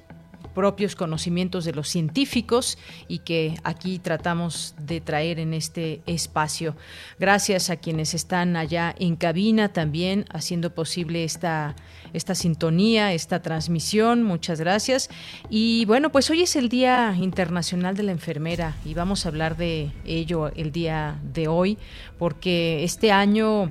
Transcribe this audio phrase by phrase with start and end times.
[0.55, 6.77] propios conocimientos de los científicos y que aquí tratamos de traer en este espacio.
[7.19, 11.77] Gracias a quienes están allá en cabina también haciendo posible esta,
[12.13, 14.23] esta sintonía, esta transmisión.
[14.23, 15.11] Muchas gracias.
[15.49, 19.57] Y bueno, pues hoy es el Día Internacional de la Enfermera y vamos a hablar
[19.57, 21.79] de ello el día de hoy
[22.19, 23.71] porque este año...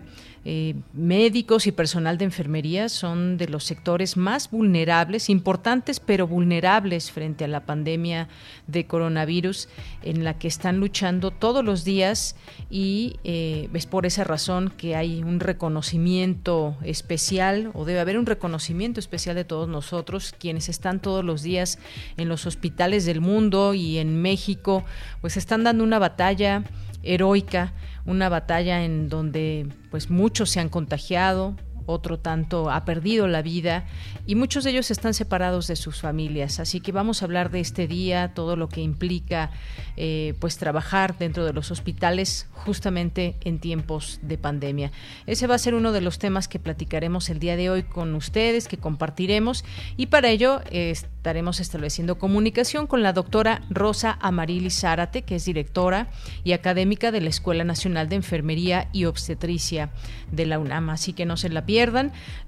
[0.51, 7.11] Eh, médicos y personal de enfermería son de los sectores más vulnerables, importantes pero vulnerables
[7.11, 8.27] frente a la pandemia
[8.65, 9.69] de coronavirus
[10.01, 12.35] en la que están luchando todos los días
[12.71, 18.25] y eh, es por esa razón que hay un reconocimiento especial o debe haber un
[18.25, 21.77] reconocimiento especial de todos nosotros quienes están todos los días
[22.17, 24.83] en los hospitales del mundo y en México
[25.21, 26.63] pues están dando una batalla
[27.03, 27.73] heroica,
[28.05, 31.55] una batalla en donde pues muchos se han contagiado,
[31.89, 33.85] otro tanto ha perdido la vida
[34.27, 36.59] y muchos de ellos están separados de sus familias.
[36.59, 39.51] Así que vamos a hablar de este día, todo lo que implica
[39.97, 44.91] eh, pues trabajar dentro de los hospitales justamente en tiempos de pandemia.
[45.25, 48.13] Ese va a ser uno de los temas que platicaremos el día de hoy con
[48.13, 49.65] ustedes, que compartiremos
[49.97, 56.11] y para ello estaremos estableciendo comunicación con la doctora Rosa Amarili Zárate, que es directora
[56.43, 59.89] y académica de la Escuela Nacional de Enfermería y Obstetricia
[60.31, 60.91] de la UNAM.
[60.91, 61.78] Así que no se la pierdan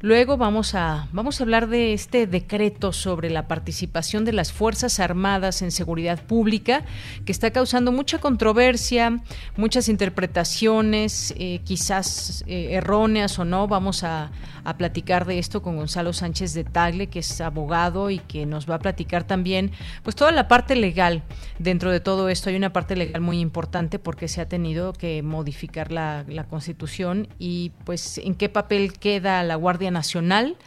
[0.01, 4.99] Luego vamos a, vamos a hablar de este decreto sobre la participación de las Fuerzas
[4.99, 6.83] Armadas en seguridad pública,
[7.23, 9.21] que está causando mucha controversia,
[9.55, 13.67] muchas interpretaciones, eh, quizás eh, erróneas o no.
[13.67, 14.31] Vamos a,
[14.77, 18.75] platicar de esto con Gonzalo Sánchez de Tagle, que es abogado y que nos va
[18.75, 19.71] a platicar también,
[20.03, 21.23] pues toda la parte legal.
[21.57, 25.23] Dentro de todo esto hay una parte legal muy importante porque se ha tenido que
[25.23, 30.57] modificar la, la Constitución y pues en qué papel queda la Guardia Nacional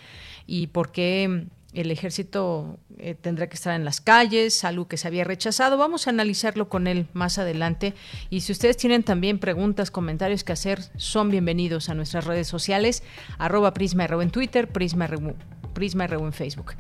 [0.47, 5.09] y por qué el ejército eh, tendrá que estar en las calles, algo que se
[5.09, 5.77] había rechazado.
[5.77, 7.95] Vamos a analizarlo con él más adelante.
[8.31, 13.03] Y si ustedes tienen también preguntas, comentarios que hacer, son bienvenidos a nuestras redes sociales,
[13.39, 15.09] arroba Prisma en Twitter, Prisma
[15.75, 16.73] Prisma RU en Facebook.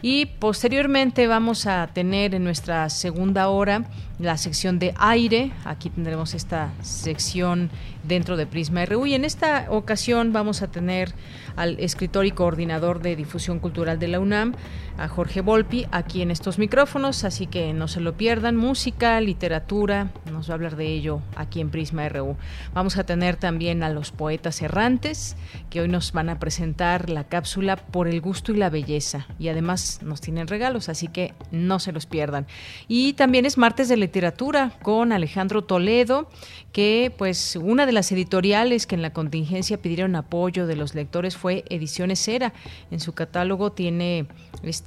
[0.00, 3.84] Y posteriormente vamos a tener en nuestra segunda hora
[4.18, 5.52] la sección de aire.
[5.64, 7.70] Aquí tendremos esta sección
[8.04, 11.12] dentro de Prisma RU y en esta ocasión vamos a tener
[11.56, 14.54] al escritor y coordinador de difusión cultural de la UNAM,
[14.98, 18.56] a Jorge Volpi, aquí en estos micrófonos, así que no se lo pierdan.
[18.56, 22.36] Música, literatura, nos va a hablar de ello aquí en Prisma RU.
[22.72, 25.36] Vamos a tener también a los poetas errantes,
[25.70, 29.48] que hoy nos van a presentar la cápsula por el gusto y la belleza, y
[29.48, 32.46] además nos tienen regalos, así que no se los pierdan.
[32.88, 36.28] Y también es martes de literatura con Alejandro Toledo,
[36.72, 41.36] que pues una de las editoriales que en la contingencia pidieron apoyo de los lectores
[41.36, 42.52] fue Ediciones Era.
[42.90, 44.26] En su catálogo tiene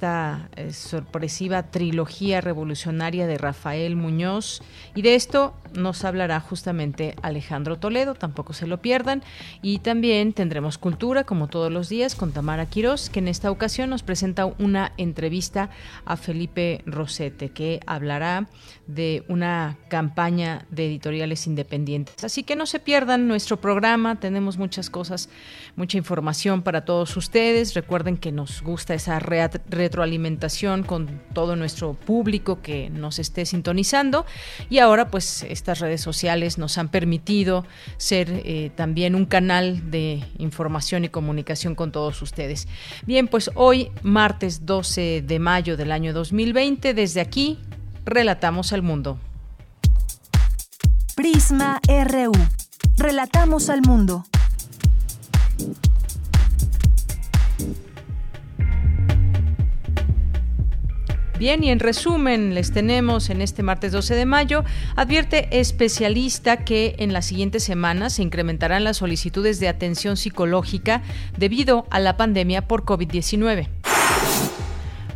[0.00, 4.62] esta eh, sorpresiva trilogía revolucionaria de Rafael Muñoz
[4.94, 9.22] y de esto nos hablará justamente Alejandro Toledo, tampoco se lo pierdan
[9.60, 13.90] y también tendremos cultura como todos los días con Tamara Quirós que en esta ocasión
[13.90, 15.68] nos presenta una entrevista
[16.06, 18.46] a Felipe Rosete, que hablará
[18.86, 22.24] de una campaña de editoriales independientes.
[22.24, 25.28] Así que no se pierdan nuestro programa, tenemos muchas cosas,
[25.76, 27.74] mucha información para todos ustedes.
[27.74, 29.20] Recuerden que nos gusta esa
[29.90, 34.24] retroalimentación con todo nuestro público que nos esté sintonizando
[34.68, 37.66] y ahora pues estas redes sociales nos han permitido
[37.96, 42.68] ser eh, también un canal de información y comunicación con todos ustedes.
[43.04, 47.58] Bien, pues hoy, martes 12 de mayo del año 2020, desde aquí,
[48.04, 49.18] relatamos al mundo.
[51.16, 52.32] Prisma RU.
[52.96, 54.24] Relatamos al mundo.
[61.40, 64.62] Bien, y en resumen, les tenemos en este martes 12 de mayo,
[64.94, 71.00] advierte especialista que en las siguientes semanas se incrementarán las solicitudes de atención psicológica
[71.38, 73.68] debido a la pandemia por COVID-19.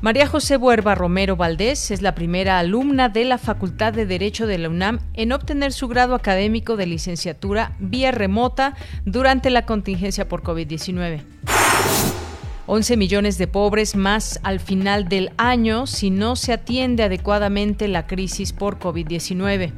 [0.00, 4.56] María José Buerba Romero Valdés es la primera alumna de la Facultad de Derecho de
[4.56, 10.42] la UNAM en obtener su grado académico de licenciatura vía remota durante la contingencia por
[10.42, 12.23] COVID-19.
[12.66, 18.06] 11 millones de pobres más al final del año si no se atiende adecuadamente la
[18.06, 19.72] crisis por COVID-19.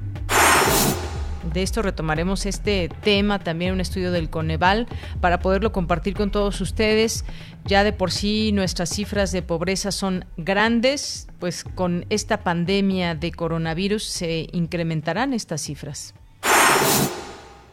[1.53, 4.87] De esto retomaremos este tema, también un estudio del Coneval,
[5.21, 7.25] para poderlo compartir con todos ustedes.
[7.65, 13.33] Ya de por sí nuestras cifras de pobreza son grandes, pues con esta pandemia de
[13.33, 16.15] coronavirus se incrementarán estas cifras.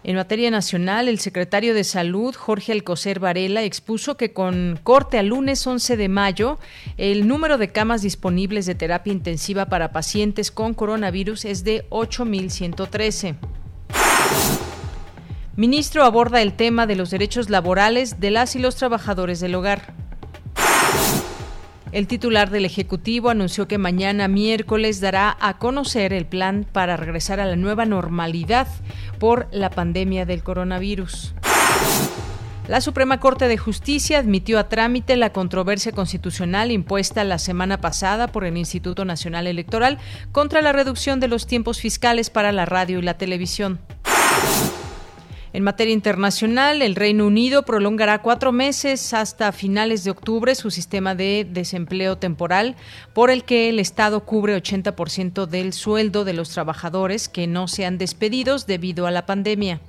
[0.05, 5.27] En materia nacional, el secretario de Salud, Jorge Alcocer Varela, expuso que con corte al
[5.27, 6.59] lunes 11 de mayo,
[6.97, 13.37] el número de camas disponibles de terapia intensiva para pacientes con coronavirus es de 8.113.
[15.55, 19.93] Ministro aborda el tema de los derechos laborales de las y los trabajadores del hogar.
[21.93, 27.39] El titular del Ejecutivo anunció que mañana miércoles dará a conocer el plan para regresar
[27.39, 28.67] a la nueva normalidad
[29.19, 31.35] por la pandemia del coronavirus.
[32.67, 38.27] La Suprema Corte de Justicia admitió a trámite la controversia constitucional impuesta la semana pasada
[38.27, 39.99] por el Instituto Nacional Electoral
[40.31, 43.79] contra la reducción de los tiempos fiscales para la radio y la televisión.
[45.53, 51.13] En materia internacional, el Reino Unido prolongará cuatro meses hasta finales de octubre su sistema
[51.13, 52.75] de desempleo temporal,
[53.13, 57.99] por el que el Estado cubre 80% del sueldo de los trabajadores que no sean
[57.99, 59.79] despedidos debido a la pandemia.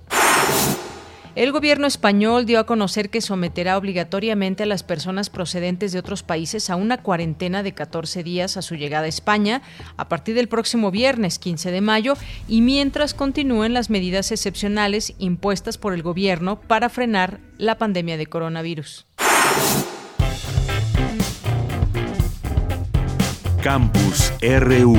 [1.34, 6.22] El gobierno español dio a conocer que someterá obligatoriamente a las personas procedentes de otros
[6.22, 9.60] países a una cuarentena de 14 días a su llegada a España
[9.96, 12.14] a partir del próximo viernes 15 de mayo
[12.46, 18.26] y mientras continúen las medidas excepcionales impuestas por el gobierno para frenar la pandemia de
[18.26, 19.06] coronavirus.
[23.60, 24.96] Campus RU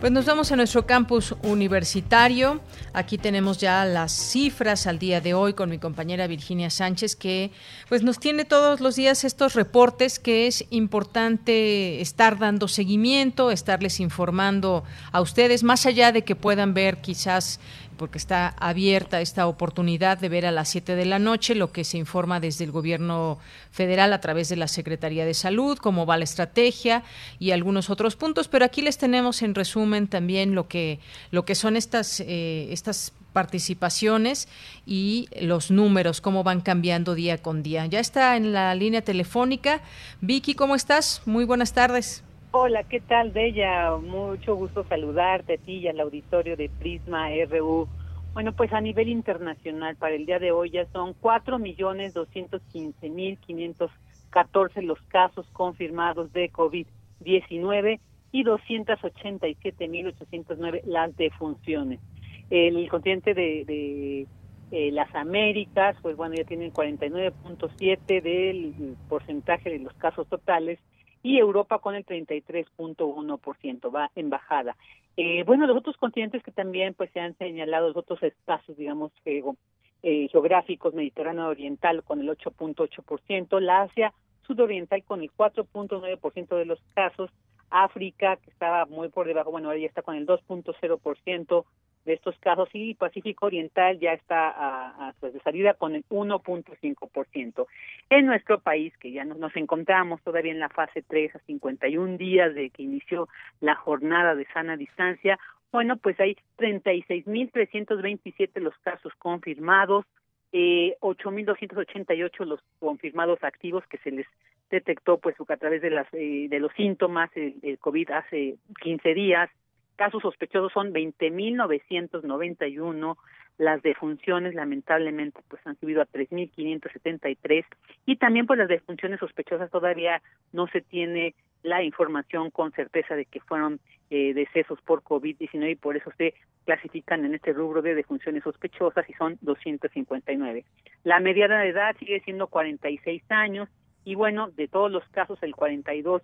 [0.00, 2.60] Pues nos vamos a nuestro campus universitario.
[2.92, 7.50] Aquí tenemos ya las cifras al día de hoy con mi compañera Virginia Sánchez, que
[7.88, 13.98] pues nos tiene todos los días estos reportes que es importante estar dando seguimiento, estarles
[13.98, 17.58] informando a ustedes, más allá de que puedan ver quizás
[17.98, 21.84] porque está abierta esta oportunidad de ver a las 7 de la noche lo que
[21.84, 23.38] se informa desde el gobierno
[23.70, 27.02] federal a través de la Secretaría de Salud, cómo va la estrategia
[27.38, 31.00] y algunos otros puntos, pero aquí les tenemos en resumen también lo que,
[31.30, 34.48] lo que son estas, eh, estas participaciones
[34.86, 37.86] y los números, cómo van cambiando día con día.
[37.86, 39.80] Ya está en la línea telefónica.
[40.20, 41.22] Vicky, ¿cómo estás?
[41.26, 42.22] Muy buenas tardes.
[42.50, 43.94] Hola, ¿qué tal, Bella?
[43.98, 47.86] Mucho gusto saludarte a ti y al auditorio de Prisma RU.
[48.32, 52.62] Bueno, pues a nivel internacional, para el día de hoy ya son cuatro millones doscientos
[52.72, 53.90] quince mil quinientos
[54.30, 58.00] catorce los casos confirmados de COVID-19
[58.32, 62.00] y doscientos ochenta y siete mil ochocientos nueve las defunciones.
[62.48, 64.26] El continente de, de
[64.70, 70.78] eh, las Américas, pues bueno, ya tienen 49.7 del porcentaje de los casos totales
[71.22, 74.76] y Europa con el 33.1%, va en bajada.
[75.16, 79.10] Eh, bueno, los otros continentes que también pues se han señalado, los otros espacios, digamos,
[79.24, 84.12] eh, geográficos, Mediterráneo Oriental con el 8.8%, la Asia
[84.46, 87.30] Sudoriental con el 4.9% de los casos,
[87.70, 91.64] África, que estaba muy por debajo, bueno, ahora ya está con el 2.0%,
[92.08, 97.66] de estos casos y Pacífico Oriental ya está a, pues, de salida con el 1.5%.
[98.10, 102.16] En nuestro país, que ya nos, nos encontramos todavía en la fase 3 a 51
[102.16, 103.28] días de que inició
[103.60, 105.38] la jornada de sana distancia,
[105.70, 110.06] bueno, pues hay 36.327 los casos confirmados,
[110.52, 114.26] eh, 8.288 los confirmados activos que se les
[114.70, 119.50] detectó pues a través de las eh, de los síntomas del COVID hace 15 días.
[119.96, 123.16] Casos sospechosos son 20.991,
[123.58, 127.64] las defunciones lamentablemente pues han subido a 3.573
[128.06, 130.22] y también pues las defunciones sospechosas todavía
[130.52, 131.34] no se tiene
[131.64, 136.34] la información con certeza de que fueron eh, decesos por COVID-19 y por eso se
[136.64, 140.64] clasifican en este rubro de defunciones sospechosas y son 259.
[141.02, 143.68] La mediana de edad sigue siendo 46 años
[144.08, 146.22] y bueno, de todos los casos el 42%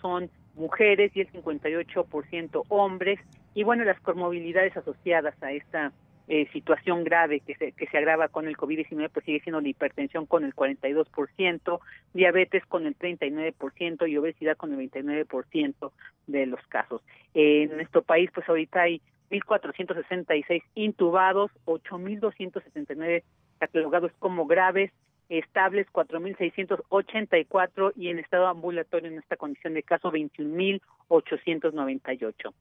[0.00, 3.20] son mujeres y el 58% hombres
[3.52, 5.92] y bueno, las comorbilidades asociadas a esta
[6.28, 9.68] eh, situación grave que se, que se agrava con el COVID-19, pues sigue siendo la
[9.68, 11.80] hipertensión con el 42%,
[12.14, 15.92] diabetes con el 39% y obesidad con el 29%
[16.26, 17.02] de los casos.
[17.34, 23.24] en nuestro país, pues ahorita hay 1.466 intubados, 8.279
[23.58, 24.90] catalogados como graves,
[25.28, 32.54] estables 4.684 y en estado ambulatorio en esta condición de caso 21.898.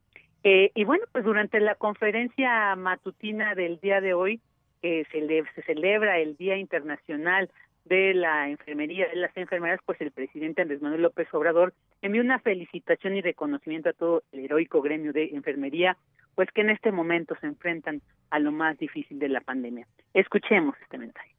[0.43, 4.41] Eh, y bueno, pues durante la conferencia matutina del día de hoy,
[4.81, 7.49] que se, se celebra el Día Internacional
[7.85, 12.39] de la Enfermería, de las enfermeras, pues el presidente Andrés Manuel López Obrador envió una
[12.39, 15.97] felicitación y reconocimiento a todo el heroico gremio de enfermería,
[16.35, 19.87] pues que en este momento se enfrentan a lo más difícil de la pandemia.
[20.13, 21.31] Escuchemos este mensaje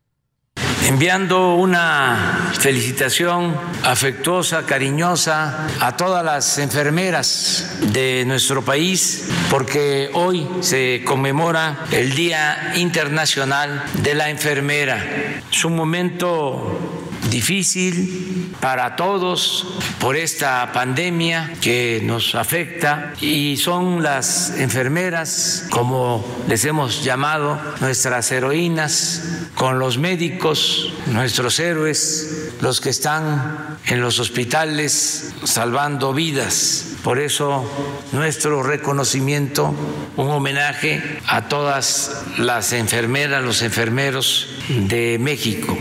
[0.88, 11.02] enviando una felicitación afectuosa, cariñosa a todas las enfermeras de nuestro país, porque hoy se
[11.04, 15.42] conmemora el Día Internacional de la Enfermera.
[15.50, 17.01] Es un momento
[17.32, 19.66] difícil para todos
[19.98, 28.30] por esta pandemia que nos afecta y son las enfermeras, como les hemos llamado, nuestras
[28.30, 36.88] heroínas, con los médicos, nuestros héroes, los que están en los hospitales salvando vidas.
[37.02, 37.64] Por eso
[38.12, 39.74] nuestro reconocimiento,
[40.16, 45.76] un homenaje a todas las enfermeras, los enfermeros de México.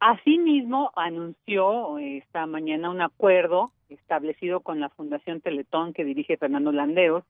[0.00, 7.22] Asimismo, anunció esta mañana un acuerdo establecido con la Fundación Teletón que dirige Fernando Landeos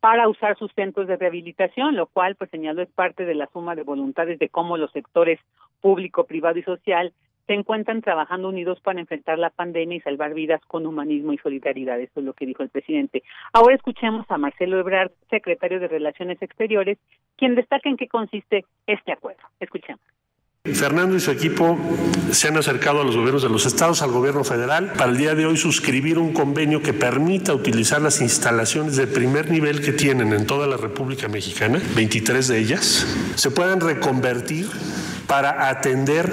[0.00, 3.74] para usar sus centros de rehabilitación, lo cual, pues señaló, es parte de la suma
[3.74, 5.40] de voluntades de cómo los sectores
[5.80, 7.14] público, privado y social
[7.46, 11.98] se encuentran trabajando unidos para enfrentar la pandemia y salvar vidas con humanismo y solidaridad.
[11.98, 13.22] Eso es lo que dijo el presidente.
[13.54, 16.98] Ahora escuchemos a Marcelo Ebrard, secretario de Relaciones Exteriores,
[17.38, 19.42] quien destaca en qué consiste este acuerdo.
[19.60, 20.02] Escuchemos.
[20.74, 21.78] Fernando y su equipo
[22.30, 25.34] se han acercado a los gobiernos de los estados, al gobierno federal, para el día
[25.34, 30.32] de hoy suscribir un convenio que permita utilizar las instalaciones de primer nivel que tienen
[30.32, 34.68] en toda la República Mexicana, 23 de ellas, se puedan reconvertir
[35.28, 36.32] para atender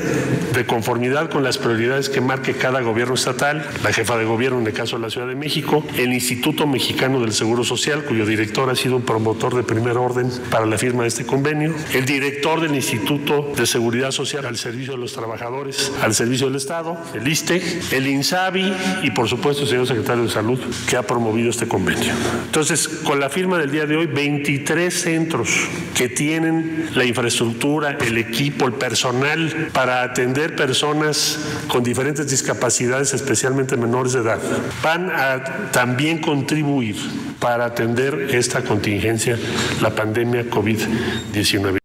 [0.53, 4.67] de conformidad con las prioridades que marque cada gobierno estatal, la jefa de gobierno en
[4.67, 8.69] el caso de la Ciudad de México, el Instituto Mexicano del Seguro Social, cuyo director
[8.69, 12.61] ha sido un promotor de primer orden para la firma de este convenio, el director
[12.61, 17.27] del Instituto de Seguridad Social al servicio de los trabajadores, al servicio del Estado, el
[17.27, 21.67] ISTE, el INSABI y por supuesto el señor secretario de Salud que ha promovido este
[21.67, 22.13] convenio.
[22.45, 25.49] Entonces, con la firma del día de hoy, 23 centros
[25.93, 33.77] que tienen la infraestructura, el equipo, el personal para atender personas con diferentes discapacidades, especialmente
[33.77, 34.39] menores de edad,
[34.81, 36.95] van a también contribuir
[37.39, 39.37] para atender esta contingencia,
[39.81, 41.84] la pandemia COVID-19.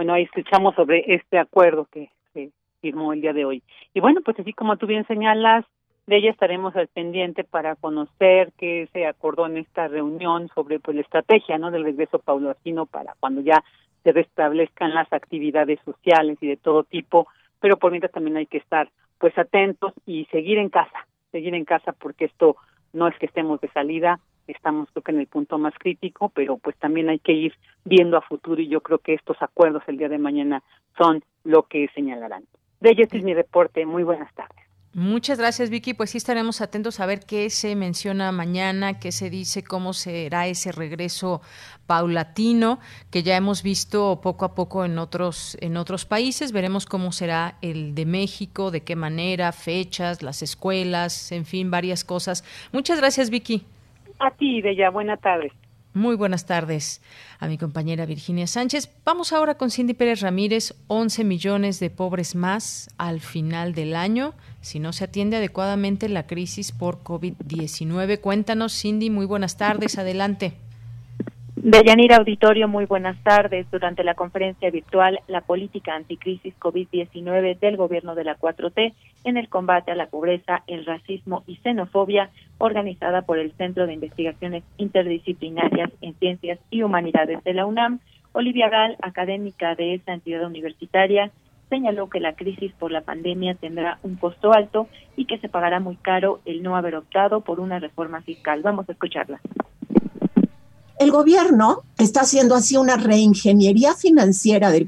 [0.00, 3.62] Bueno, ahí escuchamos sobre este acuerdo que se firmó el día de hoy.
[3.92, 5.66] Y bueno, pues así como tú bien señalas,
[6.06, 10.94] de ella estaremos al pendiente para conocer qué se acordó en esta reunión sobre pues
[10.94, 13.62] la estrategia no del regreso paulatino para cuando ya
[14.02, 17.26] se restablezcan las actividades sociales y de todo tipo,
[17.60, 18.88] pero por mientras también hay que estar
[19.18, 22.56] pues atentos y seguir en casa, seguir en casa porque esto
[22.94, 24.18] no es que estemos de salida,
[24.50, 27.54] estamos creo que en el punto más crítico, pero pues también hay que ir
[27.84, 30.62] viendo a futuro y yo creo que estos acuerdos el día de mañana
[30.96, 32.44] son lo que señalarán.
[32.80, 33.84] De ello este es mi reporte.
[33.84, 34.70] Muy buenas tardes.
[34.92, 35.94] Muchas gracias, Vicky.
[35.94, 40.48] Pues sí estaremos atentos a ver qué se menciona mañana, qué se dice, cómo será
[40.48, 41.42] ese regreso
[41.86, 42.80] paulatino
[43.10, 46.50] que ya hemos visto poco a poco en otros en otros países.
[46.50, 52.02] Veremos cómo será el de México, de qué manera, fechas, las escuelas, en fin, varias
[52.02, 52.42] cosas.
[52.72, 53.64] Muchas gracias, Vicky.
[54.20, 54.90] A ti, Bella.
[54.90, 55.52] Buenas tardes.
[55.92, 57.02] Muy buenas tardes
[57.40, 58.88] a mi compañera Virginia Sánchez.
[59.04, 60.74] Vamos ahora con Cindy Pérez Ramírez.
[60.86, 66.26] 11 millones de pobres más al final del año si no se atiende adecuadamente la
[66.26, 68.20] crisis por COVID-19.
[68.20, 69.10] Cuéntanos, Cindy.
[69.10, 69.98] Muy buenas tardes.
[69.98, 70.52] Adelante.
[71.62, 73.70] Deyanira Auditorio, muy buenas tardes.
[73.70, 79.50] Durante la conferencia virtual La política anticrisis COVID-19 del gobierno de la 4T en el
[79.50, 85.90] combate a la pobreza, el racismo y xenofobia, organizada por el Centro de Investigaciones Interdisciplinarias
[86.00, 88.00] en Ciencias y Humanidades de la UNAM,
[88.32, 91.30] Olivia Gal, académica de esta entidad universitaria,
[91.68, 95.78] señaló que la crisis por la pandemia tendrá un costo alto y que se pagará
[95.78, 98.62] muy caro el no haber optado por una reforma fiscal.
[98.62, 99.42] Vamos a escucharla.
[101.00, 104.86] El gobierno está haciendo así una reingeniería financiera del,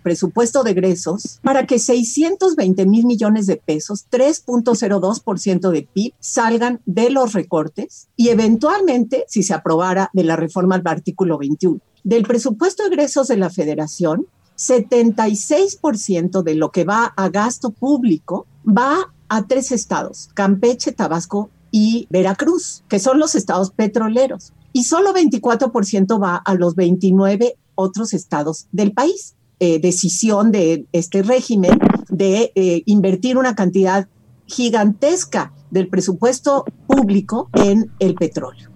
[0.00, 7.10] presupuesto de egresos para que 620 mil millones de pesos, 3.02% de PIB, salgan de
[7.10, 11.80] los recortes y eventualmente, si se aprobara de la reforma al artículo 21.
[12.04, 18.46] Del presupuesto de egresos de la federación, 76% de lo que va a gasto público
[18.64, 25.12] va a tres estados, Campeche, Tabasco y Veracruz, que son los estados petroleros y solo
[25.12, 29.34] 24% va a los 29 otros estados del país.
[29.62, 34.08] Eh, decisión de este régimen de eh, invertir una cantidad
[34.46, 38.69] gigantesca del presupuesto público en el petróleo.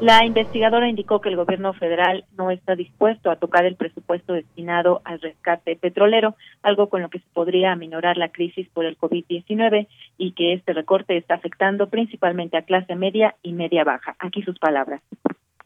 [0.00, 5.02] La investigadora indicó que el gobierno federal no está dispuesto a tocar el presupuesto destinado
[5.04, 9.88] al rescate petrolero, algo con lo que se podría aminorar la crisis por el COVID-19
[10.16, 14.16] y que este recorte está afectando principalmente a clase media y media baja.
[14.18, 15.02] Aquí sus palabras.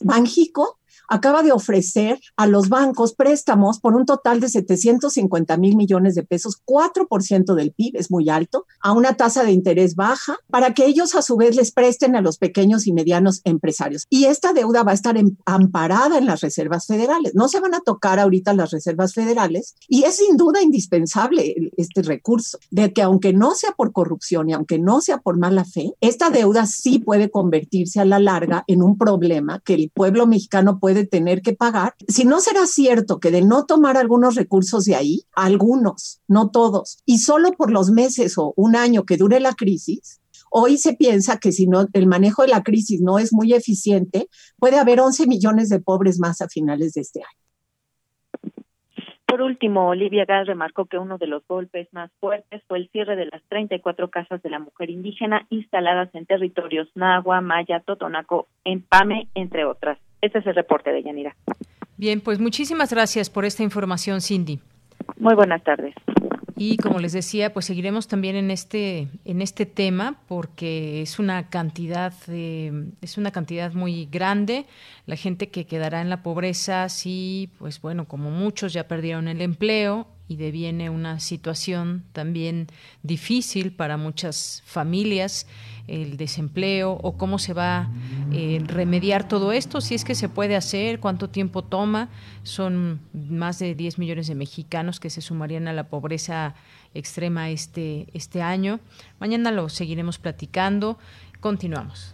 [0.00, 6.14] Banjico acaba de ofrecer a los bancos préstamos por un total de 750 mil millones
[6.14, 10.74] de pesos, 4% del PIB, es muy alto, a una tasa de interés baja, para
[10.74, 14.06] que ellos a su vez les presten a los pequeños y medianos empresarios.
[14.10, 17.34] Y esta deuda va a estar amparada en las reservas federales.
[17.34, 22.02] No se van a tocar ahorita las reservas federales y es sin duda indispensable este
[22.02, 25.92] recurso, de que aunque no sea por corrupción y aunque no sea por mala fe,
[26.00, 30.78] esta deuda sí puede convertirse a la larga en un problema que el pueblo mexicano
[30.84, 31.94] puede tener que pagar.
[32.08, 36.98] Si no será cierto que de no tomar algunos recursos de ahí, algunos, no todos,
[37.06, 40.20] y solo por los meses o un año que dure la crisis,
[40.56, 44.28] Hoy se piensa que si no el manejo de la crisis no es muy eficiente,
[44.60, 47.44] puede haber 11 millones de pobres más a finales de este año.
[49.26, 53.16] Por último, Olivia Gal remarcó que uno de los golpes más fuertes fue el cierre
[53.16, 59.26] de las 34 casas de la mujer indígena instaladas en territorios Nahua, Maya, Totonaco, Empame,
[59.34, 59.98] entre otras.
[60.24, 61.36] Este es el reporte de Yanira.
[61.98, 64.58] Bien, pues muchísimas gracias por esta información, Cindy.
[65.18, 65.94] Muy buenas tardes.
[66.56, 71.50] Y como les decía, pues seguiremos también en este en este tema porque es una
[71.50, 74.64] cantidad es una cantidad muy grande
[75.04, 79.40] la gente que quedará en la pobreza sí pues bueno como muchos ya perdieron el
[79.42, 82.68] empleo y deviene una situación también
[83.02, 85.46] difícil para muchas familias
[85.86, 87.90] el desempleo o cómo se va a
[88.32, 92.08] eh, remediar todo esto, si es que se puede hacer, cuánto tiempo toma.
[92.42, 96.54] Son más de 10 millones de mexicanos que se sumarían a la pobreza
[96.94, 98.80] extrema este, este año.
[99.20, 100.98] Mañana lo seguiremos platicando.
[101.40, 102.13] Continuamos.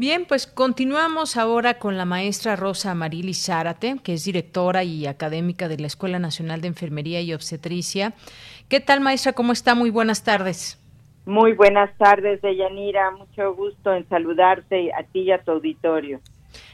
[0.00, 5.66] Bien, pues continuamos ahora con la maestra Rosa Marili Zárate, que es directora y académica
[5.66, 8.12] de la Escuela Nacional de Enfermería y Obstetricia.
[8.68, 9.32] ¿Qué tal, maestra?
[9.32, 9.74] ¿Cómo está?
[9.74, 10.80] Muy buenas tardes.
[11.26, 13.10] Muy buenas tardes, Deyanira.
[13.10, 16.20] Mucho gusto en saludarte a ti y a tu auditorio.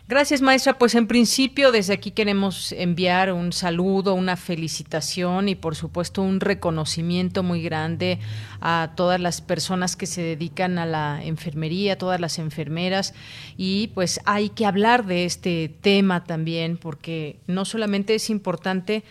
[0.07, 0.79] Gracias, maestra.
[0.79, 6.41] Pues en principio desde aquí queremos enviar un saludo, una felicitación y por supuesto un
[6.41, 8.19] reconocimiento muy grande
[8.61, 13.15] a todas las personas que se dedican a la enfermería, todas las enfermeras
[13.57, 19.05] y pues hay que hablar de este tema también porque no solamente es importante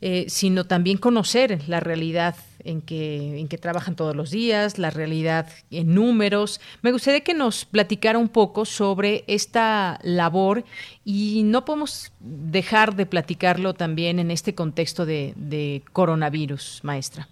[0.00, 2.36] eh, sino también conocer la realidad
[2.68, 6.60] en que, en que trabajan todos los días, la realidad en números.
[6.82, 10.64] Me gustaría que nos platicara un poco sobre esta labor
[11.04, 17.26] y no podemos dejar de platicarlo también en este contexto de, coronavirus, maestra.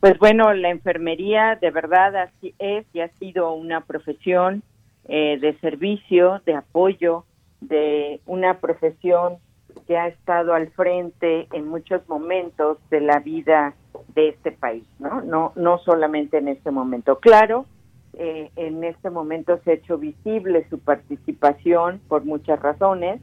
[0.00, 4.62] Pues bueno, la enfermería de verdad así es y ha sido una profesión
[5.08, 7.24] eh, de servicio, de apoyo,
[7.60, 9.36] de una profesión
[9.86, 13.74] que ha estado al frente en muchos momentos de la vida
[14.14, 15.22] de este país, ¿no?
[15.22, 17.18] No, no solamente en este momento.
[17.18, 17.66] Claro,
[18.14, 23.20] eh, en este momento se ha hecho visible su participación por muchas razones,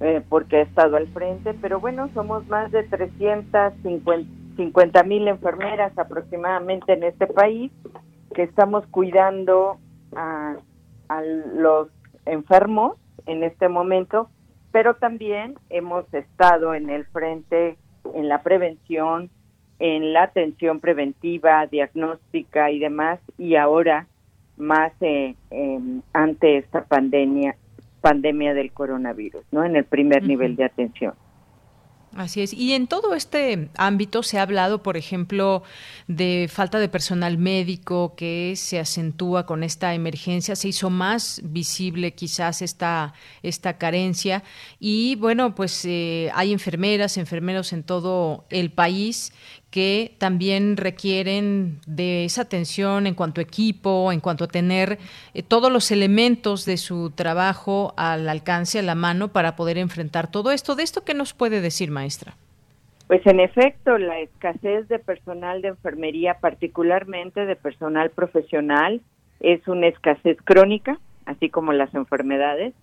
[0.00, 5.96] eh, porque ha estado al frente, pero bueno, somos más de 350, 50 mil enfermeras
[5.96, 7.70] aproximadamente en este país
[8.34, 9.78] que estamos cuidando
[10.16, 10.56] a,
[11.08, 11.88] a los
[12.26, 12.96] enfermos
[13.26, 14.28] en este momento,
[14.72, 17.78] pero también hemos estado en el frente
[18.14, 19.30] en la prevención,
[19.84, 24.06] en la atención preventiva, diagnóstica y demás, y ahora
[24.56, 25.34] más eh,
[26.14, 27.54] ante esta pandemia,
[28.00, 29.62] pandemia del coronavirus, ¿no?
[29.62, 31.12] En el primer nivel de atención.
[32.16, 32.52] Así es.
[32.52, 35.64] Y en todo este ámbito se ha hablado, por ejemplo,
[36.06, 40.54] de falta de personal médico que se acentúa con esta emergencia.
[40.54, 44.44] Se hizo más visible quizás esta, esta carencia.
[44.78, 49.32] Y bueno, pues eh, hay enfermeras, enfermeros en todo el país
[49.74, 54.98] que también requieren de esa atención en cuanto a equipo, en cuanto a tener
[55.34, 60.30] eh, todos los elementos de su trabajo al alcance, a la mano, para poder enfrentar
[60.30, 60.76] todo esto.
[60.76, 62.34] ¿De esto qué nos puede decir, maestra?
[63.08, 69.00] Pues en efecto, la escasez de personal de enfermería, particularmente de personal profesional,
[69.40, 72.74] es una escasez crónica, así como las enfermedades.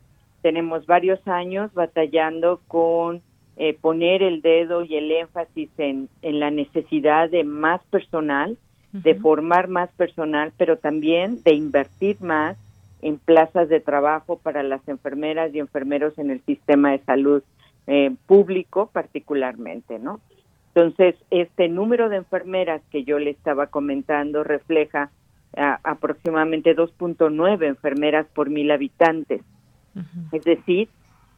[0.42, 3.22] Tenemos varios años batallando con
[3.64, 8.58] eh, poner el dedo y el énfasis en, en la necesidad de más personal,
[8.92, 12.58] de formar más personal, pero también de invertir más
[13.04, 17.44] en plazas de trabajo para las enfermeras y enfermeros en el sistema de salud
[17.86, 20.22] eh, público particularmente, ¿no?
[20.74, 25.12] Entonces, este número de enfermeras que yo le estaba comentando refleja
[25.54, 29.44] aproximadamente 2.9 enfermeras por mil habitantes.
[30.32, 30.90] Es decir,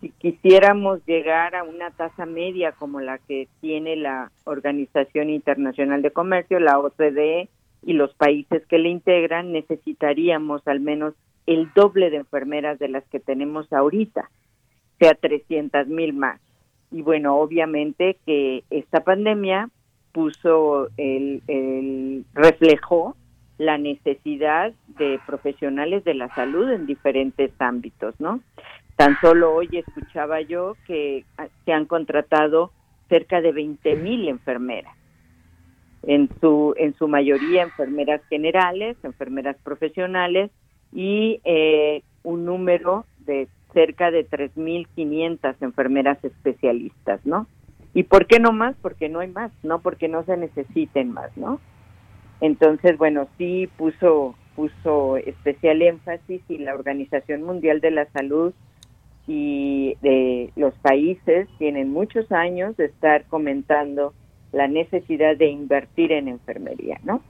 [0.04, 6.12] si quisiéramos llegar a una tasa media como la que tiene la Organización Internacional de
[6.12, 7.48] Comercio, la OCDE
[7.84, 11.14] y los países que le integran, necesitaríamos al menos
[11.48, 14.30] el doble de enfermeras de las que tenemos ahorita,
[15.00, 16.42] sea 300 mil más.
[16.92, 19.70] Y bueno, obviamente que esta pandemia
[20.12, 23.16] puso el, el reflejó
[23.58, 28.42] la necesidad de profesionales de la salud en diferentes ámbitos, ¿no?
[28.96, 31.26] Tan solo hoy escuchaba yo que
[31.66, 32.72] se han contratado
[33.10, 34.96] cerca de 20 mil enfermeras,
[36.04, 40.52] en su, en su mayoría enfermeras generales, enfermeras profesionales
[40.92, 47.48] y eh, un número de cerca de 3.500 enfermeras especialistas, ¿no?
[47.96, 48.76] ¿Y por qué no más?
[48.82, 51.60] Porque no hay más, no porque no se necesiten más, ¿no?
[52.42, 58.54] Entonces, bueno, sí puso puso especial énfasis y la Organización Mundial de la Salud
[59.28, 64.14] y de los países tienen muchos años de estar comentando
[64.52, 67.22] la necesidad de invertir en enfermería, ¿no?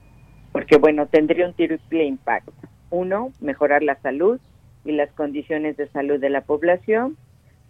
[0.52, 2.52] Porque bueno, tendría un triple impacto.
[2.90, 4.38] Uno, mejorar la salud
[4.84, 7.16] y las condiciones de salud de la población.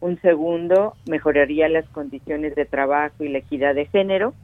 [0.01, 4.35] Un segundo, mejoraría las condiciones de trabajo y la equidad de género,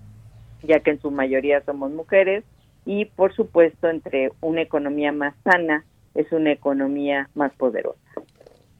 [0.62, 2.44] ya que en su mayoría somos mujeres.
[2.86, 7.99] Y por supuesto, entre una economía más sana, es una economía más poderosa.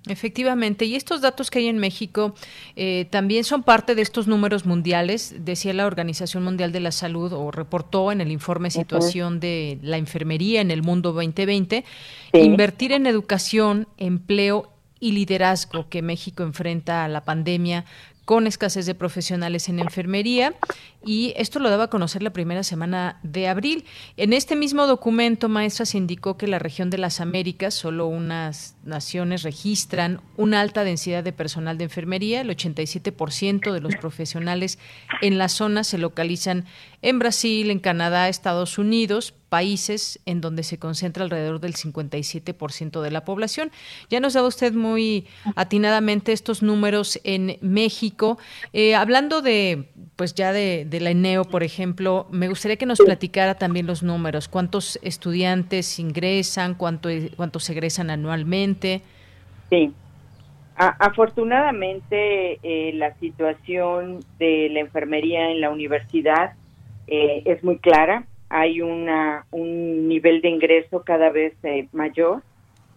[0.07, 2.35] Efectivamente, y estos datos que hay en México
[2.75, 7.35] eh, también son parte de estos números mundiales, decía la Organización Mundial de la Salud
[7.35, 11.85] o reportó en el informe Situación de la Enfermería en el Mundo 2020,
[12.33, 17.85] invertir en educación, empleo y liderazgo que México enfrenta a la pandemia
[18.31, 20.55] con escasez de profesionales en enfermería
[21.05, 23.85] y esto lo daba a conocer la primera semana de abril.
[24.17, 28.77] En este mismo documento, maestra, se indicó que la región de las Américas, solo unas
[28.85, 34.79] naciones registran una alta densidad de personal de enfermería, el 87% de los profesionales
[35.23, 36.67] en la zona se localizan
[37.03, 43.11] en Brasil, en Canadá, Estados Unidos, países en donde se concentra alrededor del 57% de
[43.11, 43.71] la población.
[44.09, 48.39] Ya nos daba usted muy atinadamente estos números en México.
[48.73, 52.99] Eh, hablando de, pues ya de, de, la ENEO, por ejemplo, me gustaría que nos
[53.01, 54.49] platicara también los números.
[54.49, 56.75] ¿Cuántos estudiantes ingresan?
[56.75, 59.03] ¿Cuánto, ¿Cuántos egresan anualmente?
[59.69, 59.93] Sí.
[60.77, 66.55] afortunadamente, eh, la situación de la enfermería en la universidad
[67.11, 68.25] eh, es muy clara.
[68.49, 72.43] Hay una, un nivel de ingreso cada vez eh, mayor.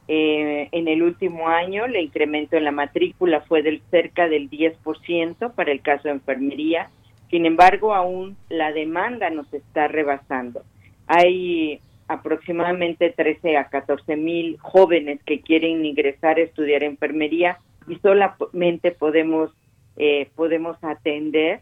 [0.07, 5.53] Eh, en el último año, el incremento en la matrícula fue del cerca del 10%
[5.53, 6.89] para el caso de enfermería.
[7.31, 10.61] Sin embargo, aún la demanda nos está rebasando.
[11.07, 18.91] Hay aproximadamente 13 a 14 mil jóvenes que quieren ingresar a estudiar enfermería y solamente
[18.91, 19.51] podemos
[20.35, 21.61] podemos atender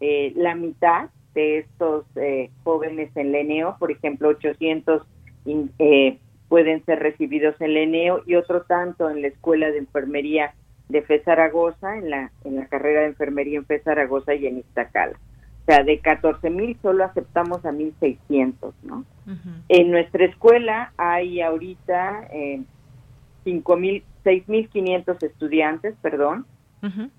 [0.00, 5.02] la mitad de estos eh, jóvenes en Leneo, por ejemplo, 800
[5.78, 10.54] eh, pueden ser recibidos en Leneo y otro tanto en la Escuela de Enfermería
[10.88, 14.58] de Fe Zaragoza, en la, en la carrera de enfermería en Fe Zaragoza y en
[14.58, 15.16] Iztacala.
[15.66, 19.04] sea, de 14 mil solo aceptamos a 1.600, ¿no?
[19.68, 22.62] En nuestra escuela hay ahorita eh,
[23.44, 26.46] 6.500 estudiantes, perdón.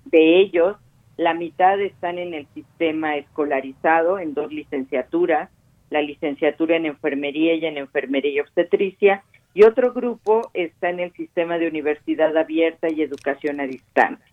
[0.04, 0.76] De ellos,
[1.16, 5.50] la mitad están en el sistema escolarizado, en dos licenciaturas,
[5.90, 9.22] la licenciatura en enfermería y en enfermería y obstetricia,
[9.54, 14.24] y otro grupo está en el sistema de universidad abierta y educación a distancia.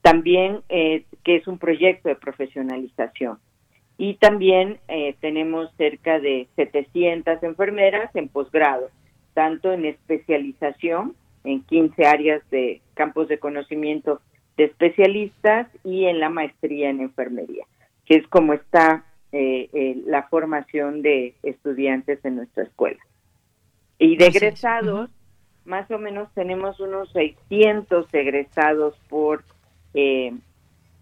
[0.00, 3.38] También, eh, que es un proyecto de profesionalización.
[3.98, 8.90] Y también eh, tenemos cerca de 700 enfermeras en posgrado,
[9.34, 14.20] tanto en especialización, en 15 áreas de campos de conocimiento
[14.62, 17.64] de especialistas y en la maestría en enfermería,
[18.06, 23.00] que es como está eh, la formación de estudiantes en nuestra escuela.
[23.98, 25.10] Y de egresados,
[25.64, 29.44] más o menos tenemos unos 600 egresados por,
[29.94, 30.32] eh,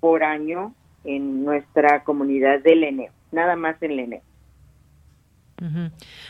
[0.01, 4.23] por año en nuestra comunidad del ENEO, nada más en el ENEO.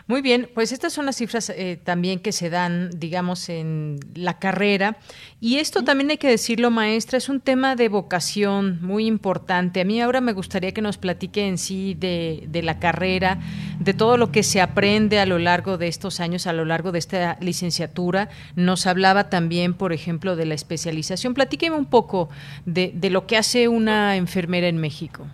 [0.09, 4.38] Muy bien, pues estas son las cifras eh, también que se dan, digamos, en la
[4.40, 4.97] carrera.
[5.40, 9.81] Y esto también hay que decirlo, maestra, es un tema de vocación muy importante.
[9.81, 13.38] A mí ahora me gustaría que nos platique en sí de, de la carrera,
[13.79, 16.90] de todo lo que se aprende a lo largo de estos años, a lo largo
[16.90, 18.31] de esta licenciatura.
[18.57, 21.35] Nos hablaba también, por ejemplo, de la especialización.
[21.35, 22.31] Platíqueme un poco
[22.66, 25.27] de, de lo que hace una enfermera en México.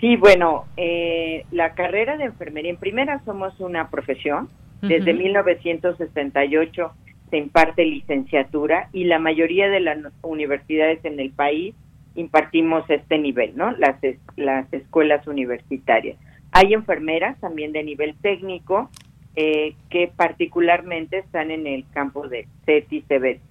[0.00, 4.48] Sí, bueno, eh, la carrera de enfermería, en primera somos una profesión.
[4.80, 6.92] Desde 1968
[7.28, 11.74] se imparte licenciatura y la mayoría de las universidades en el país
[12.14, 13.72] impartimos este nivel, ¿no?
[13.72, 13.96] Las,
[14.36, 16.16] las escuelas universitarias.
[16.52, 18.88] Hay enfermeras también de nivel técnico
[19.36, 23.42] eh, que particularmente están en el campo de CET y CBT,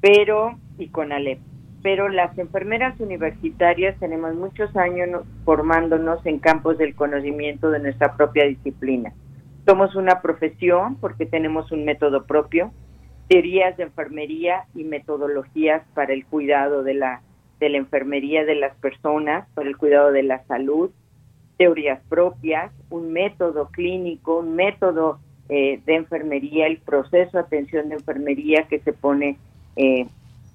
[0.00, 1.38] pero y con Alep
[1.88, 8.44] pero las enfermeras universitarias tenemos muchos años formándonos en campos del conocimiento de nuestra propia
[8.44, 9.14] disciplina.
[9.64, 12.72] Somos una profesión porque tenemos un método propio,
[13.28, 17.22] teorías de enfermería y metodologías para el cuidado de la,
[17.58, 20.90] de la enfermería de las personas, para el cuidado de la salud,
[21.56, 27.94] teorías propias, un método clínico, un método eh, de enfermería, el proceso de atención de
[27.94, 29.38] enfermería que se pone
[29.76, 30.06] eh,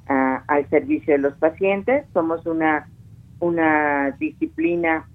[0.08, 2.06] al servicio de los pacientes.
[2.14, 2.90] Somos una,
[3.40, 5.08] una disciplina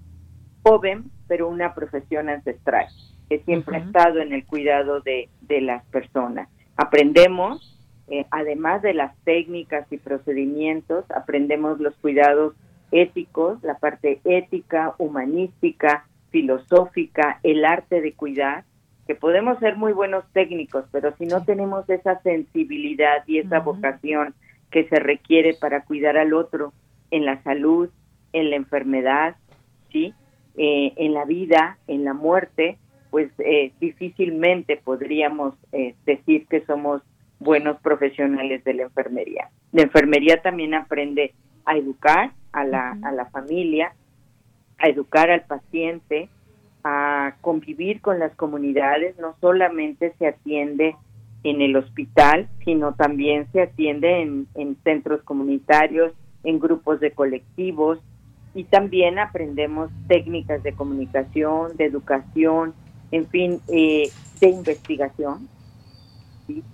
[0.63, 2.87] joven, pero una profesión ancestral,
[3.29, 6.49] que siempre ha estado en el cuidado de, de las personas.
[6.77, 12.55] Aprendemos, eh, además de las técnicas y procedimientos, aprendemos los cuidados
[12.91, 18.65] éticos, la parte ética, humanística, filosófica, el arte de cuidar,
[19.07, 24.35] que podemos ser muy buenos técnicos, pero si no tenemos esa sensibilidad y esa vocación
[24.71, 26.73] que se requiere para cuidar al otro
[27.11, 27.89] en la salud,
[28.33, 29.37] en la enfermedad,
[29.91, 30.15] ¿sí?
[30.57, 32.79] Eh, en la vida, en la muerte,
[33.11, 37.03] pues eh, difícilmente podríamos eh, decir que somos
[37.39, 39.49] buenos profesionales de la enfermería.
[39.73, 41.33] La enfermería también aprende
[41.65, 43.93] a educar a la, a la familia,
[44.79, 46.29] a educar al paciente,
[46.85, 50.97] a convivir con las comunidades, no solamente se atiende
[51.45, 56.13] en el hospital, sino también se atiende en, centros comunitarios,
[56.45, 57.99] en grupos de colectivos
[58.55, 62.75] y también aprendemos técnicas de comunicación, de educación,
[63.13, 65.49] en fin, eh, de investigación.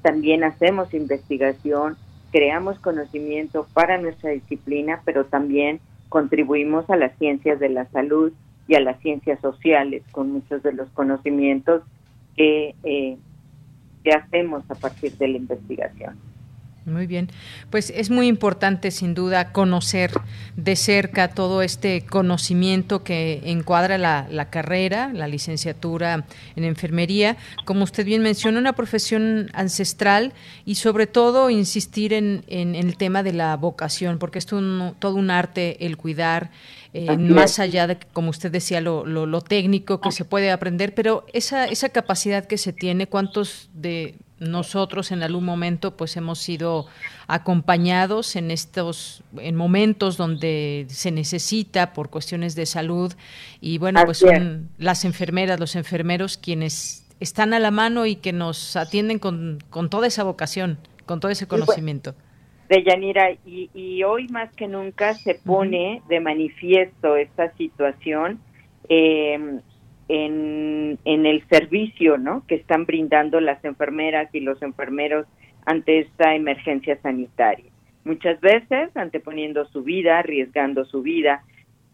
[0.02, 1.96] También hacemos investigación,
[2.30, 8.32] creamos conocimiento para nuestra disciplina, pero también contribuimos a las ciencias de la salud
[8.68, 11.82] y a las ciencias sociales con muchos de los conocimientos
[12.36, 13.18] que eh,
[14.04, 16.20] que hacemos a partir de la investigación.
[16.86, 17.30] Muy bien,
[17.70, 20.12] pues es muy importante sin duda conocer
[20.54, 28.04] de cerca todo este conocimiento que encuadra la, carrera, la licenciatura en enfermería, como usted
[28.04, 30.34] bien menciona, una profesión ancestral
[30.66, 35.86] y sobre todo insistir en, el tema de la vocación, porque es todo un arte
[35.86, 36.50] el cuidar,
[36.92, 41.24] eh, más allá de, como usted decía, lo, lo, técnico que se puede aprender, pero
[41.32, 46.86] esa, esa capacidad que se tiene, ¿cuántos de nosotros en algún momento pues hemos sido
[47.26, 53.12] acompañados en estos en momentos donde se necesita por cuestiones de salud.
[53.60, 58.32] Y bueno pues son las enfermeras los enfermeros quienes están a la mano y que
[58.32, 62.14] nos atienden con, con toda esa vocación con todo ese conocimiento.
[62.68, 68.40] De Yanira, y, hoy más que nunca se pone de manifiesto esta situación.
[68.88, 69.60] Em,
[70.08, 72.44] en, en el servicio ¿no?
[72.46, 75.26] que están brindando las enfermeras y los enfermeros
[75.66, 77.70] ante esta emergencia sanitaria.
[78.04, 81.42] Muchas veces anteponiendo su vida, arriesgando su vida,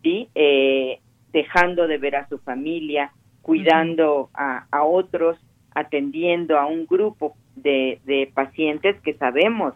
[0.03, 0.29] ¿sí?
[0.35, 0.99] Eh,
[1.33, 5.39] dejando de ver a su familia, cuidando a, a, otros,
[5.73, 9.75] atendiendo a un grupo de, de pacientes que sabemos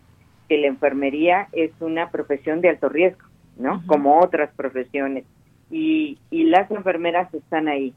[0.48, 3.82] que la enfermería es una profesión de alto riesgo, ¿no?
[3.86, 5.24] Como otras profesiones.
[5.70, 7.94] Y, y las enfermeras están ahí,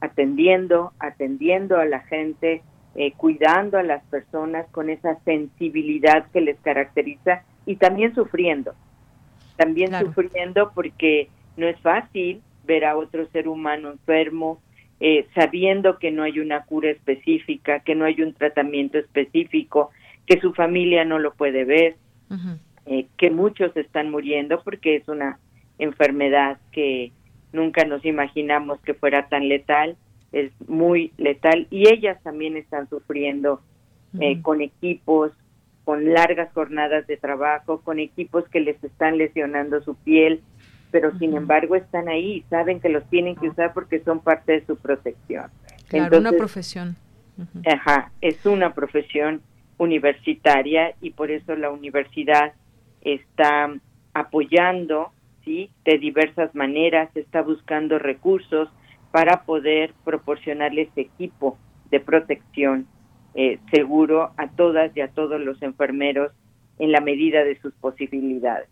[0.00, 2.62] atendiendo, atendiendo a la gente,
[2.94, 8.74] eh, cuidando a las personas con esa sensibilidad que les caracteriza y también sufriendo,
[9.56, 14.60] también sufriendo porque no es fácil ver a otro ser humano enfermo,
[15.00, 19.90] eh, sabiendo que no hay una cura específica, que no hay un tratamiento específico,
[20.26, 21.96] que su familia no lo puede ver,
[22.86, 25.38] eh, que muchos están muriendo porque es una
[25.78, 27.12] enfermedad que
[27.52, 29.96] nunca nos imaginamos que fuera tan letal,
[30.32, 33.60] es muy letal y ellas también están sufriendo
[34.20, 35.32] eh, con equipos,
[35.84, 40.40] con largas jornadas de trabajo, con equipos que les están lesionando su piel,
[40.90, 44.66] pero sin embargo están ahí, saben que los tienen que usar porque son parte de
[44.66, 45.46] su protección.
[45.88, 46.96] Claro, una profesión.
[47.66, 49.40] Ajá, es una profesión
[49.78, 52.52] universitaria y por eso la universidad
[53.00, 53.72] está
[54.12, 55.10] apoyando,
[55.44, 55.70] ¿sí?
[55.84, 58.68] De diversas maneras, está buscando recursos
[59.10, 61.58] para poder proporcionarles equipo
[61.90, 62.86] de protección
[63.34, 66.32] eh, seguro a todas y a todos los enfermeros
[66.78, 68.68] en la medida de sus posibilidades.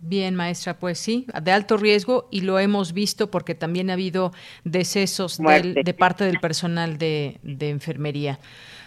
[0.00, 4.32] Bien, maestra, pues sí, de alto riesgo y lo hemos visto porque también ha habido
[4.62, 8.38] decesos de parte del personal de, enfermería.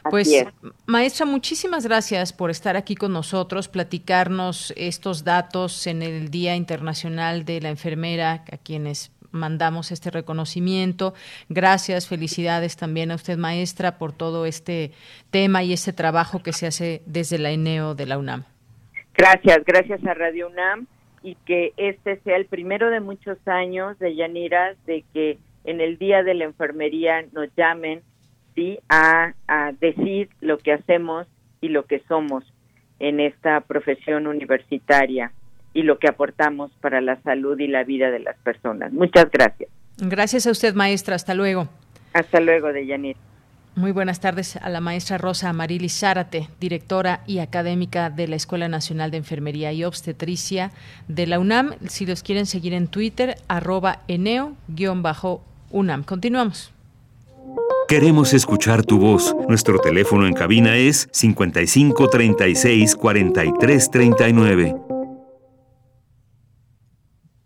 [0.10, 0.45] Pues,
[0.86, 7.43] maestra, muchísimas gracias por estar aquí con nosotros, platicarnos estos datos en el Día Internacional
[7.43, 11.13] de la Enfermera, a quienes mandamos este reconocimiento.
[11.50, 14.93] Gracias, felicidades también a usted, maestra, por todo este
[15.30, 18.45] tema y este trabajo que se hace desde la ENEO de la UNAM.
[19.13, 20.88] Gracias, gracias a Radio UNAM
[21.24, 25.98] y que este sea el primero de muchos años de Yanira, de que en el
[25.98, 28.02] Día de la Enfermería nos llamen
[28.56, 31.28] sí a, a decir lo que hacemos
[31.62, 32.44] y lo que somos
[33.00, 35.32] en esta profesión universitaria
[35.74, 38.92] y lo que aportamos para la salud y la vida de las personas.
[38.92, 39.70] Muchas gracias.
[39.98, 41.16] Gracias a usted, maestra.
[41.16, 41.68] Hasta luego.
[42.14, 43.16] Hasta luego, Deyanir.
[43.74, 48.68] Muy buenas tardes a la maestra Rosa Amarilis Zárate, directora y académica de la Escuela
[48.68, 50.72] Nacional de Enfermería y Obstetricia
[51.08, 51.76] de la UNAM.
[51.88, 56.04] Si los quieren seguir en Twitter, arroba eneo-unam.
[56.04, 56.74] Continuamos.
[57.88, 59.34] Queremos escuchar tu voz.
[59.48, 64.76] Nuestro teléfono en cabina es 55 36 43 39.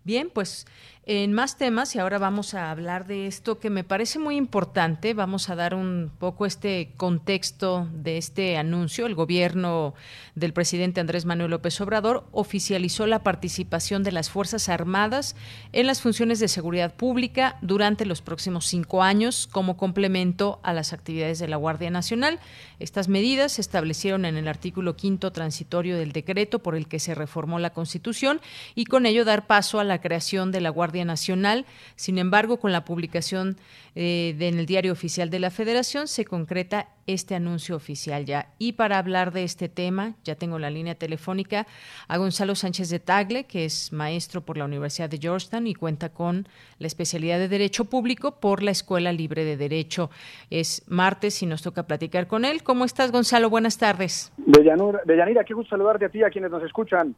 [0.02, 0.66] Bien, pues
[1.08, 5.14] en más temas y ahora vamos a hablar de esto que me parece muy importante.
[5.14, 9.06] Vamos a dar un poco este contexto de este anuncio.
[9.06, 9.94] El gobierno
[10.34, 15.36] del presidente Andrés Manuel López Obrador oficializó la participación de las Fuerzas Armadas
[15.72, 20.92] en las funciones de seguridad pública durante los próximos cinco años como complemento a las
[20.92, 22.40] actividades de la Guardia Nacional.
[22.80, 27.14] Estas medidas se establecieron en el artículo quinto transitorio del decreto por el que se
[27.14, 28.40] reformó la Constitución
[28.74, 31.66] y con ello dar paso a la creación de la Guardia Nacional.
[31.96, 33.56] Sin embargo, con la publicación
[33.94, 38.48] eh, en el Diario Oficial de la Federación se concreta este anuncio oficial ya.
[38.58, 41.66] Y para hablar de este tema, ya tengo la línea telefónica
[42.08, 46.10] a Gonzalo Sánchez de Tagle, que es maestro por la Universidad de Georgetown y cuenta
[46.10, 50.10] con la especialidad de Derecho Público por la Escuela Libre de Derecho.
[50.50, 52.62] Es martes y nos toca platicar con él.
[52.62, 53.48] ¿Cómo estás, Gonzalo?
[53.50, 54.32] Buenas tardes.
[54.36, 57.14] De Yanira, qué gusto saludarte a ti, a quienes nos escuchan.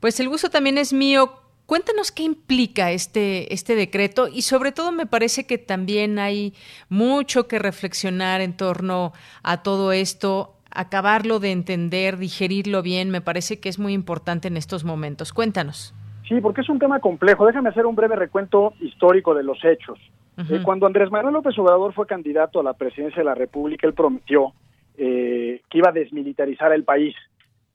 [0.00, 1.41] Pues el gusto también es mío.
[1.66, 6.54] Cuéntanos qué implica este, este decreto y sobre todo me parece que también hay
[6.88, 13.60] mucho que reflexionar en torno a todo esto, acabarlo de entender, digerirlo bien, me parece
[13.60, 15.32] que es muy importante en estos momentos.
[15.32, 15.94] Cuéntanos.
[16.28, 17.46] Sí, porque es un tema complejo.
[17.46, 19.98] Déjame hacer un breve recuento histórico de los hechos.
[20.38, 23.92] Eh, cuando Andrés Manuel López Obrador fue candidato a la presidencia de la República, él
[23.92, 24.54] prometió
[24.96, 27.14] eh, que iba a desmilitarizar el país.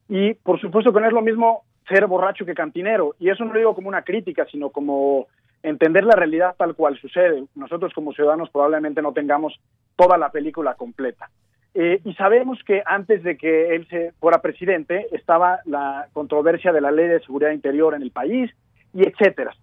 [0.10, 3.16] Y por supuesto que no es lo mismo ser borracho que cantinero.
[3.20, 5.28] Y eso no lo digo como una crítica, sino como
[5.64, 7.46] entender la realidad tal cual sucede.
[7.56, 9.60] Nosotros como ciudadanos probablemente no tengamos
[9.96, 11.30] toda la película completa.
[11.74, 16.82] Eh, y sabemos que antes de que él se fuera presidente estaba la controversia de
[16.82, 18.52] la ley de seguridad interior en el país
[18.94, 19.56] y etcétera.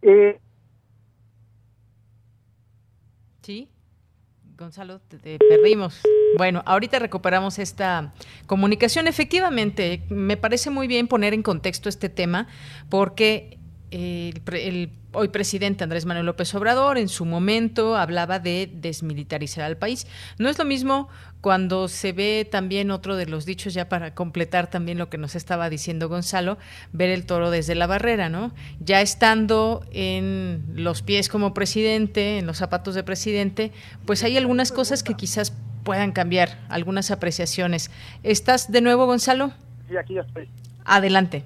[0.00, 0.38] Eh,
[3.42, 3.68] sí.
[4.58, 6.00] Gonzalo, te, perdimos.
[6.36, 8.12] Bueno, ahorita recuperamos esta
[8.46, 9.06] comunicación.
[9.06, 12.48] Efectivamente, me parece muy bien poner en contexto este tema
[12.88, 13.58] porque
[13.92, 20.06] el, hoy presidente Andrés Manuel López Obrador en su momento hablaba de desmilitarizar al país.
[20.38, 21.08] No es lo mismo
[21.40, 25.34] cuando se ve también otro de los dichos, ya para completar también lo que nos
[25.34, 26.56] estaba diciendo Gonzalo,
[26.92, 28.52] ver el toro desde la barrera, ¿no?
[28.78, 33.72] Ya estando en los pies como presidente, en los zapatos de presidente,
[34.06, 35.52] pues hay algunas cosas que quizás
[35.82, 37.90] puedan cambiar, algunas apreciaciones.
[38.22, 39.50] ¿Estás de nuevo, Gonzalo?
[39.88, 40.48] Sí, aquí ya estoy.
[40.84, 41.44] Adelante.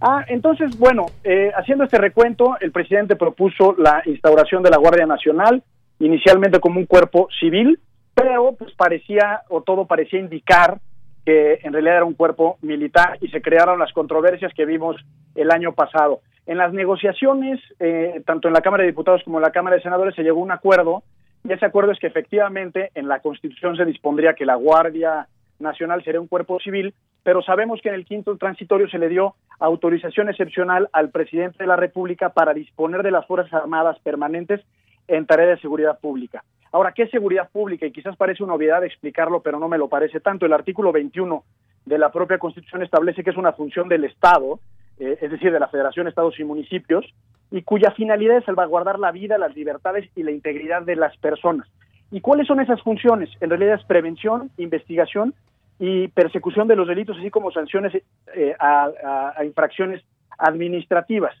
[0.00, 5.06] Ah, entonces, bueno, eh, haciendo este recuento, el presidente propuso la instauración de la Guardia
[5.06, 5.62] Nacional,
[5.98, 7.80] inicialmente como un cuerpo civil,
[8.14, 10.78] pero pues parecía, o todo parecía indicar
[11.24, 14.96] que en realidad era un cuerpo militar y se crearon las controversias que vimos
[15.34, 16.20] el año pasado.
[16.46, 19.82] En las negociaciones, eh, tanto en la Cámara de Diputados como en la Cámara de
[19.82, 21.02] Senadores, se llegó a un acuerdo,
[21.42, 25.26] y ese acuerdo es que efectivamente en la Constitución se dispondría que la Guardia
[25.58, 29.34] Nacional sería un cuerpo civil, pero sabemos que en el quinto transitorio se le dio
[29.58, 34.60] autorización excepcional al presidente de la República para disponer de las Fuerzas Armadas permanentes
[35.08, 36.44] en tarea de seguridad pública.
[36.72, 37.86] Ahora, ¿qué es seguridad pública?
[37.86, 40.46] Y quizás parece una obviedad explicarlo, pero no me lo parece tanto.
[40.46, 41.42] El artículo 21
[41.86, 44.60] de la propia Constitución establece que es una función del Estado,
[44.98, 47.06] eh, es decir, de la Federación, Estados y Municipios,
[47.50, 51.68] y cuya finalidad es salvaguardar la vida, las libertades y la integridad de las personas.
[52.10, 53.30] ¿Y cuáles son esas funciones?
[53.40, 55.34] En realidad es prevención, investigación
[55.78, 57.94] y persecución de los delitos, así como sanciones
[58.34, 60.02] eh, a, infracciones
[60.38, 61.34] administrativas.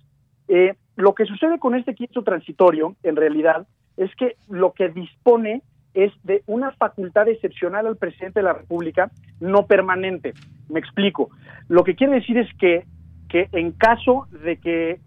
[0.48, 5.62] Eh, lo que sucede con este quinto transitorio, en realidad, es que lo que dispone
[5.94, 9.10] es de una facultad excepcional al presidente de la República,
[9.40, 10.34] no permanente.
[10.68, 11.30] Me explico.
[11.68, 12.84] Lo que quiere decir es que,
[13.28, 15.00] que en caso de que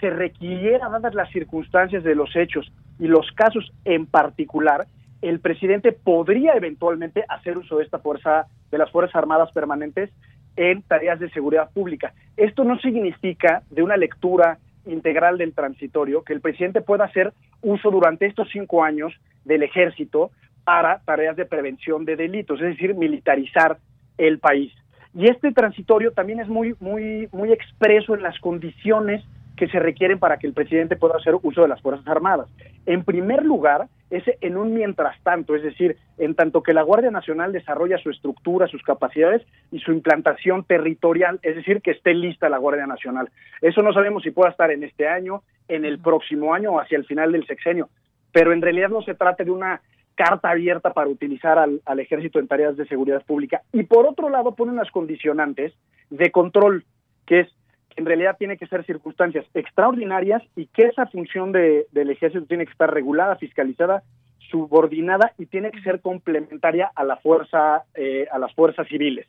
[0.00, 4.86] se requiriera, dadas las circunstancias de los hechos y los casos en particular,
[5.28, 10.10] el presidente podría eventualmente hacer uso de esta fuerza, de las Fuerzas Armadas permanentes
[10.56, 12.12] en tareas de seguridad pública.
[12.36, 17.90] Esto no significa de una lectura integral del transitorio que el presidente pueda hacer uso
[17.90, 19.14] durante estos cinco años
[19.46, 20.30] del ejército
[20.62, 23.78] para tareas de prevención de delitos, es decir, militarizar
[24.18, 24.72] el país.
[25.14, 29.24] Y este transitorio también es muy, muy, muy expreso en las condiciones
[29.56, 32.48] que se requieren para que el presidente pueda hacer uso de las Fuerzas Armadas.
[32.86, 37.10] En primer lugar, es en un mientras tanto, es decir, en tanto que la Guardia
[37.10, 42.48] Nacional desarrolla su estructura, sus capacidades y su implantación territorial, es decir, que esté lista
[42.48, 43.30] la Guardia Nacional.
[43.60, 46.98] Eso no sabemos si pueda estar en este año, en el próximo año o hacia
[46.98, 47.88] el final del sexenio,
[48.32, 49.80] pero en realidad no se trata de una
[50.16, 53.62] carta abierta para utilizar al, al ejército en tareas de seguridad pública.
[53.72, 55.72] Y por otro lado, pone unas condicionantes
[56.10, 56.84] de control,
[57.26, 57.48] que es
[57.96, 62.66] en realidad tiene que ser circunstancias extraordinarias y que esa función de, del ejército tiene
[62.66, 64.02] que estar regulada, fiscalizada,
[64.50, 69.26] subordinada y tiene que ser complementaria a la fuerza, eh, a las fuerzas civiles.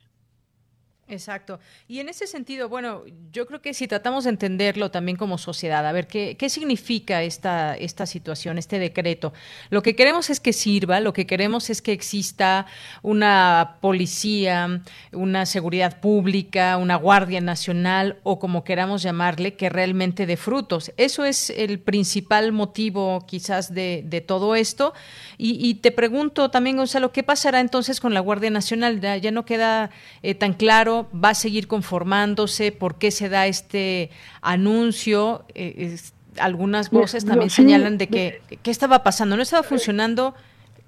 [1.07, 1.59] Exacto.
[1.87, 5.85] Y en ese sentido, bueno, yo creo que si tratamos de entenderlo también como sociedad,
[5.85, 9.31] a ver qué, qué significa esta, esta situación, este decreto.
[9.69, 12.65] Lo que queremos es que sirva, lo que queremos es que exista
[13.03, 14.81] una policía,
[15.11, 20.91] una seguridad pública, una guardia nacional o como queramos llamarle, que realmente dé frutos.
[20.97, 24.95] Eso es el principal motivo quizás de, de todo esto.
[25.37, 29.01] Y, y, te pregunto también, Gonzalo, ¿qué pasará entonces con la Guardia Nacional?
[29.01, 29.91] Ya, no queda
[30.23, 34.09] eh, tan claro va a seguir conformándose, por qué se da este
[34.41, 35.45] anuncio.
[35.53, 35.95] Eh,
[36.39, 40.33] algunas voces también señalan de que qué estaba pasando, no estaba funcionando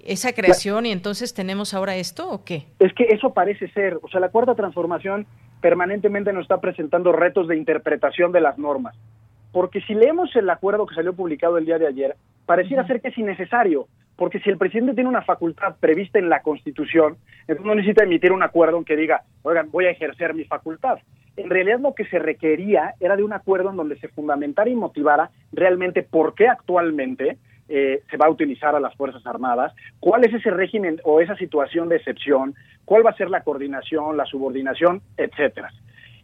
[0.07, 2.65] esa creación y entonces tenemos ahora esto o qué?
[2.79, 5.27] Es que eso parece ser, o sea, la cuarta transformación
[5.61, 8.95] permanentemente nos está presentando retos de interpretación de las normas.
[9.51, 13.09] Porque si leemos el acuerdo que salió publicado el día de ayer, pareciera ser que
[13.09, 13.87] es innecesario
[14.17, 18.31] porque si el presidente tiene una facultad prevista en la Constitución, entonces no necesita emitir
[18.31, 20.97] un acuerdo en que diga, oigan, voy a ejercer mi facultad.
[21.37, 24.75] En realidad lo que se requería era de un acuerdo en donde se fundamentara y
[24.75, 27.37] motivara realmente por qué actualmente
[27.69, 31.35] eh, se va a utilizar a las Fuerzas Armadas, cuál es ese régimen o esa
[31.35, 32.55] situación de excepción,
[32.85, 35.69] cuál va a ser la coordinación, la subordinación, etcétera.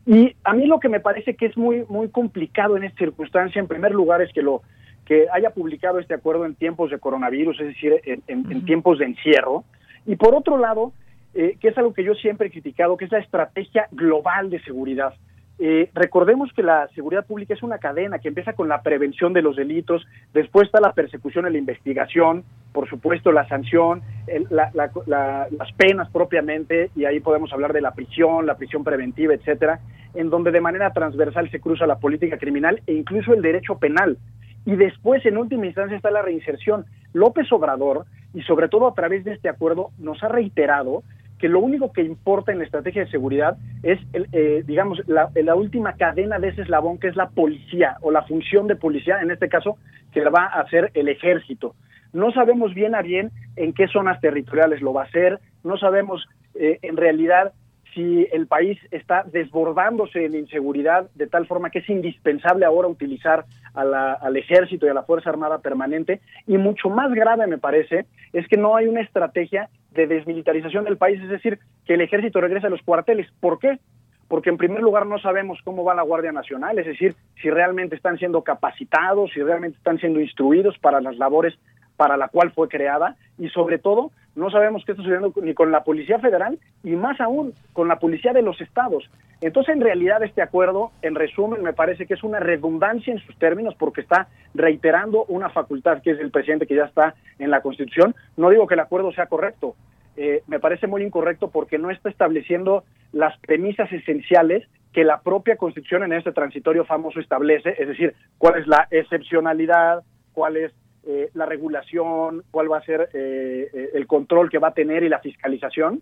[0.06, 3.60] Y a mí lo que me parece que es muy, muy complicado en esta circunstancia,
[3.60, 4.64] en primer lugar, es que lo,
[5.06, 9.64] que haya publicado este acuerdo en tiempos de coronavirus, es decir, en, tiempos de encierro.
[10.06, 10.94] Y por otro lado,
[11.34, 14.62] eh, que es algo que yo siempre he criticado, que es la estrategia global de
[14.62, 15.14] seguridad.
[15.60, 19.44] Eh, recordemos que la seguridad pública es una cadena que empieza con la prevención de
[19.44, 24.02] los delitos, después está la persecución y la investigación, por supuesto la sanción,
[24.50, 29.80] las penas propiamente, y ahí podemos hablar de la prisión, la prisión preventiva, etcétera,
[30.16, 34.18] en donde de manera transversal se cruza la política criminal e incluso el derecho penal.
[34.66, 36.86] Y después, en última instancia, está la reinserción.
[37.14, 41.04] López Obrador, y sobre todo a través de este acuerdo, nos ha reiterado
[41.38, 45.56] que lo único que importa en la estrategia de seguridad es, eh, digamos, la, la,
[45.56, 49.30] última cadena de ese eslabón que es la policía o la función de policía, en
[49.30, 49.78] este caso,
[50.14, 51.76] que la va a hacer el ejército.
[52.14, 56.26] No sabemos bien a bien en qué zonas territoriales lo va a hacer, no sabemos
[56.56, 57.52] eh, en realidad
[57.94, 63.46] si el país está desbordándose en inseguridad de tal forma que es indispensable ahora utilizar
[63.74, 66.22] al ejército y a la Fuerza Armada permanente.
[66.48, 70.98] Y mucho más grave, me parece, es que no hay una estrategia de desmilitarización del
[70.98, 73.28] país, es decir, que el ejército regrese a los cuarteles.
[73.40, 73.80] ¿Por qué?
[74.28, 77.96] Porque en primer lugar no sabemos cómo va la Guardia Nacional, es decir, si realmente
[77.96, 81.54] están siendo capacitados, si realmente están siendo instruidos para las labores
[81.98, 85.72] para la cual fue creada y sobre todo no sabemos qué está sucediendo ni con
[85.72, 89.10] la Policía Federal y más aún con la Policía de los Estados.
[89.42, 93.38] Entonces, en realidad, este acuerdo, en resumen, me parece que es una redundancia en sus
[93.38, 97.62] términos porque está reiterando una facultad que es el presidente que ya está en la
[97.62, 98.16] Constitución.
[98.38, 99.76] No digo que el acuerdo sea correcto,
[100.16, 105.58] eh, me parece muy incorrecto porque no está estableciendo las premisas esenciales que la propia
[105.58, 110.72] Constitución en este transitorio famoso establece, es decir, cuál es la excepcionalidad, cuál es
[111.06, 115.04] eh, la regulación, cuál va a ser eh, eh, el control que va a tener
[115.04, 116.02] y la fiscalización.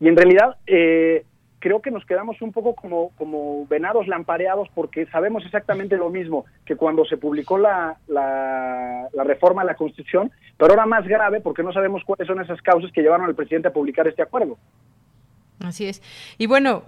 [0.00, 0.56] Y en realidad
[1.60, 6.44] creo que nos quedamos un poco como, como venados lampareados porque sabemos exactamente lo mismo
[6.66, 11.40] que cuando se publicó la, la, la reforma a la Constitución, pero ahora más grave
[11.40, 14.58] porque no sabemos cuáles son esas causas que llevaron al presidente a publicar este acuerdo.
[15.60, 16.02] Así es.
[16.36, 16.84] Y bueno,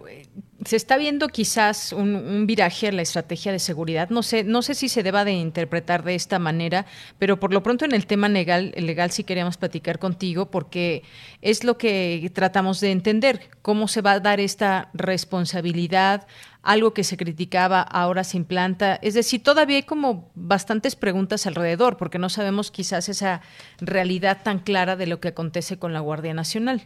[0.64, 4.10] se está viendo quizás un, viraje en la estrategia de seguridad.
[4.10, 6.84] No sé, no sé si se deba de interpretar de esta manera,
[7.18, 11.04] pero por lo pronto en el tema legal, legal sí queríamos platicar contigo porque
[11.42, 16.26] es lo que tratamos de entender, cómo se va a dar esta responsabilidad,
[16.62, 18.96] algo que se criticaba ahora se implanta.
[18.96, 23.40] Es decir, todavía hay como bastantes preguntas alrededor porque no sabemos quizás esa
[23.78, 26.82] realidad tan clara de lo que acontece con la Guardia Nacional.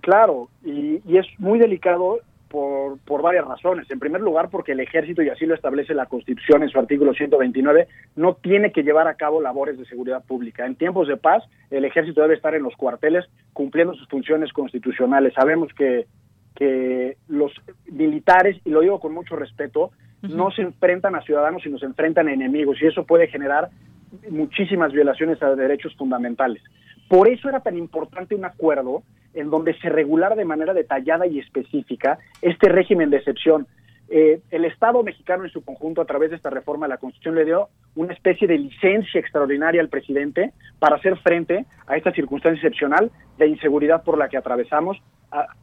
[0.00, 3.88] Claro, y, y es muy delicado por, por, varias razones.
[3.90, 7.14] En primer lugar, porque el ejército, y así lo establece la Constitución en su artículo
[7.14, 7.86] 129,
[8.16, 10.66] no tiene que llevar a cabo labores de seguridad pública.
[10.66, 15.32] En tiempos de paz, el ejército debe estar en los cuarteles cumpliendo sus funciones constitucionales.
[15.34, 16.06] Sabemos que,
[16.56, 17.52] que los
[17.90, 19.92] militares, y lo digo con mucho respeto,
[20.22, 23.70] no se enfrentan a ciudadanos, sino se enfrentan a enemigos, y eso puede generar
[24.28, 26.62] muchísimas violaciones a derechos fundamentales.
[27.10, 29.02] Por eso era tan importante un acuerdo
[29.34, 33.66] en donde se regulara de manera detallada y específica este régimen de excepción.
[34.08, 37.34] Eh, el Estado mexicano en su conjunto, a través de esta reforma de la Constitución,
[37.34, 42.58] le dio una especie de licencia extraordinaria al presidente para hacer frente a esta circunstancia
[42.58, 44.96] excepcional de inseguridad por la que atravesamos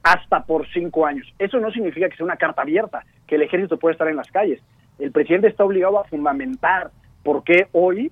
[0.04, 1.34] hasta por cinco años.
[1.40, 4.30] Eso no significa que sea una carta abierta, que el ejército puede estar en las
[4.32, 4.62] calles.
[5.00, 6.92] El presidente está obligado a fundamentar
[7.24, 8.12] por qué hoy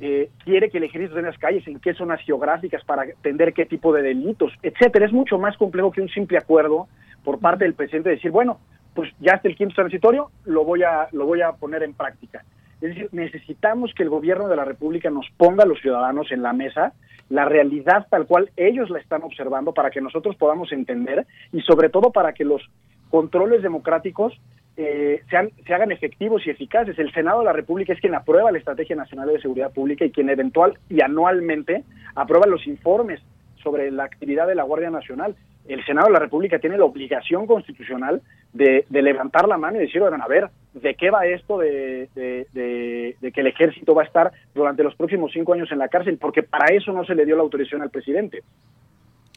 [0.00, 3.66] eh, quiere que el ejército esté las calles, en qué zonas geográficas para atender qué
[3.66, 5.06] tipo de delitos, etcétera.
[5.06, 6.88] Es mucho más complejo que un simple acuerdo
[7.22, 8.58] por parte del presidente de decir, bueno,
[8.94, 12.44] pues ya está el quinto transitorio, lo voy a lo voy a poner en práctica.
[12.80, 16.42] Es decir, necesitamos que el gobierno de la República nos ponga a los ciudadanos en
[16.42, 16.94] la mesa
[17.28, 21.88] la realidad tal cual ellos la están observando para que nosotros podamos entender y sobre
[21.88, 22.62] todo para que los
[23.08, 24.38] controles democráticos
[24.76, 26.98] eh, sean, se hagan efectivos y eficaces.
[26.98, 30.10] El Senado de la República es quien aprueba la Estrategia Nacional de Seguridad Pública y
[30.10, 33.20] quien eventual y anualmente aprueba los informes
[33.62, 35.36] sobre la actividad de la Guardia Nacional.
[35.68, 40.00] El Senado de la República tiene la obligación constitucional de, levantar la mano y decir,
[40.00, 44.32] bueno, a ver, ¿de qué va esto de, de, que el ejército va a estar
[44.54, 46.16] durante los próximos cinco años en la cárcel?
[46.18, 48.42] Porque para eso no se le dio la autorización al presidente.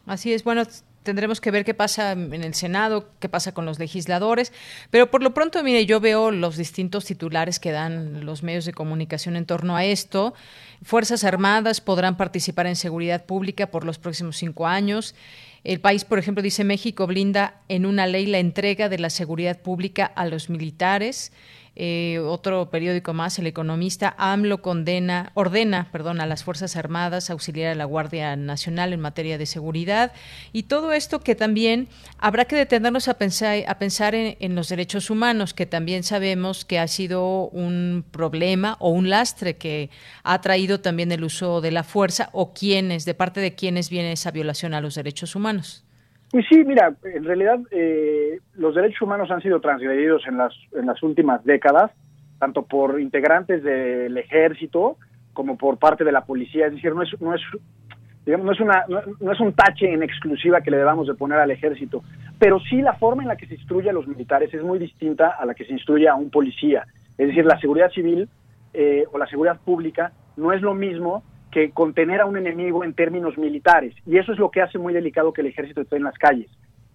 [0.06, 0.64] Así es, bueno,
[1.04, 4.52] tendremos que ver qué pasa en el Senado, qué pasa con los legisladores,
[4.90, 8.74] pero por lo pronto, mire, yo veo los distintos titulares que dan los medios de
[8.74, 10.34] comunicación en torno a esto.
[10.84, 15.16] Fuerzas Armadas podrán participar en seguridad pública por los próximos cinco años.
[15.64, 19.62] El país, por ejemplo, dice México blinda en una ley la entrega de la seguridad
[19.62, 21.32] pública a los militares.
[21.76, 27.72] Eh, otro periódico más, El Economista, AMLO condena, ordena perdón, a las Fuerzas Armadas auxiliar
[27.72, 30.12] a la Guardia Nacional en materia de seguridad.
[30.52, 31.88] Y todo esto que también
[32.20, 36.78] habrá que detenernos a pensar, a pensar en, los derechos humanos, que también sabemos que
[36.78, 39.90] ha sido un problema o un lastre que
[40.24, 44.12] ha traído también el uso de la fuerza o quienes, de parte de quienes viene
[44.12, 45.84] esa violación a los derechos humanos.
[46.34, 50.88] Pues sí, mira, en realidad eh, los derechos humanos han sido transgredidos en las, en
[50.88, 51.92] las últimas décadas,
[52.40, 54.98] tanto por integrantes del ejército
[55.34, 56.66] como por parte de la policía.
[56.66, 57.42] Es decir, no es, no es,
[58.26, 58.84] digamos, no es, una,
[59.20, 62.02] no, es un tache en exclusiva que le debamos de poner al ejército,
[62.40, 65.36] pero sí la forma en la que se instruye a los militares es muy distinta
[65.40, 66.88] a la que se instruye a un policía.
[67.16, 68.28] Es decir, la seguridad civil
[68.74, 71.24] eh, o la seguridad pública no es lo mismo
[71.54, 73.94] que contener a un enemigo en términos militares.
[74.08, 76.50] Y eso es lo que hace muy delicado que el ejército esté en las calles.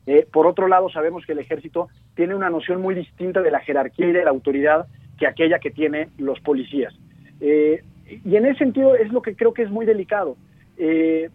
[0.07, 3.61] Eh, por otro lado, sabemos que el ejército tiene una noción muy distinta de la
[3.61, 4.87] jerarquía y de la autoridad
[5.19, 6.95] que aquella que tienen los policías.
[7.41, 7.85] Eh,
[8.25, 10.37] y en ese sentido es lo que creo que es muy delicado.
[10.77, 11.31] Eh,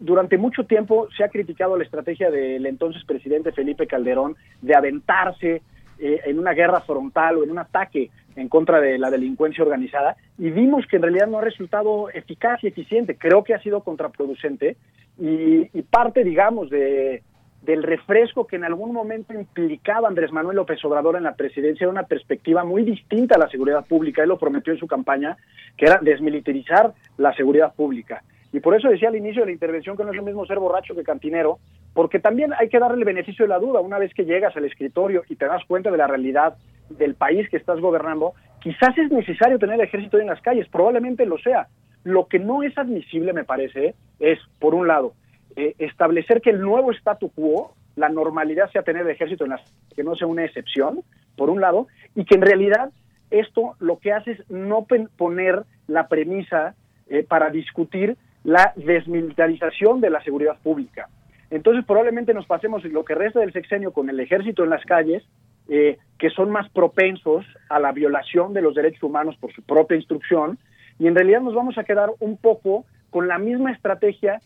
[0.00, 5.62] durante mucho tiempo se ha criticado la estrategia del entonces presidente Felipe Calderón de aventarse
[5.98, 10.50] en una guerra frontal o en un ataque en contra de la delincuencia organizada y
[10.50, 13.16] vimos que en realidad no ha resultado eficaz y eficiente.
[13.16, 14.76] Creo que ha sido contraproducente
[15.18, 17.22] y, y parte, digamos, de,
[17.66, 21.90] del refresco que en algún momento implicaba Andrés Manuel López Obrador en la presidencia era
[21.90, 24.22] una perspectiva muy distinta a la seguridad pública.
[24.22, 25.36] Él lo prometió en su campaña,
[25.76, 28.22] que era desmilitarizar la seguridad pública.
[28.56, 30.58] Y por eso decía al inicio de la intervención que no es lo mismo ser
[30.58, 31.58] borracho que cantinero,
[31.92, 33.80] porque también hay que darle el beneficio de la duda.
[33.80, 36.56] Una vez que llegas al escritorio y te das cuenta de la realidad
[36.88, 38.32] del país que estás gobernando,
[38.62, 41.68] quizás es necesario tener ejército en las calles, probablemente lo sea.
[42.02, 45.12] Lo que no es admisible, me parece, es, por un lado,
[45.54, 49.60] eh, establecer que el nuevo statu quo, la normalidad sea tener ejército en las
[49.94, 51.02] que no sea una excepción,
[51.36, 52.90] por un lado, y que en realidad
[53.30, 54.86] esto lo que hace es no
[55.18, 56.74] poner la premisa
[57.10, 58.16] eh, para discutir
[58.46, 61.08] la desmilitarización de la seguridad pública.
[61.50, 65.24] Entonces probablemente nos pasemos lo que resta del sexenio con el ejército en las calles,
[65.68, 69.96] eh, que son más propensos a la violación de los derechos humanos por su propia
[69.96, 70.58] instrucción,
[70.98, 74.40] y en realidad nos vamos a quedar un poco con la misma estrategia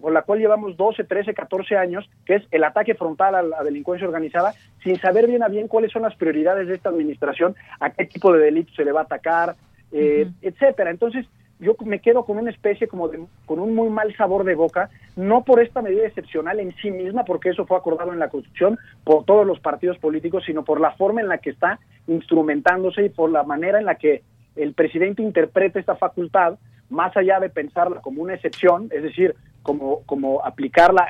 [0.00, 3.62] con la cual llevamos 12, 13, 14 años, que es el ataque frontal a la
[3.62, 7.90] delincuencia organizada, sin saber bien a bien cuáles son las prioridades de esta administración, a
[7.90, 9.56] qué tipo de delito se le va a atacar,
[9.92, 10.90] eh, etcétera.
[10.90, 11.26] Entonces,
[11.60, 14.90] yo me quedo con una especie como de, con un muy mal sabor de boca,
[15.16, 18.78] no por esta medida excepcional en sí misma, porque eso fue acordado en la Constitución
[19.04, 23.08] por todos los partidos políticos, sino por la forma en la que está instrumentándose y
[23.08, 24.22] por la manera en la que
[24.56, 26.58] el presidente interpreta esta facultad,
[26.90, 31.06] más allá de pensarla como una excepción, es decir, como, como aplicarla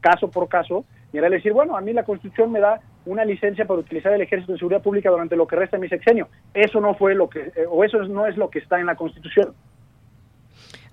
[0.00, 3.66] caso por caso, y era decir, bueno, a mí la Constitución me da una licencia
[3.66, 6.28] para utilizar el ejército de seguridad pública durante lo que resta de mi sexenio.
[6.52, 8.96] Eso no fue lo que, eh, o eso no es lo que está en la
[8.96, 9.54] Constitución.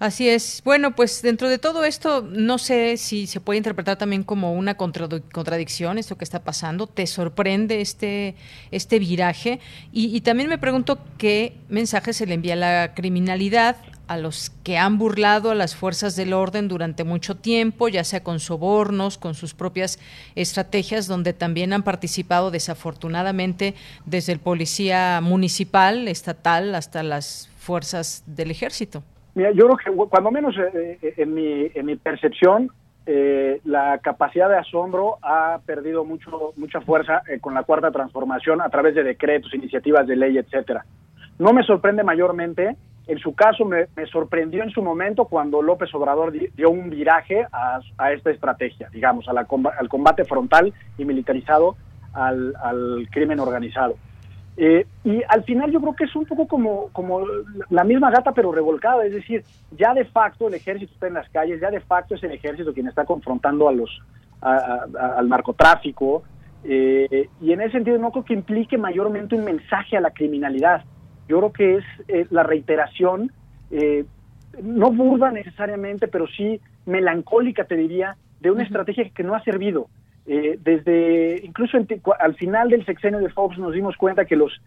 [0.01, 0.63] Así es.
[0.65, 4.75] Bueno, pues dentro de todo esto, no sé si se puede interpretar también como una
[4.75, 6.87] contradicción esto que está pasando.
[6.87, 8.33] ¿Te sorprende este,
[8.71, 9.59] este viraje?
[9.93, 13.75] Y, y también me pregunto qué mensaje se le envía a la criminalidad
[14.07, 18.23] a los que han burlado a las fuerzas del orden durante mucho tiempo, ya sea
[18.23, 19.99] con sobornos, con sus propias
[20.33, 23.75] estrategias, donde también han participado desafortunadamente
[24.07, 29.03] desde el policía municipal, estatal, hasta las fuerzas del ejército.
[29.33, 32.69] Mira, yo creo que cuando menos eh, eh, en, mi, en mi percepción,
[33.05, 38.69] eh, la capacidad de asombro ha perdido mucho mucha fuerza con la cuarta transformación a
[38.69, 40.85] través de decretos, iniciativas de ley, etcétera.
[41.39, 42.75] No me sorprende mayormente
[43.07, 48.11] en su caso, me, sorprendió en su momento cuando López Obrador dio un viraje a,
[48.13, 51.75] esta estrategia, digamos, al combate frontal y militarizado
[52.13, 53.95] al, crimen organizado.
[54.57, 57.21] Eh, y al final yo creo que es un poco como, como
[57.69, 59.43] la misma gata pero revolcada, es decir,
[59.77, 62.73] ya de facto el ejército está en las calles, ya de facto es el ejército
[62.73, 63.89] quien está confrontando a los,
[64.41, 66.23] al narcotráfico,
[66.63, 70.83] eh, y en ese sentido no creo que implique mayormente un mensaje a la criminalidad.
[71.27, 73.31] Yo creo que es eh, la reiteración,
[73.71, 74.05] eh,
[74.61, 79.87] no burda necesariamente, pero sí melancólica, te diría, de una estrategia que no ha servido.
[80.25, 81.77] Eh, desde incluso
[82.19, 84.61] al final del sexenio de Fox nos dimos cuenta que los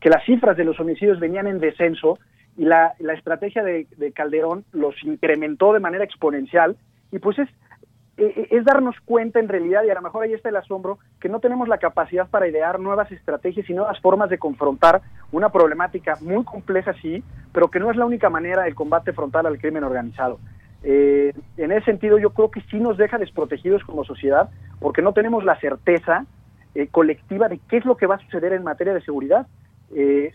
[0.00, 2.18] que las cifras de los homicidios venían en descenso
[2.58, 6.76] y la, la estrategia de, de, Calderón los incrementó de manera exponencial
[7.10, 7.48] y pues es
[8.18, 10.98] eh, eh, es darnos cuenta en realidad, y a lo mejor ahí está el asombro,
[11.20, 15.50] que no tenemos la capacidad para idear nuevas estrategias y nuevas formas de confrontar una
[15.50, 19.58] problemática muy compleja, sí, pero que no es la única manera del combate frontal al
[19.58, 20.40] crimen organizado.
[20.82, 24.50] Eh, en ese sentido, yo creo que sí nos deja desprotegidos como sociedad,
[24.80, 26.26] porque no tenemos la certeza
[26.92, 29.48] colectiva de qué es lo que va a suceder en materia de seguridad.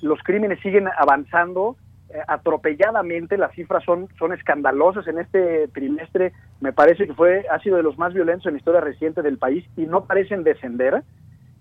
[0.01, 1.77] los crímenes siguen avanzando,
[2.13, 6.31] eh, atropelladamente, las cifras son, son escandalosas en este trimestre,
[6.61, 9.39] me parece que fue, ha sido de los más violentos en la historia reciente del
[9.39, 11.01] país y no parecen descender.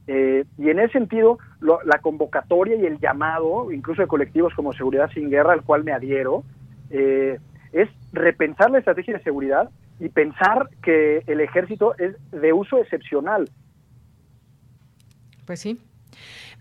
[0.09, 5.11] Eh, y en ese sentido, la convocatoria y el llamado, incluso de colectivos como Seguridad
[5.14, 6.43] Sin Guerra, al cual me adhiero,
[6.91, 7.39] eh,
[7.73, 9.70] es repensar la estrategia de seguridad
[10.01, 13.49] y pensar que el ejército es de uso excepcional.
[15.47, 15.79] Pues sí,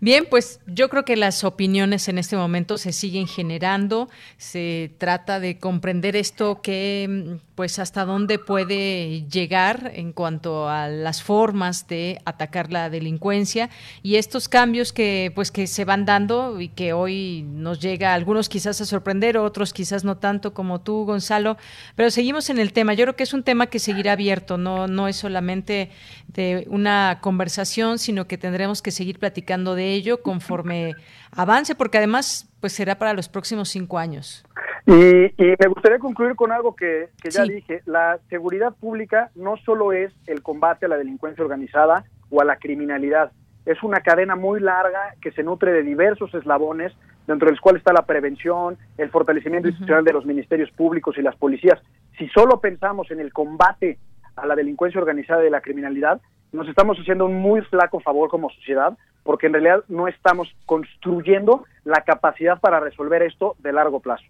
[0.02, 4.08] Bien, pues yo creo que las opiniones en este momento se siguen generando.
[4.36, 11.22] Se trata de comprender esto que, pues, hasta dónde puede llegar en cuanto a las
[11.22, 13.70] formas de atacar la delincuencia
[14.02, 18.48] y estos cambios que, pues, que se van dando y que hoy nos llega algunos
[18.48, 21.56] quizás a sorprender, otros quizás no tanto como tú, Gonzalo.
[21.96, 22.94] Pero seguimos en el tema.
[22.94, 24.56] Yo creo que es un tema que seguirá abierto.
[24.56, 25.90] No, no es solamente
[26.28, 30.94] de una conversación, sino que tendremos que seguir platicando de ello conforme
[31.30, 34.44] avance, porque además pues será para los próximos cinco años.
[34.86, 40.12] Y, me gustaría concluir con algo que, ya dije, la seguridad pública no solo es
[40.26, 43.30] el combate a la delincuencia organizada o a la criminalidad,
[43.64, 46.92] es una cadena muy larga que se nutre de diversos eslabones,
[47.26, 51.22] dentro de los cuales está la prevención, el fortalecimiento institucional de los ministerios públicos y
[51.22, 51.80] las policías.
[52.18, 53.98] Si solo pensamos en el combate
[54.34, 56.20] a la delincuencia organizada y la criminalidad,
[56.50, 61.64] nos estamos haciendo un muy flaco favor como sociedad, porque en realidad no estamos construyendo
[61.84, 64.24] la capacidad para resolver esto de largo plazo.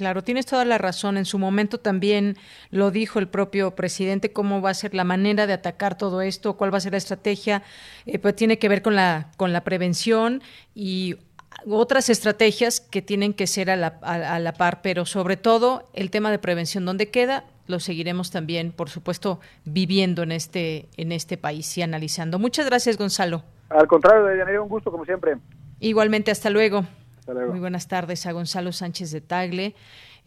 [0.00, 1.18] Claro, tienes toda la razón.
[1.18, 2.38] En su momento también
[2.70, 6.56] lo dijo el propio presidente, cómo va a ser la manera de atacar todo esto,
[6.56, 7.62] cuál va a ser la estrategia.
[8.06, 10.42] Eh, pues tiene que ver con la, con la prevención
[10.74, 11.18] y
[11.68, 16.10] otras estrategias que tienen que ser a la, a la par, pero sobre todo el
[16.10, 17.44] tema de prevención, ¿dónde queda?
[17.66, 22.38] lo seguiremos también, por supuesto, viviendo en este, en este país y analizando.
[22.38, 23.42] Muchas gracias, Gonzalo.
[23.68, 25.36] Al contrario, Deyanira, un gusto como siempre.
[25.78, 26.86] Igualmente, hasta luego.
[27.34, 29.74] Muy buenas tardes a Gonzalo Sánchez de Tagle.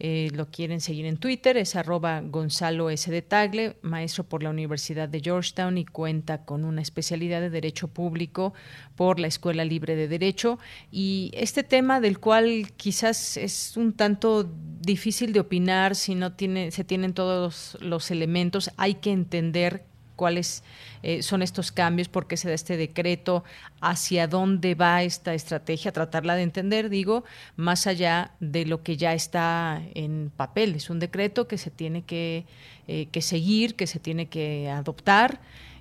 [0.00, 3.10] Eh, lo quieren seguir en Twitter, es arroba Gonzalo S.
[3.10, 7.88] de Tagle, maestro por la Universidad de Georgetown y cuenta con una especialidad de Derecho
[7.88, 8.54] Público
[8.96, 10.58] por la Escuela Libre de Derecho.
[10.90, 14.50] Y este tema del cual quizás es un tanto
[14.80, 19.84] difícil de opinar si no tiene, se tienen todos los elementos, hay que entender
[20.16, 20.62] cuáles
[21.02, 23.44] eh, son estos cambios, por qué se da este decreto,
[23.80, 27.24] hacia dónde va esta estrategia, tratarla de entender, digo,
[27.56, 30.74] más allá de lo que ya está en papel.
[30.74, 32.46] Es un decreto que se tiene que,
[32.88, 35.40] eh, que seguir, que se tiene que adoptar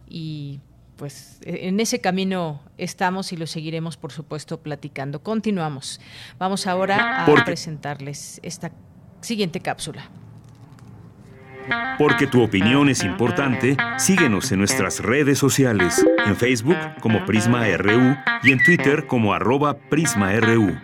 [0.10, 0.60] y
[0.96, 5.24] pues en ese camino estamos y lo seguiremos, por supuesto, platicando.
[5.24, 6.00] Continuamos.
[6.38, 8.72] Vamos ahora a presentarles esta
[9.22, 10.10] siguiente cápsula.
[11.98, 18.16] Porque tu opinión es importante, síguenos en nuestras redes sociales, en Facebook como Prisma RU
[18.44, 20.76] y en Twitter como arroba PrismaRU.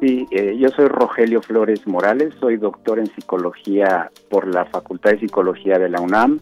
[0.00, 5.20] Sí, eh, yo soy Rogelio Flores Morales, soy doctor en psicología por la Facultad de
[5.20, 6.38] Psicología de la UNAM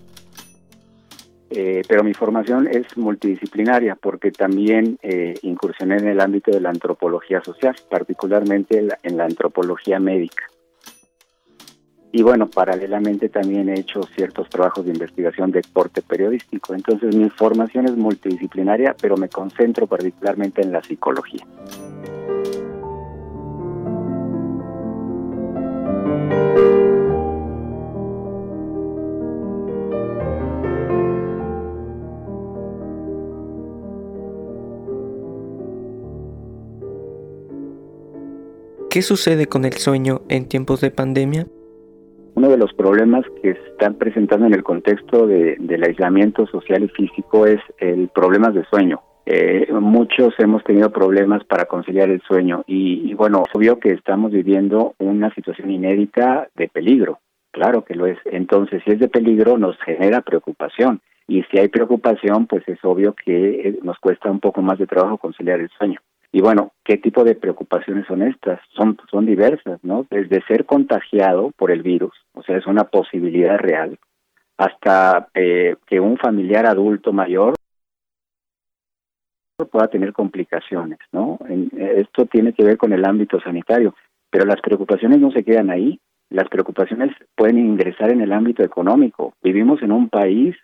[1.59, 6.69] eh, pero mi formación es multidisciplinaria porque también eh, incursioné en el ámbito de la
[6.69, 10.43] antropología social, particularmente en la, antropología médica.
[12.13, 16.75] Y bueno, paralelamente también he hecho ciertos trabajos de investigación de corte periodístico.
[16.75, 21.47] Entonces mi formación es multidisciplinaria, pero me concentro particularmente en la psicología.
[38.97, 41.47] ¿Qué sucede con el sueño en tiempos de pandemia?
[42.35, 46.89] Uno de los problemas que se están presentando en el contexto del aislamiento social y
[46.89, 49.03] físico es el problema de sueño.
[49.27, 54.33] Eh, muchos hemos tenido problemas para conciliar el sueño y, y bueno, obvio que estamos
[54.33, 57.19] viviendo una situación inédita de peligro.
[57.51, 58.17] Claro que lo es.
[58.25, 61.03] Entonces, si es de peligro, nos genera preocupación.
[61.29, 64.87] Y si hay preocupación, pues es obvio que eh, nos cuesta un poco más de
[64.87, 66.01] trabajo conciliar el sueño.
[66.33, 68.61] Y bueno, ¿qué tipo de preocupaciones son estas?
[68.75, 70.07] Son, son diversas, ¿no?
[70.11, 73.99] Desde ser contagiado por el virus, o sea, es una posibilidad real,
[74.59, 77.55] hasta eh, que un familiar adulto mayor
[79.65, 81.39] pueda tener complicaciones, ¿no?
[81.79, 83.95] esto tiene que ver con el ámbito sanitario,
[84.31, 85.99] pero las preocupaciones no se quedan ahí,
[86.29, 89.33] las preocupaciones pueden ingresar en el ámbito económico.
[89.43, 90.57] Vivimos en un país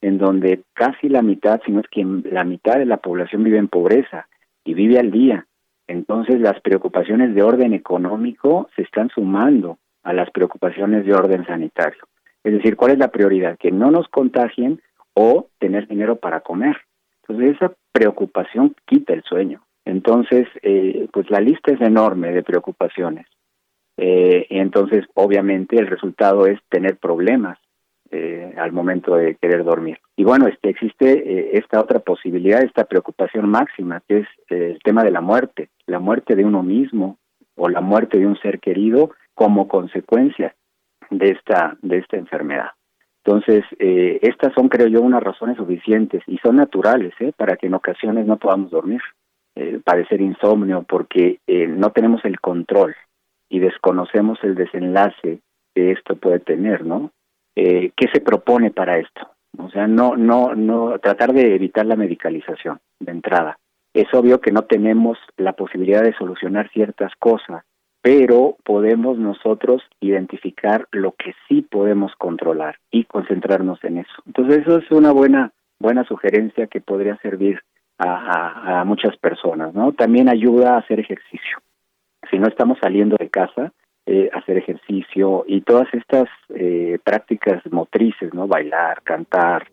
[0.00, 3.58] en donde casi la mitad, si no es que la mitad de la población vive
[3.58, 4.26] en pobreza
[4.64, 5.46] y vive al día.
[5.86, 12.04] Entonces las preocupaciones de orden económico se están sumando a las preocupaciones de orden sanitario.
[12.44, 13.56] Es decir, ¿cuál es la prioridad?
[13.58, 14.80] Que no nos contagien
[15.14, 16.76] o tener dinero para comer.
[17.22, 19.62] Entonces esa preocupación quita el sueño.
[19.84, 23.26] Entonces, eh, pues la lista es enorme de preocupaciones.
[23.96, 27.58] Eh, entonces, obviamente, el resultado es tener problemas
[28.12, 29.98] eh, al momento de querer dormir.
[30.16, 35.02] Y bueno, este, existe eh, esta otra posibilidad, esta preocupación máxima, que es el tema
[35.02, 37.18] de la muerte, la muerte de uno mismo
[37.56, 40.54] o la muerte de un ser querido como consecuencia
[41.10, 42.70] de esta, de esta enfermedad.
[43.24, 47.32] Entonces, eh, estas son, creo yo, unas razones suficientes y son naturales ¿eh?
[47.36, 49.00] para que en ocasiones no podamos dormir,
[49.54, 52.96] eh, padecer insomnio, porque eh, no tenemos el control
[53.48, 55.40] y desconocemos el desenlace
[55.74, 57.10] que esto puede tener, ¿no?
[57.56, 59.30] Eh, ¿Qué se propone para esto?
[59.58, 63.58] O sea, no, no, no, tratar de evitar la medicalización de entrada.
[63.92, 67.64] Es obvio que no tenemos la posibilidad de solucionar ciertas cosas
[68.02, 74.22] pero podemos nosotros identificar lo que sí podemos controlar y concentrarnos en eso.
[74.26, 77.60] Entonces eso es una buena buena sugerencia que podría servir
[77.98, 79.92] a, a, muchas personas, ¿no?
[79.92, 81.58] También ayuda a hacer ejercicio.
[82.30, 83.72] Si no estamos saliendo de casa,
[84.06, 88.46] eh, hacer ejercicio y todas estas eh, prácticas motrices, ¿no?
[88.46, 89.68] Bailar, cantar,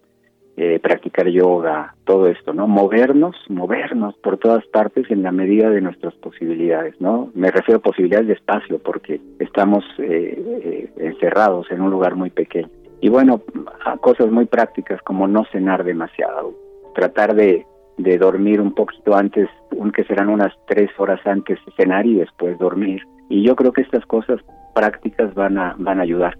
[0.62, 2.68] eh, practicar yoga, todo esto, ¿no?
[2.68, 7.32] Movernos, movernos por todas partes en la medida de nuestras posibilidades, ¿no?
[7.34, 12.30] Me refiero a posibilidades de espacio porque estamos eh, eh, encerrados en un lugar muy
[12.30, 12.68] pequeño.
[13.00, 13.42] Y bueno,
[13.86, 16.54] a cosas muy prácticas como no cenar demasiado,
[16.94, 17.66] tratar de,
[17.98, 19.48] de dormir un poquito antes,
[19.80, 23.02] aunque serán unas tres horas antes de cenar y después dormir.
[23.30, 24.40] Y yo creo que estas cosas
[24.74, 26.38] prácticas van a, van a ayudar.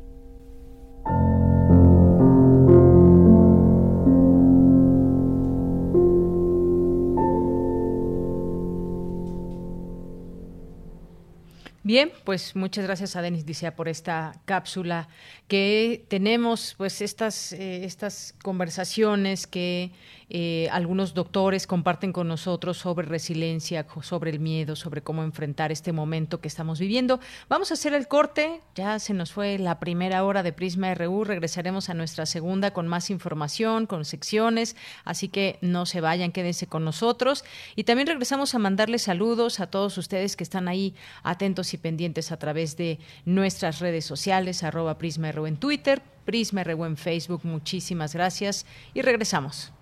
[11.90, 15.10] Bien, pues muchas gracias a Denis Dicea por esta cápsula
[15.48, 19.92] que tenemos, pues estas, eh, estas conversaciones que
[20.30, 25.92] eh, algunos doctores comparten con nosotros sobre resiliencia, sobre el miedo, sobre cómo enfrentar este
[25.92, 27.20] momento que estamos viviendo.
[27.50, 31.24] Vamos a hacer el corte, ya se nos fue la primera hora de Prisma RU,
[31.24, 36.68] regresaremos a nuestra segunda con más información, con secciones, así que no se vayan, quédense
[36.68, 37.44] con nosotros.
[37.76, 42.32] Y también regresamos a mandarles saludos a todos ustedes que están ahí atentos y pendientes
[42.32, 47.42] a través de nuestras redes sociales, arroba Prisma RU en Twitter, Prisma RU en Facebook.
[47.44, 49.74] Muchísimas gracias y regresamos.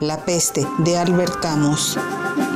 [0.00, 1.96] La peste, de Albert Camus.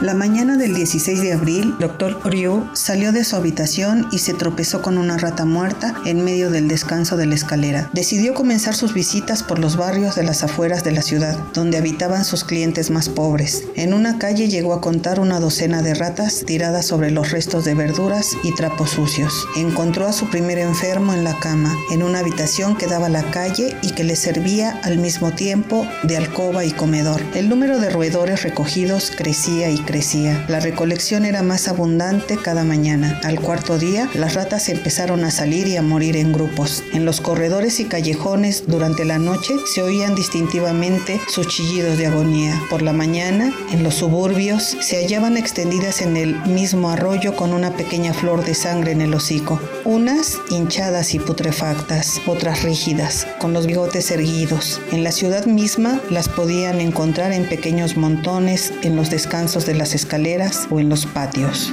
[0.02, 2.20] La mañana del 16 de abril, Dr.
[2.24, 6.68] Ryu salió de su habitación y se tropezó con una rata muerta en medio del
[6.68, 7.90] descanso de la escalera.
[7.92, 12.24] Decidió comenzar sus visitas por los barrios de las afueras de la ciudad, donde habitaban
[12.24, 13.64] sus clientes más pobres.
[13.74, 17.74] En una calle llegó a contar una docena de ratas tiradas sobre los restos de
[17.74, 19.46] verduras y trapos sucios.
[19.56, 23.30] Encontró a su primer enfermo en la cama, en una habitación que daba a la
[23.30, 27.20] calle y que le servía al mismo tiempo de alcoba y comedor.
[27.32, 30.44] El número de roedores recogidos crecía y crecía.
[30.48, 33.20] La recolección era más abundante cada mañana.
[33.22, 36.82] Al cuarto día, las ratas empezaron a salir y a morir en grupos.
[36.92, 42.60] En los corredores y callejones durante la noche se oían distintivamente sus chillidos de agonía.
[42.68, 47.76] Por la mañana, en los suburbios, se hallaban extendidas en el mismo arroyo con una
[47.76, 49.60] pequeña flor de sangre en el hocico.
[49.84, 54.80] Unas hinchadas y putrefactas, otras rígidas, con los bigotes erguidos.
[54.90, 59.94] En la ciudad misma las podían encontrar en pequeños montones en los descansos de las
[59.94, 61.72] escaleras o en los patios.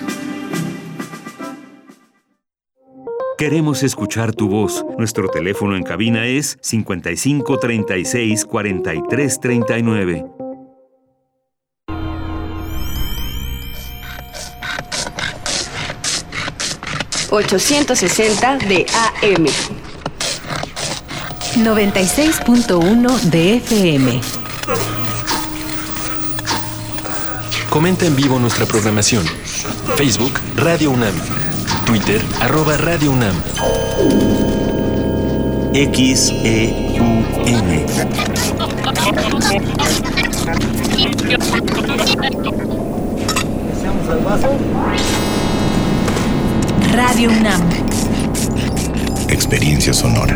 [3.38, 4.84] Queremos escuchar tu voz.
[4.98, 10.26] Nuestro teléfono en cabina es 55 36 43 39.
[17.30, 18.86] ...860 de
[19.22, 19.45] AM...
[21.64, 24.47] ...96.1 de FM...
[27.78, 29.24] Comenta en vivo nuestra programación.
[29.98, 31.14] Facebook Radio UNAM.
[31.86, 33.36] Twitter arroba Radio UNAM.
[35.74, 36.26] XEUN.
[46.96, 47.62] Radio UNAM.
[49.30, 50.36] Experiencia sonora.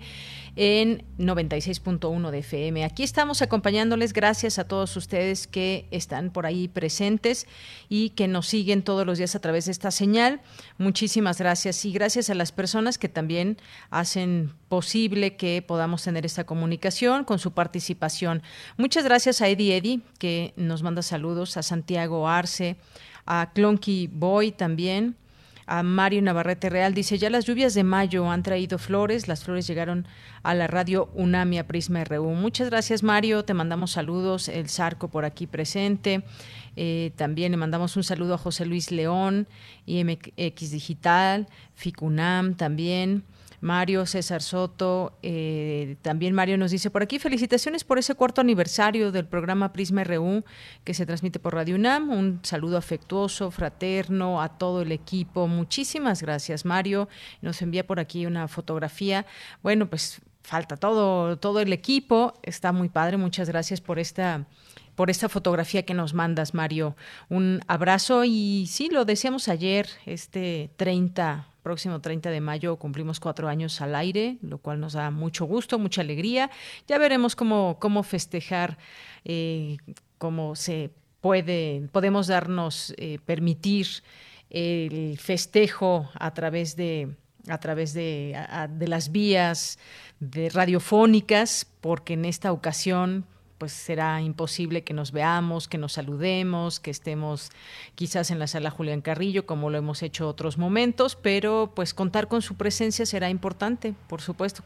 [0.57, 2.83] en 96.1 de FM.
[2.83, 7.45] Aquí estamos acompañándoles gracias a todos ustedes que están por ahí presentes
[7.89, 10.41] y que nos siguen todos los días a través de esta señal.
[10.79, 13.57] Muchísimas gracias y gracias a las personas que también
[13.91, 18.41] hacen posible que podamos tener esta comunicación con su participación.
[18.77, 22.77] Muchas gracias a Eddie Eddy que nos manda saludos, a Santiago Arce,
[23.27, 25.17] a Clonky Boy también
[25.67, 26.93] a Mario Navarrete Real.
[26.93, 30.07] Dice, ya las lluvias de mayo han traído flores, las flores llegaron
[30.41, 32.31] a la radio Unami a Prisma RU.
[32.33, 36.23] Muchas gracias Mario, te mandamos saludos, el Zarco por aquí presente.
[36.77, 39.47] Eh, también le mandamos un saludo a José Luis León,
[39.85, 43.23] IMX Digital, FICUNAM también.
[43.59, 49.11] Mario César Soto, eh, también Mario nos dice por aquí, felicitaciones por ese cuarto aniversario
[49.11, 50.43] del programa Prisma RU
[50.83, 52.09] que se transmite por Radio UNAM.
[52.09, 55.47] Un saludo afectuoso, fraterno a todo el equipo.
[55.47, 57.09] Muchísimas gracias, Mario.
[57.41, 59.25] Nos envía por aquí una fotografía.
[59.63, 62.33] Bueno, pues falta todo, todo el equipo.
[62.43, 63.17] Está muy padre.
[63.17, 64.45] Muchas gracias por esta
[64.95, 66.95] por esta fotografía que nos mandas, Mario.
[67.29, 73.49] Un abrazo y sí, lo decíamos ayer, este 30 próximo 30 de mayo cumplimos cuatro
[73.49, 76.49] años al aire, lo cual nos da mucho gusto, mucha alegría.
[76.87, 78.77] Ya veremos cómo, cómo festejar,
[79.25, 79.75] eh,
[80.17, 83.85] cómo se puede, podemos darnos, eh, permitir
[84.49, 87.09] el festejo a través de
[87.49, 88.33] a través de,
[88.69, 89.77] de las vías
[90.21, 93.25] de radiofónicas, porque en esta ocasión
[93.57, 97.49] pues será imposible que nos veamos, que nos saludemos, que estemos
[97.95, 102.27] quizás en la sala Julián Carrillo, como lo hemos hecho otros momentos, pero pues contar
[102.27, 104.63] con su presencia será importante, por supuesto,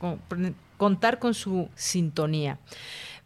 [0.77, 2.59] contar con su sintonía.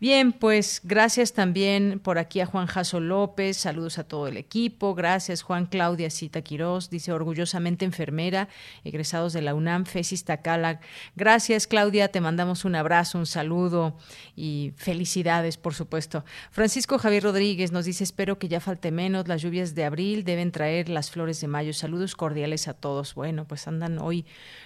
[0.02, 4.94] Bien, pues gracias también por aquí a Juan Jaso López, saludos a todo el equipo,
[4.94, 8.50] gracias Juan Claudia Cita Quirós, dice orgullosamente enfermera,
[8.84, 10.82] egresados de la UNAM, Fesis Tacala.
[11.16, 13.98] Gracias Claudia, te mandamos un abrazo, un saludo
[14.36, 16.26] y felicidades, por supuesto.
[16.52, 20.52] Francisco Javier Rodríguez nos dice, espero que ya falte menos, las lluvias de abril deben
[20.52, 21.72] traer las flores de mayo.
[21.72, 23.16] Saludos cordiales a todos.
[23.16, 24.26] Bueno, pues andan hoy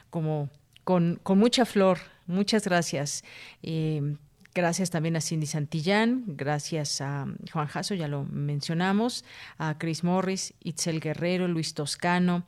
[0.10, 0.50] como
[0.84, 2.00] con, con mucha flor.
[2.26, 3.24] Muchas gracias.
[3.62, 4.16] Eh,
[4.56, 9.24] Gracias también a Cindy Santillán, gracias a Juan Jasso, ya lo mencionamos,
[9.60, 12.46] a Chris Morris, Itzel Guerrero, Luis Toscano,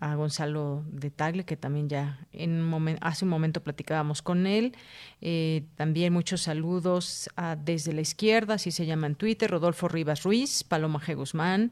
[0.00, 4.74] a Gonzalo de Tagle, que también ya en un hace un momento platicábamos con él.
[5.20, 10.24] Eh, también muchos saludos a desde la izquierda, así se llama en Twitter, Rodolfo Rivas
[10.24, 11.14] Ruiz, Paloma G.
[11.14, 11.70] Guzmán,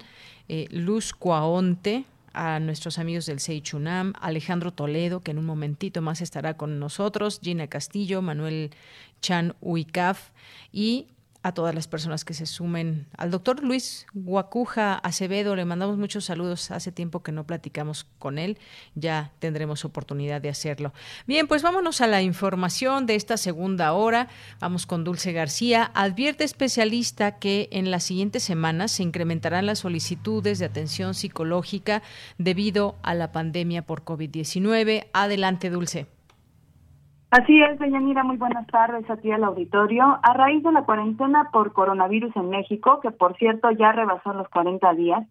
[0.48, 2.04] eh, Luz Cuaonte,
[2.34, 7.40] a nuestros amigos del Seichunam, Alejandro Toledo, que en un momentito más estará con nosotros,
[7.42, 8.70] Gina Castillo, Manuel
[9.22, 10.30] Chan Uicaf
[10.72, 11.06] y
[11.42, 13.06] a todas las personas que se sumen.
[13.16, 16.70] Al doctor Luis Guacuja Acevedo le mandamos muchos saludos.
[16.70, 18.58] Hace tiempo que no platicamos con él.
[18.94, 20.92] Ya tendremos oportunidad de hacerlo.
[21.26, 24.28] Bien, pues vámonos a la información de esta segunda hora.
[24.60, 25.90] Vamos con Dulce García.
[25.94, 32.02] Advierte especialista que en las siguientes semanas se incrementarán las solicitudes de atención psicológica
[32.38, 35.08] debido a la pandemia por COVID-19.
[35.12, 36.06] Adelante, Dulce.
[37.32, 40.18] Así es, Deyanira, muy buenas tardes a ti al auditorio.
[40.22, 44.50] A raíz de la cuarentena por coronavirus en México, que por cierto ya rebasó los
[44.50, 45.26] 40 días,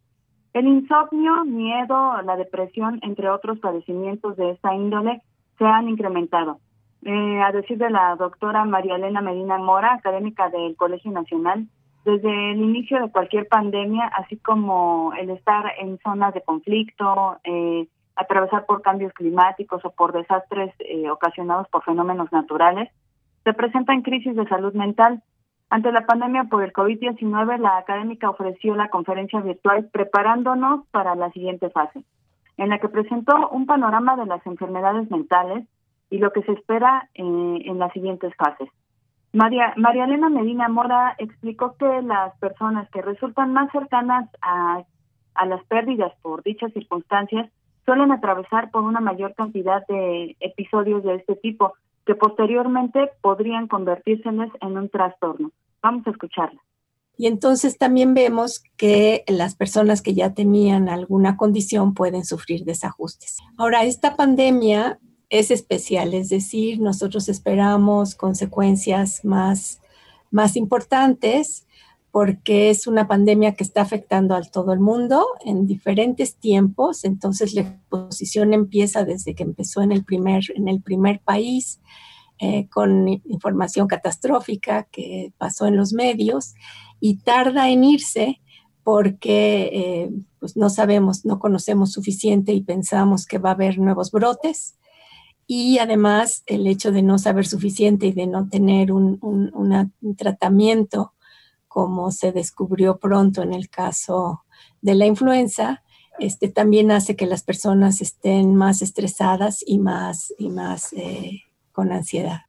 [0.54, 5.22] el insomnio, miedo, la depresión, entre otros padecimientos de esta índole,
[5.60, 6.58] se han incrementado.
[7.04, 11.68] Eh, a decir de la doctora María Elena Medina Mora, académica del Colegio Nacional,
[12.04, 17.88] desde el inicio de cualquier pandemia, así como el estar en zonas de conflicto, eh,
[18.22, 22.90] atravesar por cambios climáticos o por desastres eh, ocasionados por fenómenos naturales,
[23.44, 25.22] se presentan crisis de salud mental.
[25.70, 31.32] Ante la pandemia por el COVID-19, la académica ofreció la conferencia virtual preparándonos para la
[31.32, 32.04] siguiente fase,
[32.58, 35.66] en la que presentó un panorama de las enfermedades mentales
[36.10, 38.70] y lo que se espera eh, en las siguientes fases.
[39.34, 44.84] María, María Elena Medina Mora explicó que las personas que resultan más cercanas a,
[45.36, 47.50] a las pérdidas por dichas circunstancias
[47.92, 51.74] suelen atravesar por una mayor cantidad de episodios de este tipo
[52.06, 55.52] que posteriormente podrían convertírseles en un trastorno.
[55.84, 56.62] Vamos a escucharla.
[57.18, 63.40] Y entonces también vemos que las personas que ya tenían alguna condición pueden sufrir desajustes.
[63.58, 64.98] Ahora, esta pandemia
[65.30, 69.82] es especial, es decir, nosotros esperamos consecuencias más,
[70.32, 71.68] más importantes
[72.12, 77.54] porque es una pandemia que está afectando a todo el mundo en diferentes tiempos, entonces
[77.54, 81.80] la exposición empieza desde que empezó en el primer, en el primer país,
[82.40, 86.56] eh, con información catastrófica que pasó en los medios
[87.00, 88.42] y tarda en irse
[88.84, 94.12] porque eh, pues no sabemos, no conocemos suficiente y pensamos que va a haber nuevos
[94.12, 94.76] brotes.
[95.46, 101.14] Y además el hecho de no saber suficiente y de no tener un, un tratamiento
[101.72, 104.44] como se descubrió pronto en el caso
[104.82, 105.84] de la influenza,
[106.20, 111.94] este, también hace que las personas estén más estresadas y más, y más eh, con
[111.94, 112.42] ansiedad.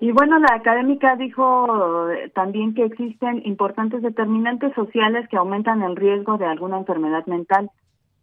[0.00, 5.94] Y bueno, la académica dijo eh, también que existen importantes determinantes sociales que aumentan el
[5.94, 7.70] riesgo de alguna enfermedad mental.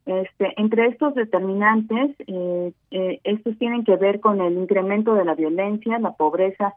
[0.05, 2.73] Este, entre estos determinantes, eh,
[3.23, 6.73] estos tienen que ver con el incremento de la violencia, la pobreza,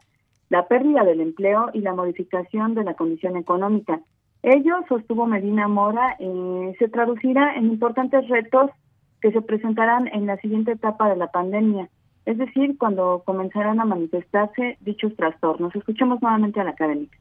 [0.51, 4.01] la pérdida del empleo y la modificación de la condición económica.
[4.43, 8.69] Ello, sostuvo Medina Mora, eh, se traducirá en importantes retos
[9.21, 11.89] que se presentarán en la siguiente etapa de la pandemia,
[12.25, 15.73] es decir, cuando comenzarán a manifestarse dichos trastornos.
[15.73, 17.17] Escuchemos nuevamente a la académica.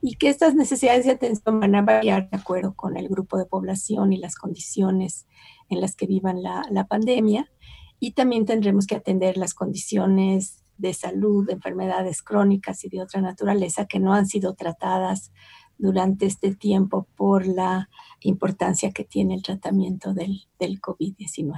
[0.00, 3.46] Y que estas necesidades de atención van a variar de acuerdo con el grupo de
[3.46, 5.26] población y las condiciones
[5.68, 7.50] en las que vivan la, la pandemia.
[7.98, 13.20] Y también tendremos que atender las condiciones de salud, de enfermedades crónicas y de otra
[13.20, 15.32] naturaleza que no han sido tratadas
[15.76, 17.88] durante este tiempo por la
[18.20, 21.54] importancia que tiene el tratamiento del, del COVID-19.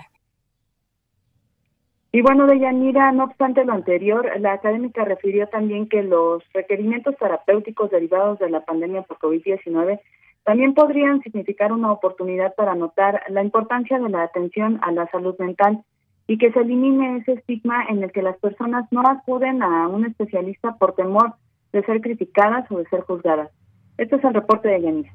[2.12, 7.91] Y bueno, Deyanira, no obstante lo anterior, la académica refirió también que los requerimientos terapéuticos
[7.91, 10.01] derivados de la pandemia por COVID-19
[10.45, 15.37] también podrían significar una oportunidad para notar la importancia de la atención a la salud
[15.39, 15.85] mental
[16.31, 20.07] y que se elimine ese estigma en el que las personas no acuden a un
[20.07, 21.35] especialista por temor
[21.72, 23.51] de ser criticadas o de ser juzgadas.
[23.99, 25.12] Este es el reporte de Yanis.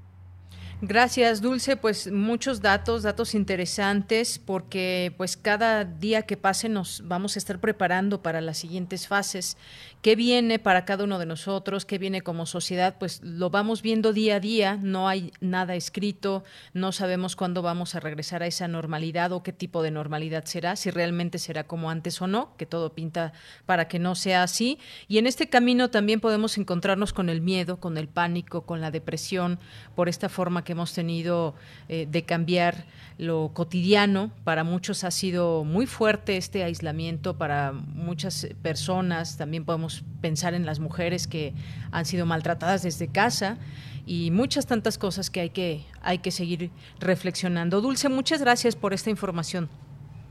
[0.88, 1.78] Gracias, Dulce.
[1.78, 7.60] Pues muchos datos, datos interesantes, porque pues cada día que pase nos vamos a estar
[7.60, 9.58] preparando para las siguientes fases.
[10.04, 11.86] ¿Qué viene para cada uno de nosotros?
[11.86, 12.98] ¿Qué viene como sociedad?
[13.00, 14.78] Pues lo vamos viendo día a día.
[14.80, 16.44] No hay nada escrito.
[16.74, 20.76] No sabemos cuándo vamos a regresar a esa normalidad o qué tipo de normalidad será,
[20.76, 23.34] si realmente será como antes o no, que todo pinta
[23.66, 24.78] para que no sea así.
[25.08, 28.92] Y en este camino también podemos encontrarnos con el miedo, con el pánico, con la
[28.92, 29.58] depresión,
[29.96, 31.56] por esta forma que hemos tenido
[31.90, 32.86] eh, de cambiar
[33.18, 34.32] lo cotidiano.
[34.44, 40.66] Para muchos ha sido muy fuerte este aislamiento, para muchas personas también podemos pensar en
[40.66, 41.54] las mujeres que
[41.92, 43.58] han sido maltratadas desde casa
[44.06, 46.70] y muchas tantas cosas que hay que, hay que seguir
[47.00, 47.82] reflexionando.
[47.82, 49.70] Dulce, muchas gracias por esta información.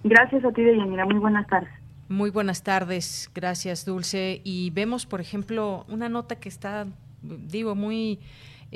[0.04, 1.06] Gracias a ti, Deyanira.
[1.06, 1.70] Muy buenas tardes.
[2.08, 4.42] Muy buenas tardes, gracias Dulce.
[4.44, 6.86] Y vemos, por ejemplo, una nota que está,
[7.22, 8.20] digo, muy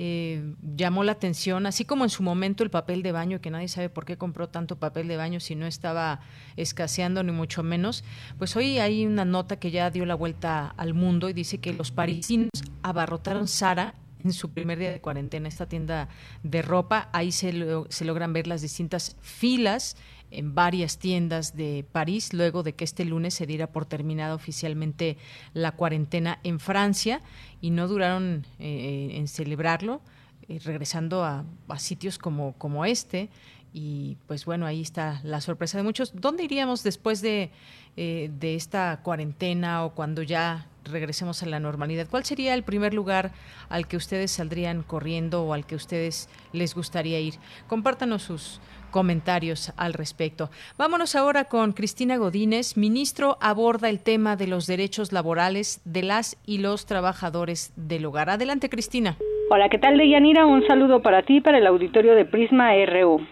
[0.01, 3.67] eh, llamó la atención, así como en su momento el papel de baño, que nadie
[3.67, 6.21] sabe por qué compró tanto papel de baño si no estaba
[6.57, 8.05] escaseando ni mucho menos,
[8.39, 11.73] pues hoy hay una nota que ya dio la vuelta al mundo y dice que
[11.73, 12.51] los parisinos
[12.83, 16.09] abarrotaron Sara en su primer día de cuarentena, esta tienda
[16.45, 17.53] de ropa, ahí se,
[17.89, 19.97] se logran ver las distintas filas
[20.31, 25.17] en varias tiendas de París, luego de que este lunes se diera por terminada oficialmente
[25.55, 27.21] la cuarentena en Francia
[27.61, 30.01] y no duraron eh, en celebrarlo,
[30.49, 31.45] eh, regresando a,
[31.79, 33.29] sitios como, como este.
[33.73, 36.13] Y pues bueno, ahí está la sorpresa de muchos.
[36.15, 37.51] ¿Dónde iríamos después de,
[37.97, 42.09] eh, de esta cuarentena o cuando ya regresemos a la normalidad?
[42.09, 43.33] ¿Cuál sería el primer lugar
[43.69, 47.35] al que ustedes saldrían corriendo o al que ustedes les gustaría ir?
[47.69, 50.51] Compártanos sus, comentarios al respecto.
[50.77, 52.77] Vámonos ahora con Cristina Godínez.
[52.77, 58.31] Ministro aborda el tema de los derechos laborales de las y los trabajadores del hogar.
[58.31, 59.17] Adelante, Cristina.
[59.51, 60.47] Hola, ¿qué tal, Deyanira?
[60.47, 63.27] Un saludo para ti, para el auditorio de Prisma RU.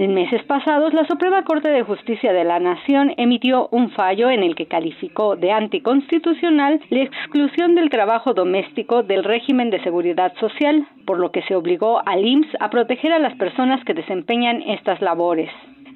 [0.00, 4.42] En meses pasados, la Suprema Corte de Justicia de la Nación emitió un fallo en
[4.42, 10.88] el que calificó de anticonstitucional la exclusión del trabajo doméstico del régimen de seguridad social,
[11.04, 15.02] por lo que se obligó al IMSS a proteger a las personas que desempeñan estas
[15.02, 15.50] labores.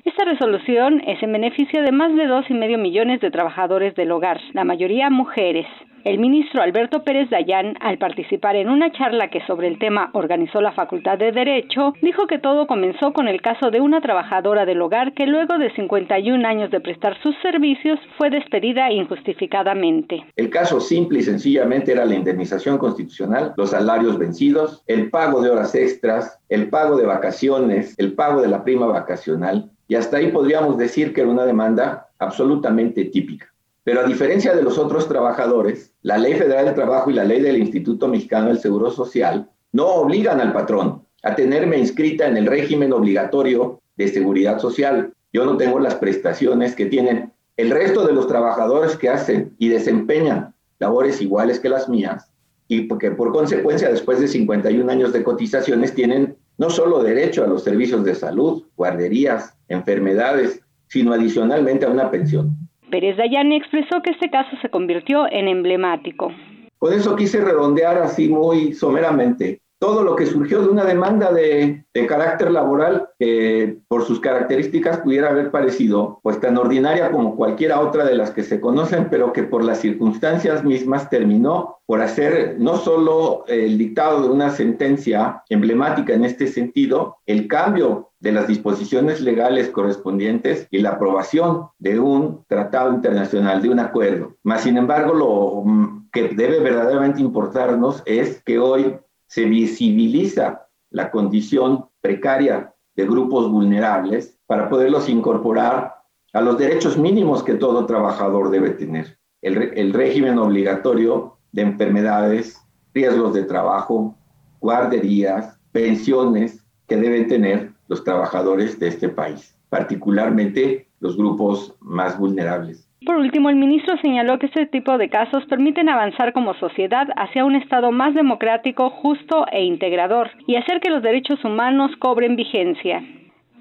[0.05, 4.13] Esta resolución es en beneficio de más de dos y medio millones de trabajadores del
[4.13, 5.67] hogar, la mayoría mujeres.
[6.05, 10.61] El ministro Alberto Pérez Dayán, al participar en una charla que sobre el tema organizó
[10.61, 14.83] la Facultad de Derecho, dijo que todo comenzó con el caso de una trabajadora del
[14.83, 20.23] hogar que luego de 51 años de prestar sus servicios fue despedida injustificadamente.
[20.37, 25.49] El caso simple y sencillamente era la indemnización constitucional, los salarios vencidos, el pago de
[25.49, 30.31] horas extras, el pago de vacaciones, el pago de la prima vacacional, y hasta ahí
[30.31, 33.53] podríamos decir que era una demanda absolutamente típica.
[33.83, 37.41] Pero a diferencia de los otros trabajadores, la Ley Federal del Trabajo y la Ley
[37.41, 42.47] del Instituto Mexicano del Seguro Social no obligan al patrón a tenerme inscrita en el
[42.47, 45.13] régimen obligatorio de seguridad social.
[45.33, 49.69] Yo no tengo las prestaciones que tienen el resto de los trabajadores que hacen y
[49.69, 52.31] desempeñan labores iguales que las mías
[52.69, 57.47] y porque por consecuencia después de 51 años de cotizaciones tienen no solo derecho a
[57.47, 62.57] los servicios de salud, guarderías, enfermedades, sino adicionalmente a una pensión.
[62.91, 66.33] Pérez Dayani expresó que este caso se convirtió en emblemático.
[66.79, 71.85] Por eso quise redondear así muy someramente todo lo que surgió de una demanda de,
[72.09, 78.05] carácter laboral que por sus características pudiera haber parecido pues tan ordinaria como cualquiera otra
[78.05, 82.79] de las que se conocen, pero que por las circunstancias mismas terminó por hacer no
[82.79, 89.21] solo el dictado de una sentencia emblemática en este sentido, el cambio de las disposiciones
[89.21, 94.35] legales correspondientes y la aprobación de un tratado internacional, de un acuerdo.
[94.43, 98.97] Mas, sin embargo, lo mm, que debe verdaderamente importarnos es que hoy
[99.35, 105.93] se visibiliza la condición precaria de grupos vulnerables para poderlos incorporar
[106.33, 109.19] a los derechos mínimos que todo trabajador debe tener.
[109.43, 112.63] El, el régimen obligatorio de enfermedades,
[112.95, 114.17] riesgos de trabajo,
[114.61, 122.89] guarderías, pensiones que deben tener los trabajadores de este país, particularmente los grupos más vulnerables.
[123.05, 127.45] Por último, el ministro señaló que este tipo de casos permiten avanzar como sociedad hacia
[127.45, 133.03] un Estado más democrático, justo e integrador, y hacer que los derechos humanos cobren vigencia.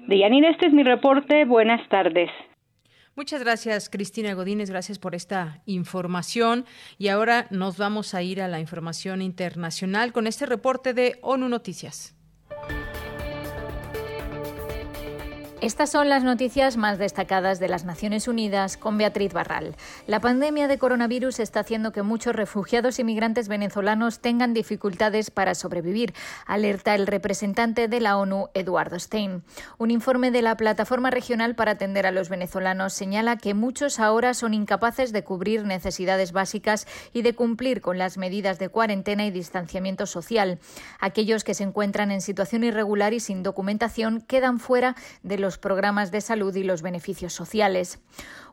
[0.06, 1.44] Deyanira, este es mi reporte.
[1.44, 2.30] Buenas tardes.
[3.16, 4.70] Muchas gracias, Cristina Godínez.
[4.70, 6.64] Gracias por esta información.
[6.98, 11.48] Y ahora nos vamos a ir a la información internacional con este reporte de ONU
[11.48, 12.16] Noticias.
[15.60, 19.76] Estas son las noticias más destacadas de las Naciones Unidas con Beatriz Barral.
[20.06, 25.54] La pandemia de coronavirus está haciendo que muchos refugiados y migrantes venezolanos tengan dificultades para
[25.54, 26.12] sobrevivir,
[26.46, 29.42] alerta el representante de la ONU, Eduardo Stein.
[29.78, 34.34] Un informe de la Plataforma Regional para Atender a los Venezolanos señala que muchos ahora
[34.34, 39.30] son incapaces de cubrir necesidades básicas y de cumplir con las medidas de cuarentena y
[39.30, 40.58] distanciamiento social.
[41.00, 46.10] Aquellos que se encuentran en situación irregular y sin documentación quedan fuera de los programas
[46.10, 47.98] de salud y los beneficios sociales.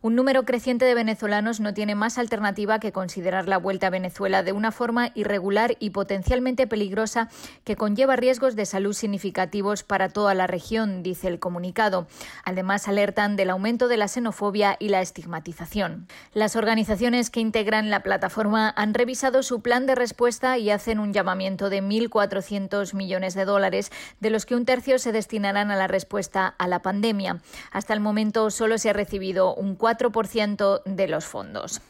[0.04, 4.42] Un número creciente de venezolanos no tiene más alternativa que considerar la vuelta a Venezuela
[4.42, 7.30] de una forma irregular y potencialmente peligrosa
[7.66, 12.08] que conlleva riesgos de salud significativos para toda la región, dice el comunicado.
[12.44, 16.08] Además, alertan del aumento de la xenofobia y la estigmatización.
[16.34, 21.14] Las organizaciones que integran la plataforma han revisado su plan de respuesta y hacen un
[21.14, 25.86] llamamiento de 1.400 millones de dólares, de los que un tercio se destinarán a la
[25.86, 27.40] respuesta a la pandemia.
[27.72, 29.91] Hasta el momento solo se ha recibido un 4%
[30.86, 31.82] de los fondos.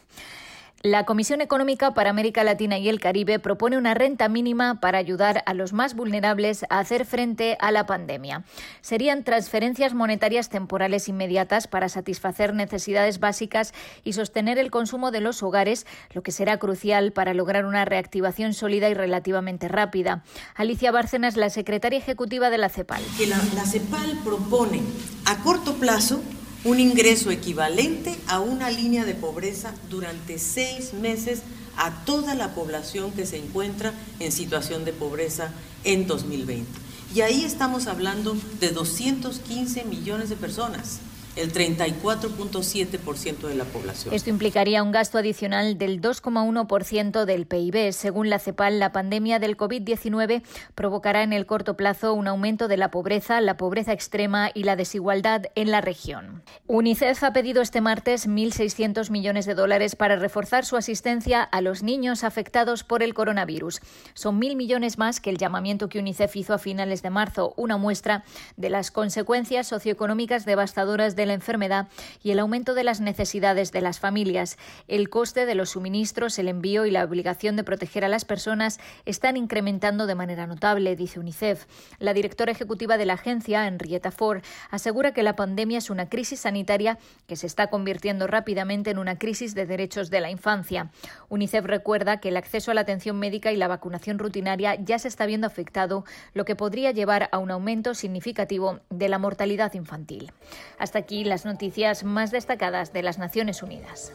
[0.83, 5.43] La Comisión Económica para América Latina y el Caribe propone una renta mínima para ayudar
[5.45, 8.45] a los más vulnerables a hacer frente a la pandemia.
[8.81, 15.43] Serían transferencias monetarias temporales inmediatas para satisfacer necesidades básicas y sostener el consumo de los
[15.43, 20.23] hogares, lo que será crucial para lograr una reactivación sólida y relativamente rápida.
[20.55, 23.03] Alicia Bárcenas, la secretaria ejecutiva de la CEPAL.
[23.19, 24.81] Que la CEPAL propone
[25.27, 26.23] a corto plazo
[26.63, 31.41] un ingreso equivalente a una línea de pobreza durante seis meses
[31.77, 35.51] a toda la población que se encuentra en situación de pobreza
[35.83, 36.67] en 2020.
[37.15, 40.99] Y ahí estamos hablando de 215 millones de personas
[41.35, 44.13] el 34.7% de la población.
[44.13, 47.93] Esto implicaría un gasto adicional del 2,1% del PIB.
[47.93, 50.43] Según la CEPAL, la pandemia del COVID-19
[50.75, 54.75] provocará en el corto plazo un aumento de la pobreza, la pobreza extrema y la
[54.75, 56.43] desigualdad en la región.
[56.67, 61.83] UNICEF ha pedido este martes 1.600 millones de dólares para reforzar su asistencia a los
[61.83, 63.81] niños afectados por el coronavirus.
[64.13, 67.77] Son mil millones más que el llamamiento que UNICEF hizo a finales de marzo, una
[67.77, 68.23] muestra
[68.57, 71.87] de las consecuencias socioeconómicas devastadoras de de la enfermedad
[72.23, 74.57] y el aumento de las necesidades de las familias.
[74.87, 78.79] El coste de los suministros, el envío y la obligación de proteger a las personas
[79.05, 81.65] están incrementando de manera notable, dice UNICEF.
[81.99, 84.41] La directora ejecutiva de la agencia, Henrietta Ford,
[84.71, 89.17] asegura que la pandemia es una crisis sanitaria que se está convirtiendo rápidamente en una
[89.17, 90.89] crisis de derechos de la infancia.
[91.29, 95.07] UNICEF recuerda que el acceso a la atención médica y la vacunación rutinaria ya se
[95.07, 96.03] está viendo afectado,
[96.33, 100.31] lo que podría llevar a un aumento significativo de la mortalidad infantil.
[100.79, 104.13] Hasta aquí aquí las noticias más destacadas de las Naciones Unidas.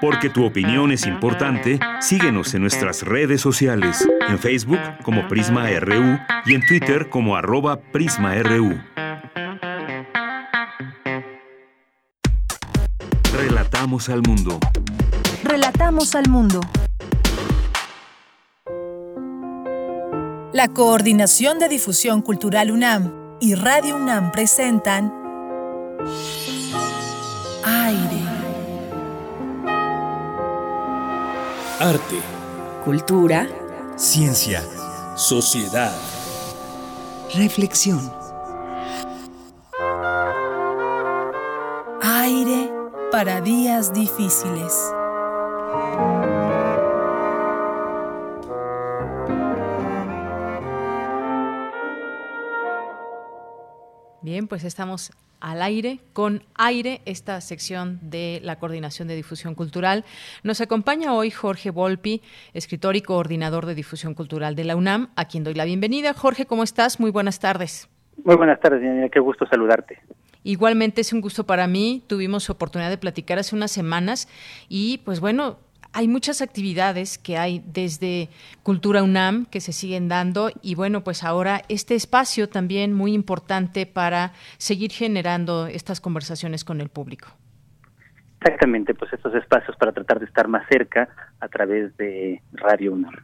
[0.00, 6.18] Porque tu opinión es importante, síguenos en nuestras redes sociales, en Facebook como Prisma RU
[6.44, 8.80] y en Twitter como arroba PrismaRU.
[13.32, 14.58] Relatamos al mundo.
[15.44, 16.60] Relatamos al mundo.
[20.52, 25.12] La Coordinación de Difusión Cultural UNAM y Radio UNAM presentan
[27.64, 28.22] Aire.
[31.78, 32.20] Arte.
[32.84, 33.48] Cultura.
[33.96, 34.62] Ciencia.
[35.16, 35.92] Sociedad.
[37.34, 38.12] Reflexión.
[42.02, 42.70] Aire
[43.10, 44.92] para días difíciles.
[54.22, 60.04] Bien, pues estamos al aire, con aire, esta sección de la Coordinación de Difusión Cultural.
[60.42, 62.20] Nos acompaña hoy Jorge Volpi,
[62.52, 66.12] escritor y coordinador de difusión cultural de la UNAM, a quien doy la bienvenida.
[66.12, 67.00] Jorge, ¿cómo estás?
[67.00, 67.88] Muy buenas tardes.
[68.22, 69.08] Muy buenas tardes, Diana.
[69.08, 69.98] Qué gusto saludarte.
[70.44, 72.04] Igualmente es un gusto para mí.
[72.06, 74.28] Tuvimos oportunidad de platicar hace unas semanas
[74.68, 75.58] y pues bueno,
[75.92, 78.28] hay muchas actividades que hay desde
[78.62, 83.86] Cultura UNAM que se siguen dando y bueno, pues ahora este espacio también muy importante
[83.86, 87.28] para seguir generando estas conversaciones con el público.
[88.40, 91.08] Exactamente, pues estos espacios para tratar de estar más cerca
[91.40, 93.14] a través de Radio UNAM.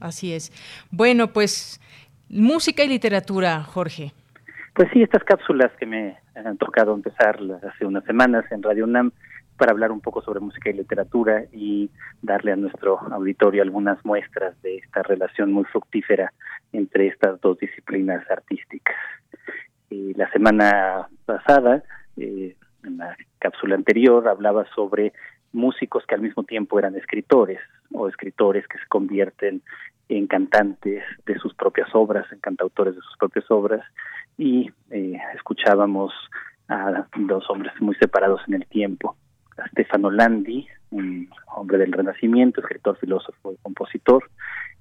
[0.00, 0.52] Así es.
[0.90, 1.80] Bueno, pues
[2.28, 4.12] música y literatura, Jorge.
[4.74, 9.12] Pues sí, estas cápsulas que me han tocado empezar hace unas semanas en Radio UNAM
[9.56, 11.90] para hablar un poco sobre música y literatura y
[12.22, 16.32] darle a nuestro auditorio algunas muestras de esta relación muy fructífera
[16.72, 18.96] entre estas dos disciplinas artísticas.
[19.90, 21.82] Y la semana pasada,
[22.16, 25.12] eh, en la cápsula anterior, hablaba sobre
[25.52, 27.60] músicos que al mismo tiempo eran escritores
[27.92, 29.62] o escritores que se convierten
[30.08, 33.82] en cantantes de sus propias obras, en cantautores de sus propias obras,
[34.36, 36.12] y eh, escuchábamos
[36.68, 39.16] a dos hombres muy separados en el tiempo
[39.70, 44.30] Stefano Landi, un hombre del Renacimiento, escritor, filósofo y compositor,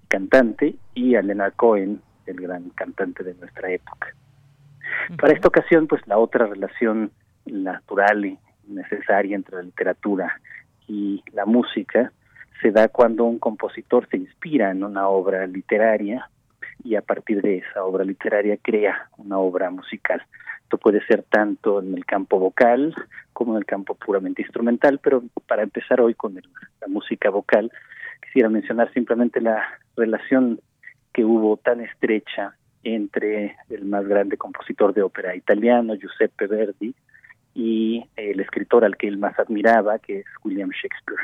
[0.07, 4.15] cantante, y a Leonard Cohen, el gran cantante de nuestra época.
[5.17, 7.11] Para esta ocasión, pues la otra relación
[7.45, 10.39] natural y necesaria entre la literatura
[10.87, 12.11] y la música
[12.61, 16.29] se da cuando un compositor se inspira en una obra literaria
[16.83, 20.21] y a partir de esa obra literaria crea una obra musical.
[20.63, 22.95] Esto puede ser tanto en el campo vocal
[23.31, 27.71] como en el campo puramente instrumental, pero para empezar hoy con la música vocal,
[28.23, 29.63] quisiera mencionar simplemente la
[29.95, 30.59] relación
[31.13, 36.93] que hubo tan estrecha entre el más grande compositor de ópera italiano, Giuseppe Verdi,
[37.53, 41.21] y el escritor al que él más admiraba, que es William Shakespeare.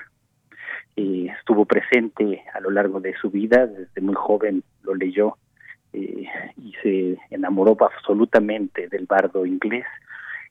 [0.95, 5.37] estuvo presente a lo largo de su vida, desde muy joven lo leyó
[5.93, 9.85] eh, y se enamoró absolutamente del bardo inglés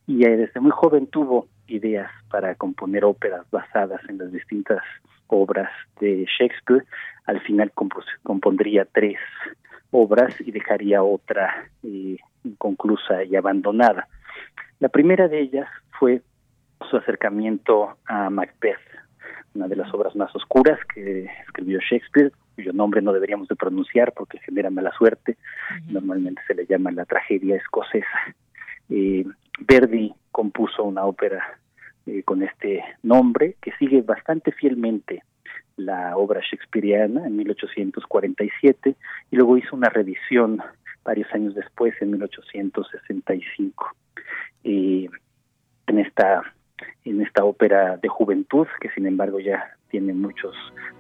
[0.07, 4.83] y desde muy joven tuvo ideas para componer óperas basadas en las distintas
[5.27, 5.71] obras
[6.01, 6.85] de Shakespeare.
[7.27, 7.73] Al final
[8.23, 9.19] compondría tres
[9.91, 14.09] obras y dejaría otra eh, inconclusa y abandonada.
[14.81, 16.23] La primera de ellas fue
[16.89, 18.79] su acercamiento a Macbeth,
[19.55, 24.13] una de las obras más oscuras que escribió Shakespeare, cuyo nombre no deberíamos de pronunciar
[24.13, 25.37] porque genera mala suerte.
[25.87, 28.35] Normalmente se le llama la tragedia escocesa.
[28.91, 29.25] Eh,
[29.61, 31.57] Verdi compuso una ópera
[32.05, 35.23] eh, con este nombre que sigue bastante fielmente
[35.77, 38.97] la obra shakespeariana en 1847
[39.31, 40.61] y luego hizo una revisión
[41.05, 43.87] varios años después en 1865
[44.65, 45.09] eh,
[45.87, 46.43] en esta
[47.05, 50.55] en esta ópera de juventud que sin embargo ya tiene muchos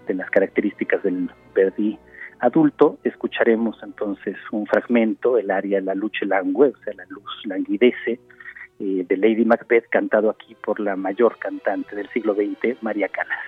[0.06, 1.98] de las características del Verdi
[2.40, 8.20] adulto, escucharemos entonces un fragmento, el aria La Luce Langue, o sea, la luz languidece,
[8.80, 13.38] eh, de Lady Macbeth, cantado aquí por la mayor cantante del siglo XX, María Calas.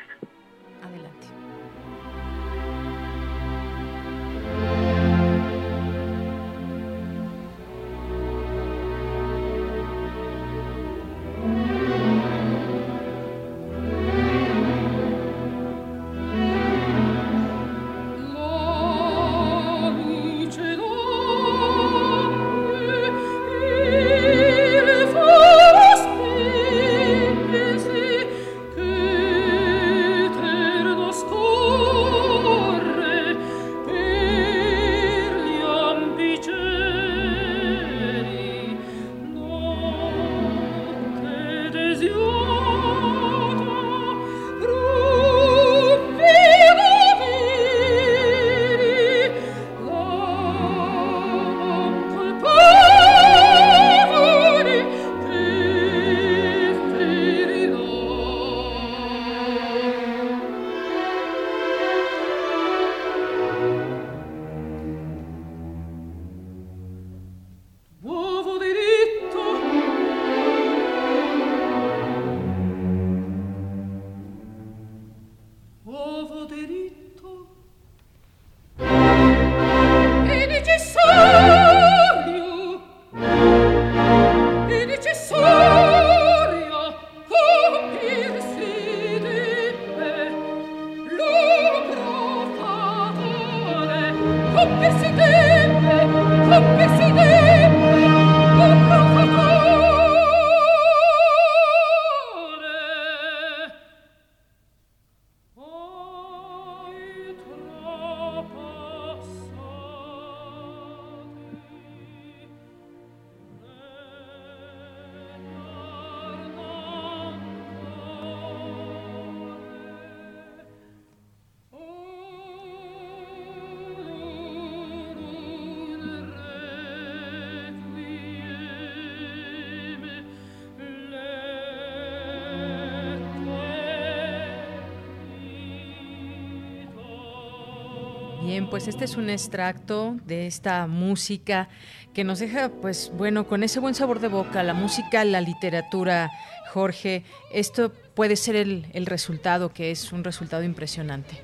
[138.80, 141.68] Pues este es un extracto de esta música
[142.14, 146.30] que nos deja, pues bueno, con ese buen sabor de boca, la música, la literatura,
[146.72, 151.42] Jorge, esto puede ser el, el resultado, que es un resultado impresionante.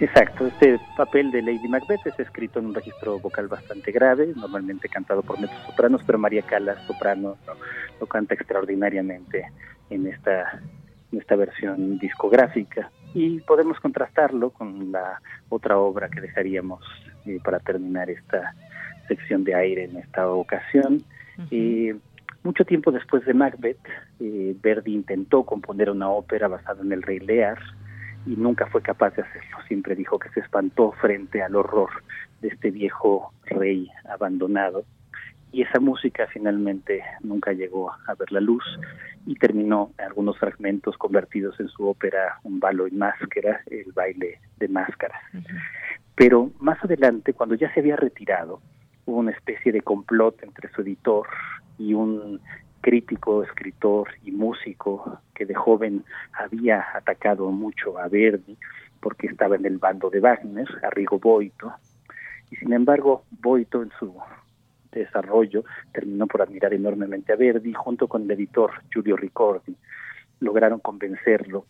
[0.00, 4.88] Exacto, este papel de Lady Macbeth es escrito en un registro vocal bastante grave, normalmente
[4.88, 7.36] cantado por sopranos, pero María Calas, soprano,
[8.00, 9.44] lo canta extraordinariamente
[9.90, 10.58] en esta,
[11.12, 16.84] en esta versión discográfica y podemos contrastarlo con la otra obra que dejaríamos
[17.24, 18.54] eh, para terminar esta
[19.08, 21.02] sección de aire en esta ocasión.
[21.50, 21.96] Eh,
[22.42, 23.80] mucho tiempo después de Macbeth,
[24.20, 27.58] eh, Verdi intentó componer una ópera basada en el Rey Lear
[28.26, 29.56] y nunca fue capaz de hacerlo.
[29.66, 31.88] Siempre dijo que se espantó frente al horror
[32.42, 34.84] de este viejo rey abandonado
[35.52, 38.64] y esa música finalmente nunca llegó a ver la luz
[39.26, 44.40] y terminó en algunos fragmentos convertidos en su ópera Un balo y máscara, el baile
[44.58, 45.20] de máscaras.
[46.14, 48.60] Pero más adelante, cuando ya se había retirado,
[49.04, 51.26] hubo una especie de complot entre su editor
[51.78, 52.40] y un
[52.80, 58.56] crítico, escritor y músico que de joven había atacado mucho a Verdi
[59.00, 61.72] porque estaba en el bando de Wagner, Arrigo Boito,
[62.50, 64.14] y sin embargo Boito en su
[64.92, 69.76] desarrollo terminó por admirar enormemente a Verdi junto con el editor Giulio Ricordi
[70.40, 71.66] lograron convencerlo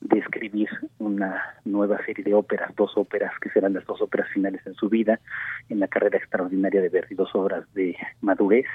[0.00, 0.68] de escribir
[0.98, 4.88] una nueva serie de óperas, dos óperas que serán las dos óperas finales en su
[4.88, 5.18] vida,
[5.68, 8.66] en la carrera extraordinaria de Verdi, dos obras de madurez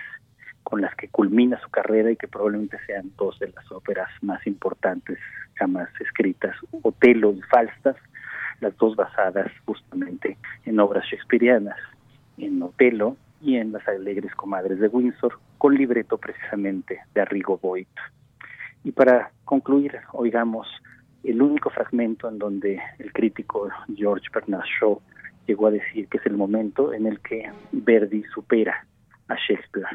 [0.64, 4.46] con las que culmina su carrera y que probablemente sean dos de las óperas más
[4.46, 5.20] importantes
[5.56, 7.98] jamás escritas, Otelo y Falstaff,
[8.60, 11.78] las dos basadas justamente en obras shakespearianas,
[12.38, 17.88] en Otelo y en Las Alegres Comadres de Windsor, con libreto precisamente de Arrigo Boyd.
[18.84, 20.68] Y para concluir, oigamos
[21.24, 25.02] el único fragmento en donde el crítico George Bernard Shaw
[25.48, 28.86] llegó a decir que es el momento en el que Verdi supera
[29.28, 29.88] a Shakespeare,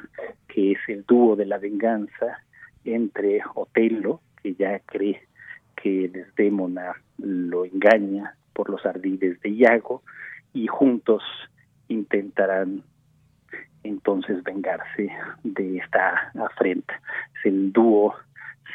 [0.48, 2.38] que es el dúo de la venganza
[2.84, 5.22] entre Otelo, que ya cree
[5.74, 10.02] que Desdémona lo engaña por los ardides de Iago,
[10.52, 11.22] y juntos
[11.88, 12.82] intentarán
[13.84, 15.10] entonces vengarse
[15.44, 17.00] de esta afrenta.
[17.38, 18.14] Es el dúo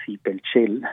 [0.05, 0.83] Cipelchel,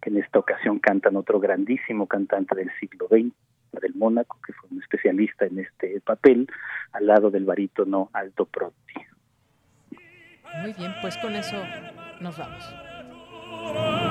[0.00, 3.34] que en esta ocasión cantan otro grandísimo cantante del siglo XX,
[3.80, 6.48] del Mónaco, que fue un especialista en este papel,
[6.92, 8.94] al lado del barítono Alto Protti.
[10.62, 11.62] Muy bien, pues con eso
[12.20, 14.07] nos vamos.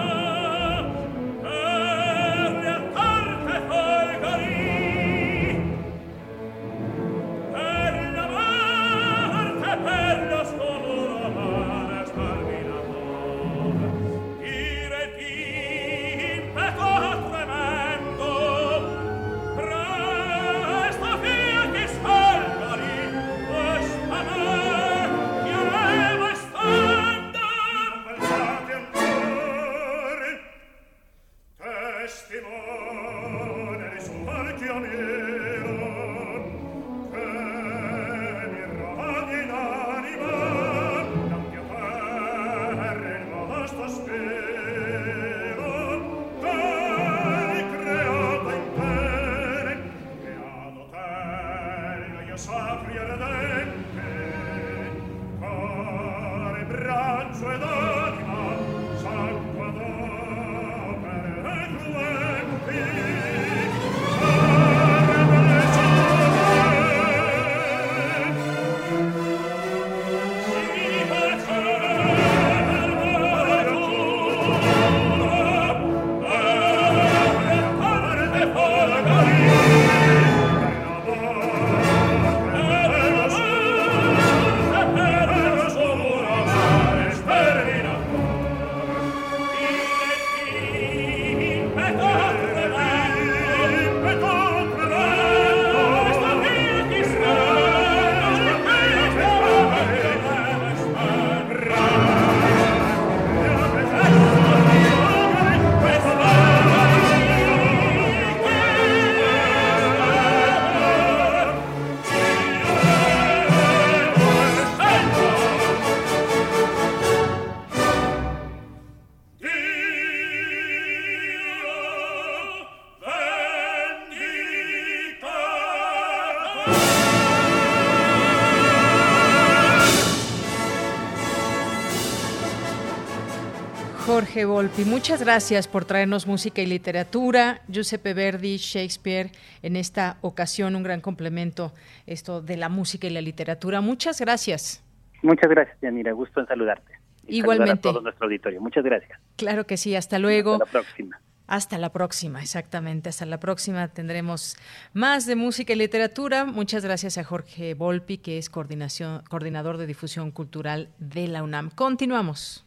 [134.37, 137.61] Jorge Volpi, muchas gracias por traernos música y literatura.
[137.69, 139.31] Giuseppe Verdi, Shakespeare,
[139.63, 141.73] en esta ocasión un gran complemento
[142.05, 143.81] esto de la música y la literatura.
[143.81, 144.83] Muchas gracias.
[145.23, 146.11] Muchas gracias, Yanira.
[146.11, 146.99] Gusto en saludarte.
[147.25, 147.89] Igualmente.
[147.89, 148.61] A todo nuestro auditorio.
[148.61, 149.19] Muchas gracias.
[149.37, 149.95] Claro que sí.
[149.95, 150.53] Hasta luego.
[150.53, 151.21] Hasta la próxima.
[151.47, 153.09] Hasta la próxima, exactamente.
[153.09, 154.55] Hasta la próxima tendremos
[154.93, 156.45] más de música y literatura.
[156.45, 161.71] Muchas gracias a Jorge Volpi, que es coordinación, coordinador de difusión cultural de la UNAM.
[161.71, 162.66] Continuamos.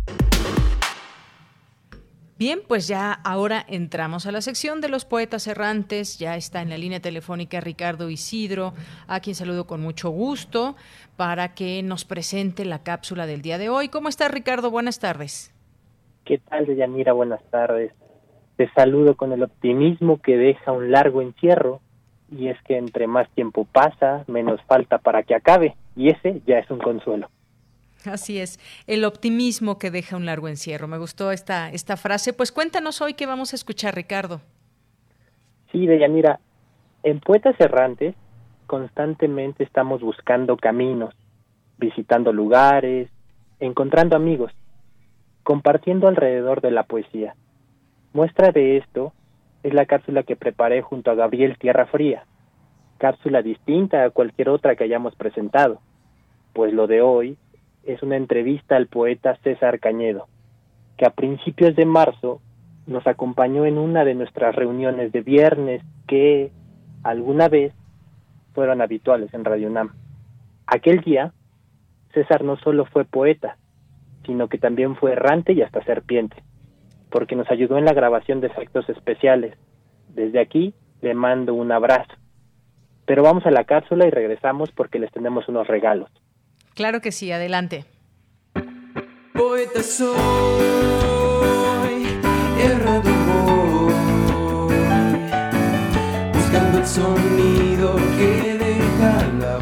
[2.41, 6.17] Bien, pues ya ahora entramos a la sección de los poetas errantes.
[6.17, 8.73] Ya está en la línea telefónica Ricardo Isidro,
[9.07, 10.75] a quien saludo con mucho gusto
[11.17, 13.89] para que nos presente la cápsula del día de hoy.
[13.89, 14.71] ¿Cómo está Ricardo?
[14.71, 15.53] Buenas tardes.
[16.25, 17.13] ¿Qué tal, Yanira?
[17.13, 17.91] Buenas tardes.
[18.55, 21.79] Te saludo con el optimismo que deja un largo encierro,
[22.31, 26.57] y es que entre más tiempo pasa, menos falta para que acabe, y ese ya
[26.57, 27.29] es un consuelo.
[28.05, 30.87] Así es, el optimismo que deja un largo encierro.
[30.87, 32.33] Me gustó esta, esta frase.
[32.33, 34.41] Pues cuéntanos hoy qué vamos a escuchar, Ricardo.
[35.71, 36.39] Sí, Deyanira,
[37.03, 38.15] en Poetas Errantes
[38.67, 41.13] constantemente estamos buscando caminos,
[41.77, 43.09] visitando lugares,
[43.59, 44.51] encontrando amigos,
[45.43, 47.35] compartiendo alrededor de la poesía.
[48.13, 49.13] Muestra de esto
[49.63, 52.25] es la cápsula que preparé junto a Gabriel Tierra Fría,
[52.97, 55.79] cápsula distinta a cualquier otra que hayamos presentado,
[56.53, 57.37] pues lo de hoy
[57.83, 60.27] es una entrevista al poeta César Cañedo,
[60.97, 62.41] que a principios de marzo
[62.87, 66.51] nos acompañó en una de nuestras reuniones de viernes que
[67.03, 67.73] alguna vez
[68.53, 69.91] fueron habituales en Radio Nam.
[70.67, 71.33] Aquel día,
[72.13, 73.57] César no solo fue poeta,
[74.25, 76.43] sino que también fue errante y hasta serpiente,
[77.09, 79.57] porque nos ayudó en la grabación de efectos especiales.
[80.09, 82.13] Desde aquí le mando un abrazo.
[83.05, 86.09] Pero vamos a la cápsula y regresamos porque les tenemos unos regalos.
[86.73, 87.85] Claro que sí, adelante.
[89.33, 90.13] Poeta soy,
[92.59, 93.93] errado voy,
[96.33, 99.60] buscando el sonido que deja la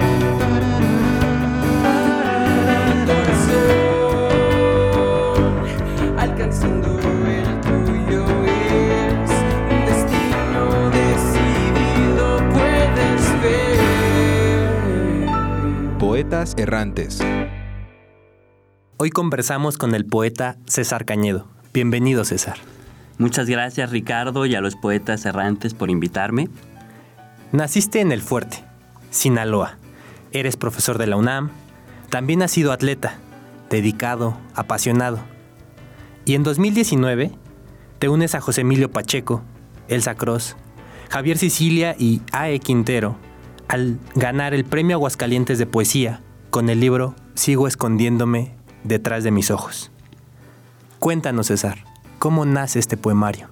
[16.30, 17.20] Poetas errantes.
[18.98, 21.48] Hoy conversamos con el poeta César Cañedo.
[21.74, 22.58] Bienvenido, César.
[23.18, 26.48] Muchas gracias, Ricardo, y a los poetas errantes por invitarme.
[27.52, 28.64] Naciste en El Fuerte,
[29.10, 29.80] Sinaloa.
[30.32, 31.50] Eres profesor de la UNAM.
[32.12, 33.16] También has sido atleta,
[33.72, 35.18] dedicado, apasionado.
[36.26, 37.32] Y en 2019
[37.98, 39.42] te unes a José Emilio Pacheco,
[39.88, 40.58] Elsa Cross,
[41.10, 42.60] Javier Sicilia y A.E.
[42.60, 43.18] Quintero
[43.70, 48.52] al ganar el Premio Aguascalientes de Poesía con el libro Sigo escondiéndome
[48.84, 49.92] detrás de mis ojos.
[50.98, 51.86] Cuéntanos, César,
[52.18, 53.48] ¿cómo nace este poemario?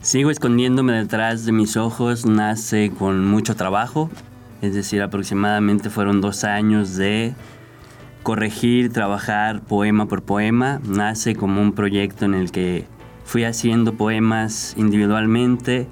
[0.00, 4.10] Sigo escondiéndome detrás de mis ojos, nace con mucho trabajo,
[4.62, 7.34] es decir, aproximadamente fueron dos años de
[8.22, 12.86] corregir, trabajar poema por poema, nace como un proyecto en el que
[13.24, 15.88] fui haciendo poemas individualmente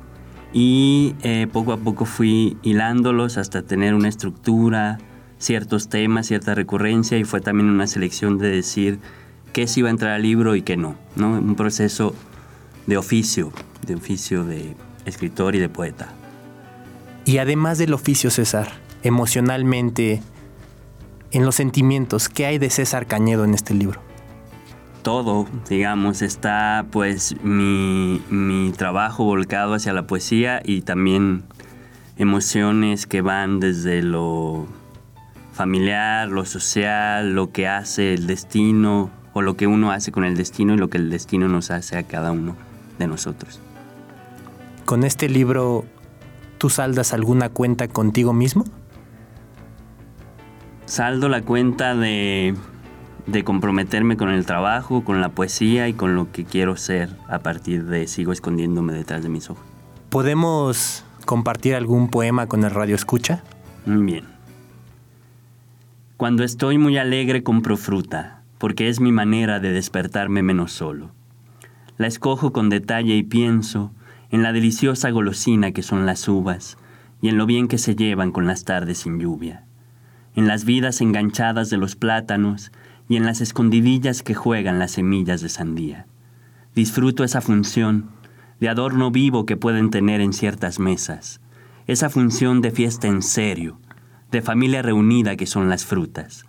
[0.58, 4.96] y eh, poco a poco fui hilándolos hasta tener una estructura,
[5.36, 8.98] ciertos temas, cierta recurrencia y fue también una selección de decir
[9.52, 11.32] qué se iba a entrar al libro y qué no, ¿no?
[11.32, 12.14] Un proceso
[12.86, 13.52] de oficio,
[13.86, 14.74] de oficio de
[15.04, 16.08] escritor y de poeta.
[17.26, 18.72] Y además del oficio, César,
[19.02, 20.22] emocionalmente,
[21.32, 24.05] en los sentimientos, ¿qué hay de César Cañedo en este libro?
[25.06, 31.44] Todo, digamos, está pues mi, mi trabajo volcado hacia la poesía y también
[32.16, 34.66] emociones que van desde lo
[35.52, 40.36] familiar, lo social, lo que hace el destino o lo que uno hace con el
[40.36, 42.56] destino y lo que el destino nos hace a cada uno
[42.98, 43.60] de nosotros.
[44.86, 45.84] ¿Con este libro
[46.58, 48.64] tú saldas alguna cuenta contigo mismo?
[50.84, 52.56] Saldo la cuenta de,
[53.26, 57.40] de comprometerme con el trabajo, con la poesía y con lo que quiero ser a
[57.40, 59.64] partir de sigo escondiéndome detrás de mis ojos.
[60.10, 63.42] ¿Podemos compartir algún poema con el radio escucha?
[63.84, 64.24] Bien.
[66.16, 71.10] Cuando estoy muy alegre compro fruta, porque es mi manera de despertarme menos solo.
[71.98, 73.92] La escojo con detalle y pienso
[74.30, 76.78] en la deliciosa golosina que son las uvas
[77.20, 79.64] y en lo bien que se llevan con las tardes sin lluvia,
[80.34, 82.70] en las vidas enganchadas de los plátanos
[83.08, 86.06] y en las escondidillas que juegan las semillas de sandía.
[86.74, 88.10] Disfruto esa función
[88.60, 91.40] de adorno vivo que pueden tener en ciertas mesas,
[91.86, 93.78] esa función de fiesta en serio,
[94.30, 96.44] de familia reunida que son las frutas,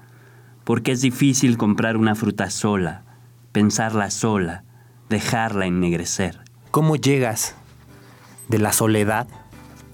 [0.64, 3.04] porque es difícil comprar una fruta sola,
[3.52, 4.64] pensarla sola,
[5.10, 6.42] dejarla ennegrecer.
[6.72, 7.56] ¿Cómo llegas
[8.50, 9.28] de la soledad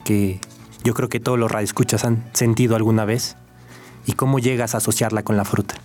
[0.03, 0.40] que
[0.84, 3.38] yo creo que todos los radioescuchas han sentido alguna vez
[4.06, 5.76] y cómo llegas a asociarla con la fruta?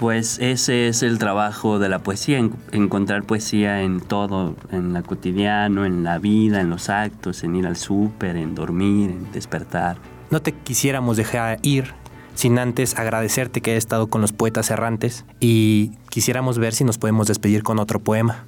[0.00, 5.02] Pues ese es el trabajo de la poesía, en- encontrar poesía en todo, en la
[5.02, 9.98] cotidiano, en la vida, en los actos, en ir al súper, en dormir, en despertar.
[10.30, 11.92] No te quisiéramos dejar ir
[12.34, 16.96] sin antes agradecerte que hayas estado con los poetas errantes y quisiéramos ver si nos
[16.96, 18.44] podemos despedir con otro poema.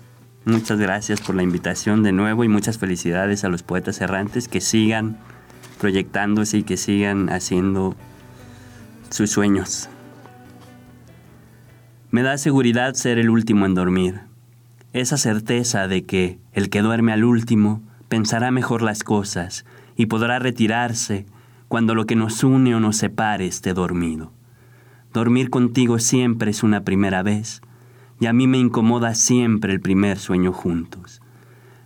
[0.46, 4.62] Muchas gracias por la invitación de nuevo y muchas felicidades a los poetas errantes que
[4.62, 5.18] sigan
[5.78, 7.94] proyectándose y que sigan haciendo
[9.10, 9.90] sus sueños.
[12.12, 14.20] Me da seguridad ser el último en dormir.
[14.92, 19.64] esa certeza de que el que duerme al último pensará mejor las cosas
[19.96, 21.24] y podrá retirarse
[21.68, 24.30] cuando lo que nos une o nos separe esté dormido.
[25.14, 27.62] Dormir contigo siempre es una primera vez
[28.20, 31.22] y a mí me incomoda siempre el primer sueño juntos.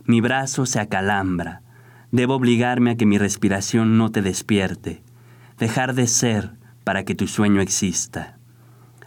[0.03, 1.61] Mi brazo se acalambra,
[2.11, 5.01] debo obligarme a que mi respiración no te despierte,
[5.57, 6.51] dejar de ser
[6.83, 8.36] para que tu sueño exista.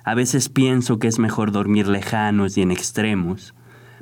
[0.05, 3.55] A veces pienso que es mejor dormir lejanos y en extremos,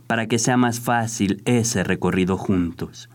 [0.07, 3.11] para que sea más fácil ese recorrido juntos.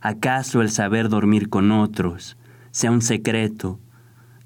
[0.00, 2.36] ¿Acaso el saber dormir con otros
[2.70, 3.78] sea un secreto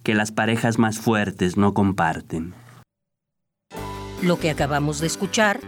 [0.02, 2.55] que las parejas más fuertes no comparten?
[4.22, 5.60] Lo que acabamos de escuchar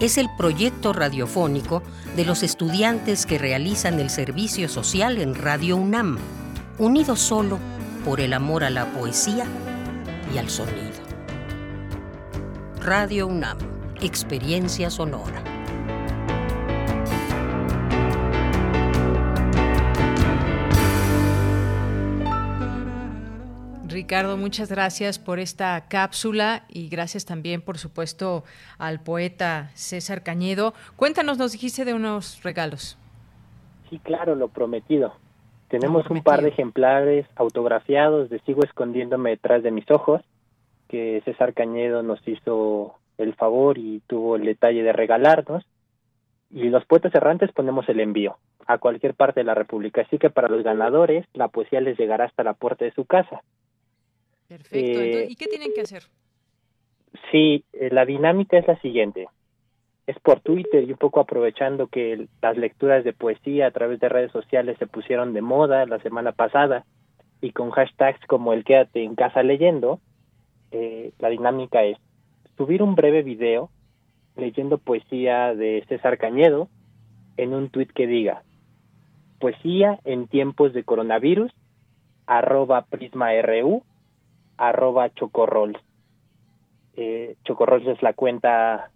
[0.00, 1.82] es el proyecto radiofónico
[2.16, 6.18] de los estudiantes que realizan el servicio social en Radio UNAM,
[6.78, 7.58] unidos solo
[8.04, 9.46] por el amor a la poesía
[10.34, 11.03] y al sonido.
[12.84, 13.56] Radio UNAM,
[14.02, 15.42] experiencia sonora.
[23.88, 28.44] Ricardo, muchas gracias por esta cápsula y gracias también, por supuesto,
[28.76, 30.74] al poeta César Cañedo.
[30.96, 32.98] Cuéntanos, nos dijiste de unos regalos.
[33.88, 35.14] Sí, claro, lo prometido.
[35.68, 40.20] Tenemos un par de ejemplares autografiados de Sigo escondiéndome detrás de mis ojos,
[40.88, 45.64] que César Cañedo nos hizo el favor y tuvo el detalle de regalarnos.
[46.50, 48.36] Y los poetas errantes ponemos el envío
[48.66, 50.02] a cualquier parte de la República.
[50.02, 53.42] Así que para los ganadores, la poesía les llegará hasta la puerta de su casa.
[54.48, 54.76] Perfecto.
[54.76, 56.04] Eh, Entonces, ¿Y qué tienen que hacer?
[57.30, 59.28] Sí, eh, la dinámica es la siguiente.
[60.06, 64.08] Es por Twitter y un poco aprovechando que las lecturas de poesía a través de
[64.08, 66.84] redes sociales se pusieron de moda la semana pasada
[67.40, 70.00] y con hashtags como el quédate en casa leyendo,
[70.74, 71.96] eh, la dinámica es
[72.56, 73.70] subir un breve video
[74.36, 76.68] leyendo poesía de César Cañedo
[77.36, 78.42] en un tuit que diga
[79.38, 81.52] poesía en tiempos de coronavirus
[82.26, 83.82] arroba prisma.ru
[84.56, 85.78] arroba chocorrols.
[86.96, 88.90] Eh, chocorrols es la cuenta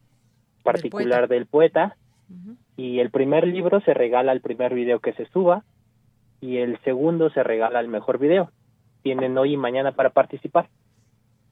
[0.62, 1.96] particular del poeta,
[2.76, 5.64] y el primer libro se regala al primer video que se suba
[6.40, 8.50] y el segundo se regala al mejor video.
[9.02, 10.68] Tienen hoy y mañana para participar.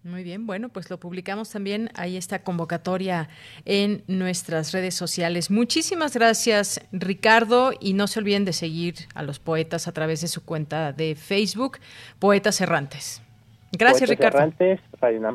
[0.06, 1.90] Muy bien, bueno, pues lo publicamos también.
[1.96, 3.28] Ahí está convocatoria
[3.64, 5.50] en nuestras redes sociales.
[5.50, 10.28] Muchísimas gracias, Ricardo, y no se olviden de seguir a los poetas a través de
[10.28, 11.78] su cuenta de Facebook,
[12.20, 13.20] Poetas Errantes.
[13.72, 14.38] Gracias, Poetas Ricardo.
[14.38, 14.80] Errantes.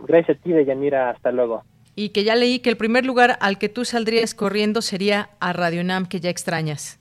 [0.08, 1.10] Gracias a ti, Deyanira.
[1.10, 1.66] Hasta luego.
[1.96, 5.52] Y que ya leí que el primer lugar al que tú saldrías corriendo sería a
[5.52, 6.98] Radio UNAM, que ya extrañas.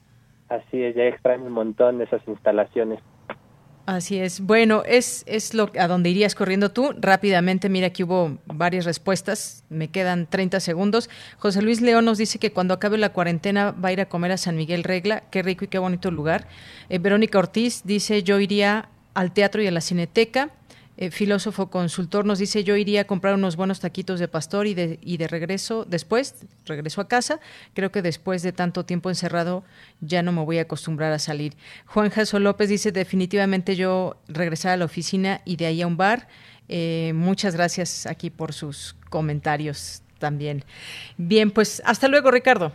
[0.49, 2.99] Así es, ya extraño un montón esas instalaciones.
[3.85, 4.41] Así es.
[4.41, 6.93] Bueno, es, es lo a donde irías corriendo tú.
[6.99, 9.63] Rápidamente, mira que hubo varias respuestas.
[9.69, 11.09] Me quedan 30 segundos.
[11.39, 14.31] José Luis León nos dice que cuando acabe la cuarentena va a ir a comer
[14.31, 15.23] a San Miguel Regla.
[15.31, 16.47] Qué rico y qué bonito lugar.
[16.89, 20.51] Eh, Verónica Ortiz dice yo iría al teatro y a la cineteca.
[21.01, 24.75] Eh, filósofo consultor nos dice yo iría a comprar unos buenos taquitos de pastor y
[24.75, 27.39] de, y de regreso después, regreso a casa.
[27.73, 29.63] Creo que después de tanto tiempo encerrado
[29.99, 31.53] ya no me voy a acostumbrar a salir.
[31.87, 35.97] Juan Jaso López dice definitivamente yo regresar a la oficina y de ahí a un
[35.97, 36.27] bar.
[36.69, 40.63] Eh, muchas gracias aquí por sus comentarios también.
[41.17, 42.73] Bien, pues hasta luego Ricardo.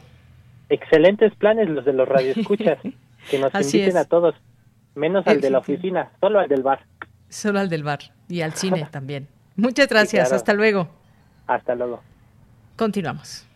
[0.69, 2.79] Excelentes planes los de los radioescuchas.
[3.31, 4.05] que nos Así inviten es.
[4.05, 4.35] a todos,
[4.97, 6.81] menos al de la oficina, solo al del bar.
[7.29, 9.29] Solo al del bar y al cine también.
[9.57, 10.37] Muchas gracias, claro.
[10.37, 10.89] hasta luego.
[11.47, 12.03] Hasta luego.
[12.77, 13.47] Continuamos.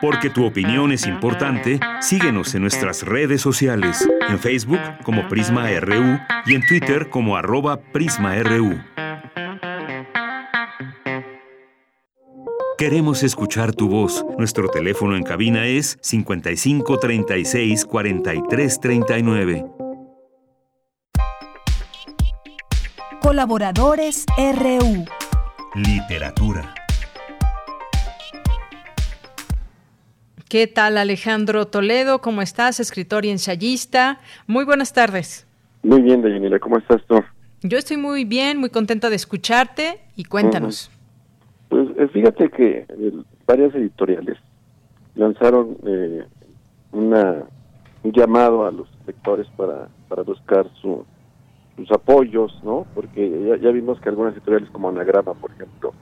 [0.00, 6.18] Porque tu opinión es importante, síguenos en nuestras redes sociales, en Facebook como Prisma RU
[6.44, 8.78] y en Twitter como arroba PrismaRU.
[12.76, 14.26] Queremos escuchar tu voz.
[14.36, 17.86] Nuestro teléfono en cabina es 55 36
[23.24, 25.06] Colaboradores RU.
[25.74, 26.74] Literatura.
[30.50, 32.20] ¿Qué tal Alejandro Toledo?
[32.20, 32.80] ¿Cómo estás?
[32.80, 34.20] Escritor y ensayista.
[34.46, 35.46] Muy buenas tardes.
[35.82, 37.22] Muy bien, Deyanira, ¿cómo estás tú?
[37.62, 40.90] Yo estoy muy bien, muy contenta de escucharte y cuéntanos.
[41.70, 43.12] Pues eh, fíjate que eh,
[43.46, 44.36] varias editoriales
[45.14, 46.24] lanzaron eh,
[46.92, 47.42] una,
[48.02, 51.06] un llamado a los lectores para, para buscar su,
[51.76, 52.86] sus apoyos, ¿no?
[52.94, 55.92] Porque ya, ya vimos que algunas editoriales como Anagrama, por ejemplo,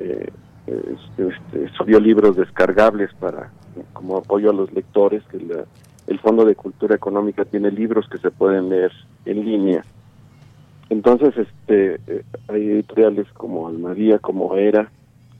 [0.00, 0.30] eh,
[0.66, 3.50] este, este, subió libros descargables para
[3.92, 5.64] como apoyo a los lectores, que la-
[6.06, 8.92] el Fondo de Cultura Económica tiene libros que se pueden leer
[9.24, 9.84] en línea.
[10.90, 14.90] Entonces, este, eh, hay editoriales como Almadía, como Era,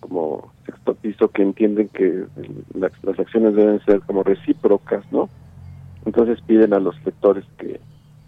[0.00, 2.24] como sexto piso que entienden que
[2.74, 5.28] las, las acciones deben ser como recíprocas, ¿no?
[6.04, 7.80] Entonces piden a los lectores que,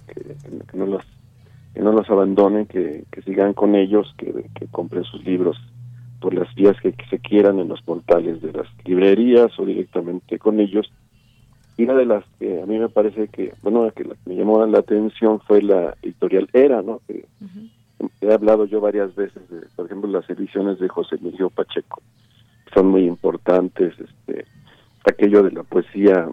[0.09, 0.36] que,
[0.66, 1.02] que no los
[1.74, 5.56] que no los abandonen, que, que sigan con ellos, que, que compren sus libros
[6.20, 10.38] por las vías que, que se quieran en los portales de las librerías o directamente
[10.38, 10.90] con ellos.
[11.76, 14.34] Y una de las que a mí me parece que, bueno, la que la- me
[14.36, 17.01] llamó la atención fue la editorial Era, ¿no?
[17.06, 17.24] Que
[18.22, 22.02] He hablado yo varias veces, de, por ejemplo, las ediciones de José Emilio Pacheco,
[22.74, 24.44] son muy importantes, este,
[25.05, 26.28] aquello de la poesía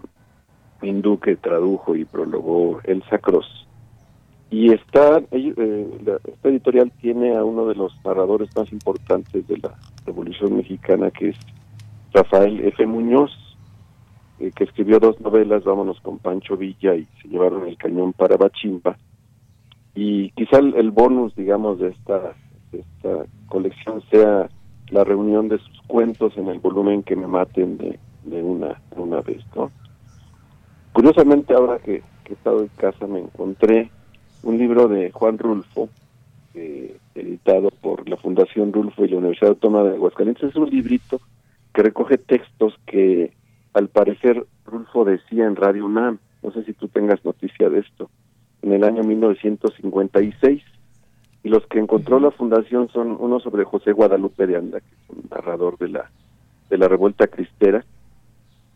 [0.82, 3.66] hindú que tradujo y prologó Elsa Cross.
[4.50, 9.74] Y está, eh, esta editorial tiene a uno de los narradores más importantes de la
[10.06, 11.36] Revolución Mexicana, que es
[12.14, 12.86] Rafael F.
[12.86, 13.30] Muñoz,
[14.40, 18.36] eh, que escribió dos novelas, Vámonos con Pancho Villa y Se llevaron el cañón para
[18.38, 18.96] Bachimba.
[19.94, 22.34] Y quizá el, bonus, digamos, de esta,
[22.72, 24.48] esta colección sea
[24.90, 27.98] la reunión de sus cuentos en el volumen que me maten de,
[28.42, 29.70] una, de una vez, ¿no?
[30.92, 33.90] Curiosamente, ahora que he estado en casa, me encontré
[34.42, 35.88] un libro de Juan Rulfo,
[36.54, 40.50] eh, editado por la Fundación Rulfo y la Universidad Autónoma de Aguascalientes.
[40.50, 41.20] Es un librito
[41.72, 43.32] que recoge textos que,
[43.74, 46.18] al parecer, Rulfo decía en Radio UNAM.
[46.42, 48.10] No sé si tú tengas noticia de esto.
[48.62, 50.62] En el año 1956.
[51.44, 55.10] Y los que encontró la fundación son uno sobre José Guadalupe de Anda, que es
[55.10, 56.10] un narrador de la,
[56.68, 57.84] de la revuelta cristera,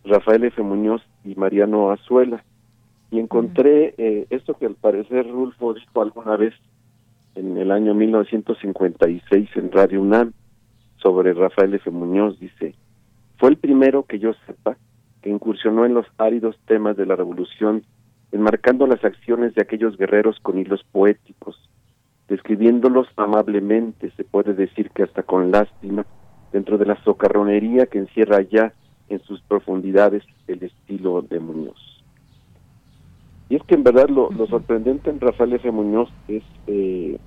[0.05, 0.62] Rafael F.
[0.62, 2.44] Muñoz y Mariano Azuela.
[3.12, 6.55] Y encontré eh, esto que al parecer Rulfo dijo alguna vez
[7.34, 10.32] en el año 1956 en Radio UNAM
[10.97, 11.90] sobre Rafael F.
[11.90, 12.40] Muñoz.
[12.40, 12.74] Dice,
[13.36, 14.78] fue el primero que yo sepa
[15.20, 17.84] que incursionó en los áridos temas de la revolución,
[18.32, 21.68] enmarcando las acciones de aquellos guerreros con hilos poéticos,
[22.28, 26.06] describiéndolos amablemente, se puede decir que hasta con lástima,
[26.51, 28.72] dentro de la socarronería que encierra ya
[29.10, 32.02] en sus profundidades el estilo de Muñoz.
[33.53, 35.70] Y es que en verdad lo, lo sorprendente en Rafael F.
[35.70, 37.19] Muñoz es eh,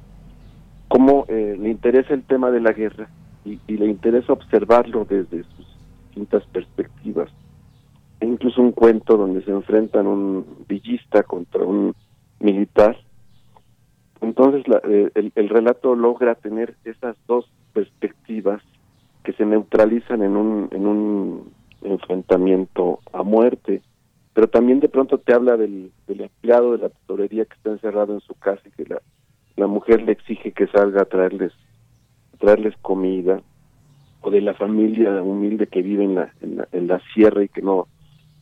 [0.87, 3.11] cómo eh, le interesa el tema de la guerra
[3.45, 5.67] y, y le interesa observarlo desde sus
[6.07, 7.29] distintas perspectivas.
[8.19, 11.93] Hay incluso un cuento donde se enfrentan un villista contra un
[12.39, 12.97] militar.
[14.19, 18.63] Entonces la- eh, el, el relato logra tener esas dos perspectivas
[19.23, 21.51] que se neutralizan en un, en un
[21.83, 23.83] enfrentamiento a muerte
[24.35, 28.19] pero también de pronto te habla del, empleado de la tesorería que está encerrado en
[28.19, 28.85] su casa y que
[29.55, 31.53] la, mujer le exige que salga a traerles
[32.37, 33.41] traerles comida
[34.21, 37.47] o de la familia humilde que vive en la, en la en la sierra y
[37.47, 37.87] que no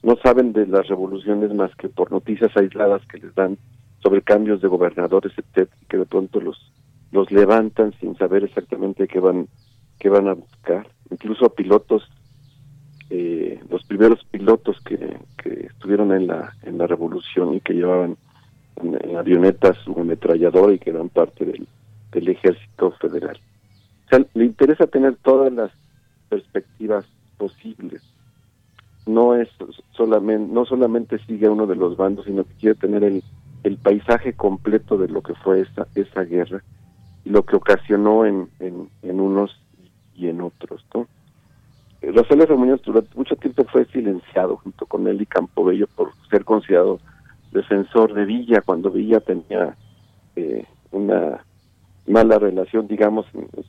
[0.02, 3.60] no saben de las revoluciones más que por noticias aisladas que les dan
[4.00, 6.58] sobre cambios de gobernadores etcétera que de pronto los
[7.12, 9.48] los levantan sin saber exactamente qué van
[10.00, 10.88] qué van a buscar.
[11.12, 12.10] Incluso pilotos
[13.16, 18.18] eh, los primeros pilotos que, que estuvieron en la en la revolución y que llevaban
[19.16, 21.68] avionetas su ametralladora y que eran parte del,
[22.12, 23.40] del ejército federal.
[24.06, 25.72] O sea, le interesa tener todas las
[26.28, 27.06] perspectivas
[27.38, 28.02] posibles.
[29.06, 29.48] No es
[29.92, 33.24] solamente no solamente sigue uno de los bandos, sino que quiere tener el,
[33.64, 36.64] el paisaje completo de lo que fue esa esa guerra
[37.26, 39.56] y lo que ocasionó en, en, en unos
[40.16, 41.08] y en otros, ¿no?
[42.12, 42.54] Rafael F.
[42.56, 47.00] Muñoz durante mucho tiempo fue silenciado junto con él y Campobello por ser considerado
[47.52, 49.76] defensor de Villa cuando Villa tenía
[50.36, 51.46] eh, una
[52.06, 53.26] mala relación, digamos,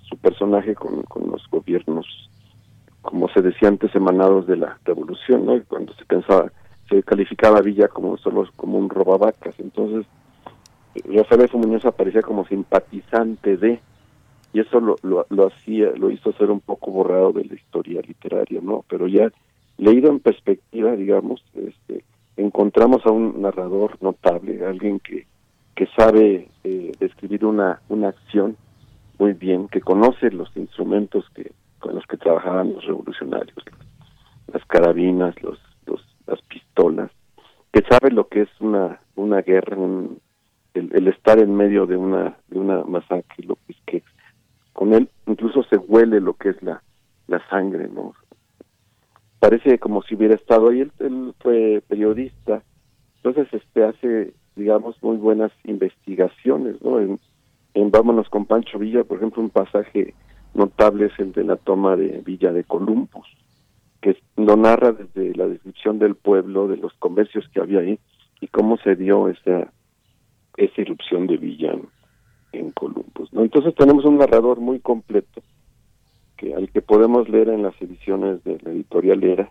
[0.08, 2.06] su personaje con, con los gobiernos,
[3.02, 5.56] como se decía antes, emanados de la revolución, ¿no?
[5.56, 6.50] Y cuando se pensaba,
[6.88, 9.54] se calificaba Villa como solo como un robavacas.
[9.60, 10.06] Entonces,
[11.04, 11.56] Rafael F.
[11.56, 13.80] Muñoz aparecía como simpatizante de,
[14.54, 18.00] y eso lo, lo, lo hacía, lo hizo ser un poco borrado de la historia
[18.06, 18.84] literaria, ¿no?
[18.88, 19.30] Pero ya
[19.78, 22.04] leído en perspectiva, digamos, este,
[22.36, 25.26] encontramos a un narrador notable, alguien que,
[25.74, 28.56] que sabe eh, describir una, una acción
[29.18, 31.50] muy bien, que conoce los instrumentos que
[31.80, 33.56] con los que trabajaban los revolucionarios,
[34.52, 37.10] las carabinas, los, los las pistolas,
[37.72, 40.20] que sabe lo que es una una guerra, un,
[40.74, 44.02] el, el estar en medio de una de una masacre, lo que es que
[44.74, 46.82] con él incluso se huele lo que es la
[47.26, 48.14] la sangre, ¿no?
[49.38, 52.62] Parece como si hubiera estado ahí, él, él fue periodista,
[53.16, 57.00] entonces este hace, digamos, muy buenas investigaciones, ¿no?
[57.00, 57.18] En,
[57.90, 60.14] Vámonos con Pancho Villa, por ejemplo, un pasaje
[60.54, 63.26] notable es el de la toma de Villa de Columbus,
[64.00, 67.98] que lo narra desde la descripción del pueblo, de los comercios que había ahí
[68.40, 69.72] y cómo se dio esa
[70.56, 71.74] esa irrupción de Villa
[72.58, 73.42] en Columbus, ¿no?
[73.42, 75.42] Entonces tenemos un narrador muy completo
[76.36, 79.50] que al que podemos leer en las ediciones de la editorial Era,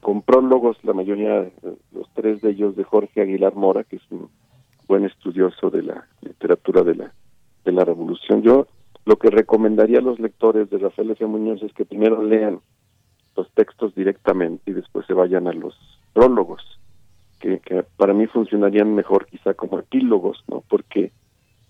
[0.00, 1.52] con prólogos, la mayoría, eh,
[1.92, 4.28] los tres de ellos de Jorge Aguilar Mora, que es un
[4.86, 7.12] buen estudioso de la literatura de la,
[7.64, 8.42] de la Revolución.
[8.42, 8.66] Yo
[9.04, 11.26] lo que recomendaría a los lectores de Rafael F.
[11.26, 12.60] Muñoz es que primero lean
[13.36, 15.76] los textos directamente y después se vayan a los
[16.12, 16.62] prólogos,
[17.40, 20.62] que, que para mí funcionarían mejor quizá como epílogos, ¿no?
[20.68, 21.12] Porque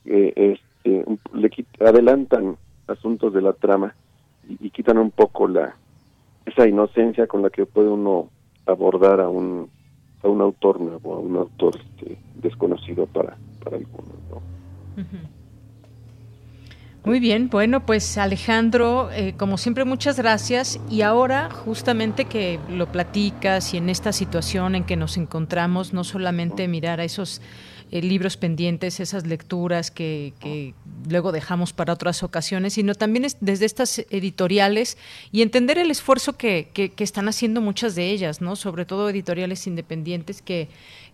[0.06, 1.04] eh, este,
[1.34, 1.50] le
[1.80, 2.56] adelantan
[2.86, 3.94] asuntos de la trama
[4.48, 5.74] y, quitan un poco la
[6.44, 8.30] esa inocencia con la que puede uno
[8.66, 9.68] abordar a un
[10.22, 15.36] a un autor nuevo, a un autor este, desconocido para para algunos, ¿no?
[17.06, 20.80] Muy bien, bueno, pues Alejandro, eh, como siempre, muchas gracias.
[20.90, 26.02] Y ahora, justamente que lo platicas y en esta situación en que nos encontramos, no
[26.02, 27.42] solamente mirar a esos
[27.90, 30.74] eh, libros pendientes, esas lecturas que, que
[31.08, 34.98] luego dejamos para otras ocasiones, sino también es desde estas editoriales
[35.32, 38.56] y entender el esfuerzo que, que- que están haciendo muchas de ellas, ¿no?
[38.56, 40.68] Sobre todo editoriales independientes que,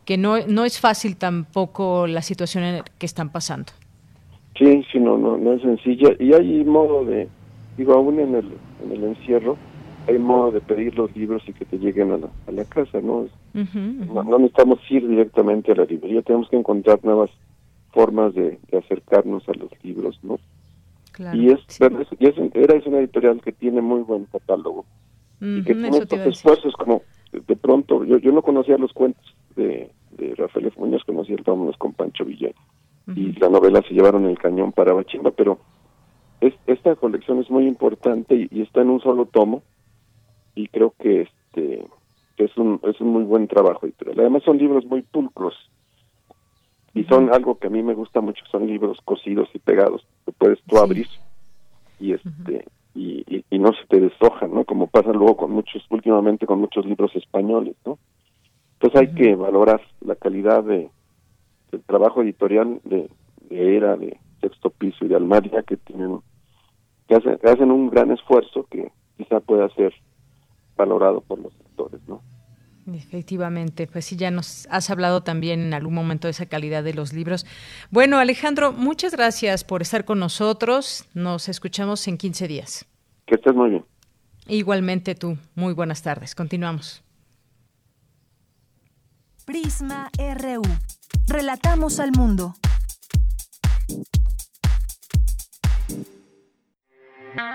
[0.05, 3.73] que no, no es fácil tampoco la situación en la que están pasando.
[4.59, 6.11] Sí, sí, no, no, no es sencilla.
[6.19, 7.29] Y hay modo de,
[7.77, 8.53] digo, aún en el,
[8.85, 9.57] en el encierro,
[10.09, 13.01] hay modo de pedir los libros y que te lleguen a la, a la casa,
[13.01, 13.27] ¿no?
[14.15, 17.31] No, no necesitamos ir directamente a la librería, tenemos que encontrar nuevas
[17.93, 20.39] formas de, de acercarnos a los libros, ¿no?
[21.13, 21.61] Claro, y es,
[22.19, 24.87] y es- era es una editorial que tiene muy buen catálogo
[25.59, 27.03] y que tiene estos esfuerzos como
[27.33, 30.81] de, pronto, yo, yo no conocía los cuentos de, de Rafael F.
[30.81, 32.51] Muñoz, conocía el Vámonos con Pancho Villa
[33.19, 35.59] y la novela se llevaron el cañón para Bachimba, pero
[36.41, 39.63] es, esta colección es muy importante y, y está en un solo tomo
[40.55, 41.87] y creo que este
[42.37, 44.21] es un es un muy buen trabajo editorial.
[44.21, 45.55] Además son libros muy pulcros
[46.95, 50.33] y son algo que a mí me gusta mucho, son libros cosidos y pegados que
[50.33, 51.09] puedes tú abrir
[51.99, 54.65] y este y, y, y no se te deshojan, ¿no?
[54.65, 57.99] Como pasa luego con muchos últimamente con muchos libros españoles, ¿no?
[58.75, 60.91] Entonces hay que valorar la calidad de
[61.71, 63.09] del trabajo editorial de,
[63.49, 66.21] de Era, de Sexto Piso y de Almaria que tienen
[67.09, 69.95] que hacen, que hacen un gran esfuerzo que quizá pueda ser
[70.77, 72.23] valorado por los lectores, ¿no?
[72.93, 76.95] Efectivamente, pues sí, ya nos has hablado también en algún momento de esa calidad de
[76.95, 77.47] los libros.
[77.91, 81.07] Bueno, Alejandro, muchas gracias por estar con nosotros.
[81.15, 82.87] Nos escuchamos en 15 días.
[83.27, 83.85] Que estés muy bien.
[84.49, 85.39] Igualmente tú.
[85.55, 86.35] Muy buenas tardes.
[86.35, 87.05] Continuamos.
[89.45, 90.63] Prisma RU.
[91.29, 92.55] Relatamos al mundo.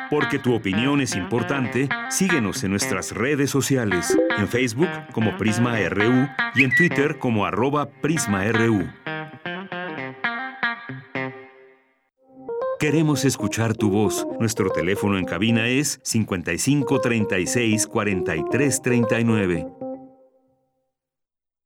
[0.09, 6.27] Porque tu opinión es importante, síguenos en nuestras redes sociales, en Facebook como Prisma RU
[6.55, 8.87] y en Twitter como arroba PrismaRU.
[12.79, 14.27] Queremos escuchar tu voz.
[14.39, 19.67] Nuestro teléfono en cabina es 55 36 43 39.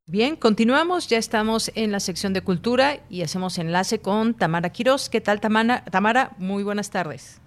[0.07, 1.07] Bien, continuamos.
[1.07, 5.09] Ya estamos en la sección de cultura y hacemos enlace con Tamara Quiroz.
[5.09, 5.83] ¿Qué tal, Tamara?
[5.85, 7.41] Tamara, muy buenas tardes.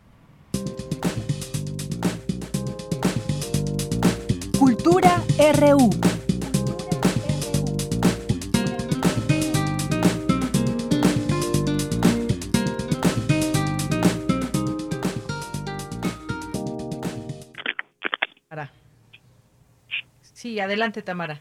[4.85, 5.89] Cultura RU.
[20.35, 21.40] Sí, adelante, Tamara.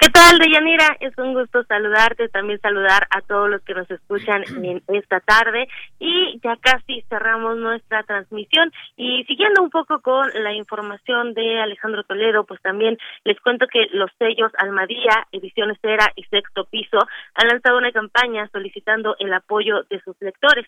[0.00, 0.96] ¿Qué tal, Deyanira?
[1.00, 5.66] Es un gusto saludarte, también saludar a todos los que nos escuchan en esta tarde
[5.98, 12.04] y ya casi cerramos nuestra transmisión y siguiendo un poco con la información de Alejandro
[12.04, 17.00] Toledo, pues también les cuento que los sellos Almadía, Ediciones Era y Sexto Piso
[17.34, 20.66] han lanzado una campaña solicitando el apoyo de sus lectores.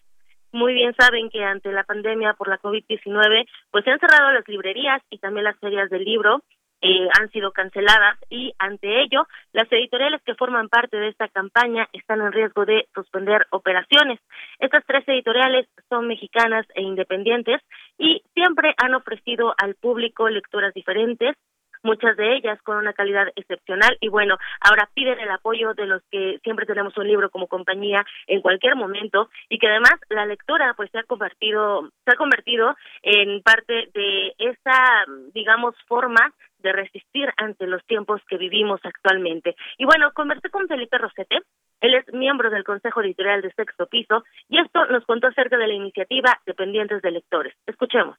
[0.50, 4.48] Muy bien saben que ante la pandemia por la COVID-19, pues se han cerrado las
[4.48, 6.42] librerías y también las ferias del libro
[6.82, 11.88] eh, han sido canceladas y ante ello las editoriales que forman parte de esta campaña
[11.92, 14.20] están en riesgo de suspender operaciones.
[14.58, 17.60] Estas tres editoriales son mexicanas e independientes
[17.98, 21.36] y siempre han ofrecido al público lecturas diferentes
[21.82, 26.02] muchas de ellas con una calidad excepcional y bueno, ahora piden el apoyo de los
[26.10, 30.74] que siempre tenemos un libro como compañía en cualquier momento y que además la lectura
[30.76, 36.32] pues se ha convertido se ha convertido en parte de esa digamos forma
[36.62, 39.56] de resistir ante los tiempos que vivimos actualmente.
[39.78, 41.40] Y bueno, conversé con Felipe Rosete,
[41.80, 45.68] él es miembro del Consejo Editorial de Sexto Piso y esto nos contó acerca de
[45.68, 47.54] la iniciativa Dependientes de Lectores.
[47.66, 48.16] Escuchemos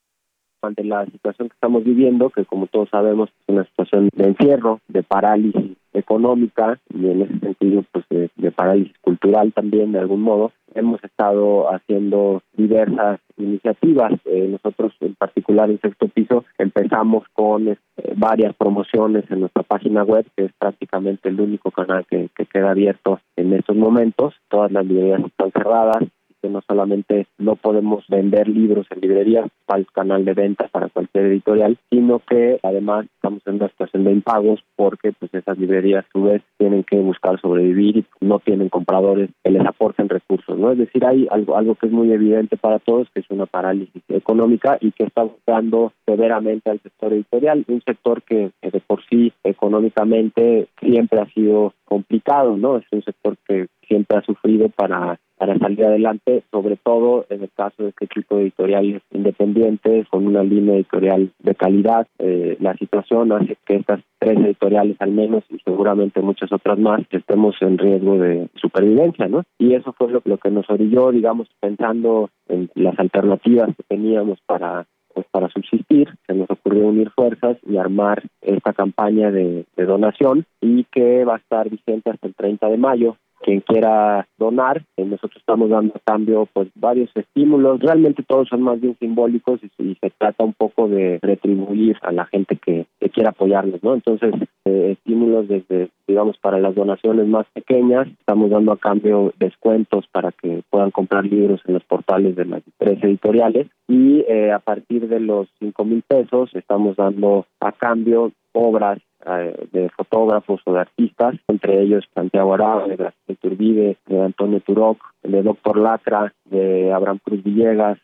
[0.62, 4.80] ante la situación que estamos viviendo, que como todos sabemos es una situación de encierro,
[4.88, 10.52] de parálisis económica y en ese sentido pues de, parálisis cultural también de algún modo,
[10.74, 14.12] hemos estado haciendo diversas iniciativas.
[14.26, 17.76] Eh, nosotros, en particular en sexto piso, empezamos con eh,
[18.16, 22.70] varias promociones en nuestra página web, que es prácticamente el único canal que, que queda
[22.70, 24.34] abierto en estos momentos.
[24.48, 26.04] Todas las librerías están cerradas
[26.42, 30.88] que no solamente no podemos vender libros en librerías para el canal de ventas para
[30.88, 36.04] cualquier editorial, sino que además estamos en una situación de impagos porque pues esas librerías
[36.04, 40.58] a su vez tienen que buscar sobrevivir y no tienen compradores que les aporten recursos,
[40.58, 40.72] ¿no?
[40.72, 44.02] Es decir, hay algo algo que es muy evidente para todos que es una parálisis
[44.08, 49.04] económica y que está afectando severamente al sector editorial, un sector que, que de por
[49.06, 52.78] sí económicamente siempre ha sido complicado, ¿no?
[52.78, 57.50] Es un sector que siempre ha sufrido para para salir adelante, sobre todo en el
[57.50, 62.06] caso de este tipo de editoriales independientes con una línea editorial de calidad.
[62.20, 67.00] Eh, la situación hace que estas tres editoriales al menos y seguramente muchas otras más
[67.10, 69.42] estemos en riesgo de supervivencia, ¿no?
[69.58, 74.38] Y eso fue lo, lo que nos orilló, digamos, pensando en las alternativas que teníamos
[74.46, 79.84] para pues para subsistir, se nos ocurrió unir fuerzas y armar esta campaña de, de
[79.84, 84.82] donación y que va a estar vigente hasta el 30 de mayo quien quiera donar.
[84.96, 89.60] Eh, nosotros estamos dando a cambio pues varios estímulos, realmente todos son más bien simbólicos
[89.62, 93.92] y, y se trata un poco de retribuir a la gente que, quiera apoyarnos, ¿no?
[93.92, 94.32] Entonces,
[94.64, 100.32] eh, estímulos desde, digamos, para las donaciones más pequeñas, estamos dando a cambio descuentos para
[100.32, 105.08] que puedan comprar libros en los portales de las tres editoriales y eh, a partir
[105.08, 110.80] de los cinco mil pesos estamos dando a cambio obras eh, de fotógrafos o de
[110.80, 116.92] artistas, entre ellos Santiago Arau, de Graciela Turbide, de Antonio Turoc, de Doctor Lacra, de
[116.92, 117.98] Abraham Cruz Villegas.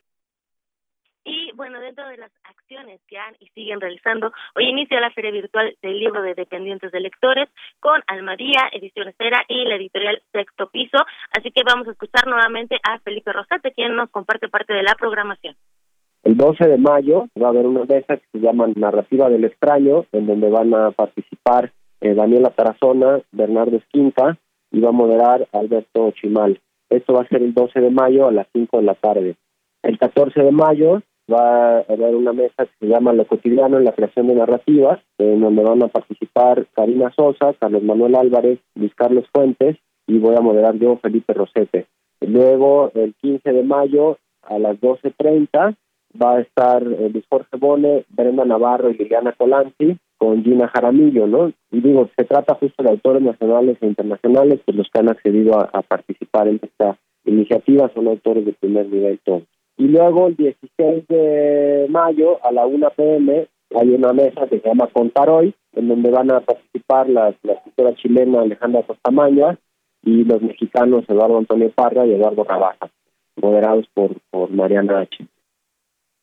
[1.25, 5.31] Y bueno, dentro de las acciones que han y siguen realizando, hoy inicia la Feria
[5.31, 7.49] Virtual del Libro de Dependientes de Lectores
[7.81, 10.99] con Almadía, Ediciones Era y la editorial Sexto Piso.
[11.37, 14.95] Así que vamos a escuchar nuevamente a Felipe Rosate, quien nos comparte parte de la
[14.95, 15.55] programación.
[16.25, 20.05] El 12 de mayo va a haber una mesa que se llama Narrativa del Extraño,
[20.13, 24.39] en donde van a participar eh, Daniela Tarazona, Bernardo Esquinta
[24.71, 26.61] y va a moderar Alberto Chimal.
[26.91, 29.37] Esto va a ser el 12 de mayo a las 5 de la tarde.
[29.83, 33.85] El 14 de mayo va a haber una mesa que se llama Lo Cotidiano en
[33.85, 38.95] la Creación de Narrativas, en donde van a participar Karina Sosa, Carlos Manuel Álvarez, Luis
[38.95, 39.77] Carlos Fuentes
[40.07, 41.87] y voy a moderar yo, Felipe Rosete.
[42.21, 45.77] Luego, el 15 de mayo a las 12.30
[46.21, 51.27] va a estar eh, Luis Jorge Bone, Brenda Navarro y Liliana Colanzi con Gina Jaramillo,
[51.27, 51.53] ¿no?
[51.71, 55.59] Y digo, se trata justo de autores nacionales e internacionales, pues los que han accedido
[55.59, 59.45] a, a participar en esta iniciativa son autores de primer nivel todos.
[59.77, 64.69] Y luego el 16 de mayo a la 1 pm hay una mesa que se
[64.69, 69.59] llama Contar Hoy, en donde van a participar la, la escritora chilena Alejandra Costamaña
[70.03, 72.91] y los mexicanos Eduardo Antonio Parra y Eduardo Rabaja,
[73.37, 75.25] moderados por, por Mariana H.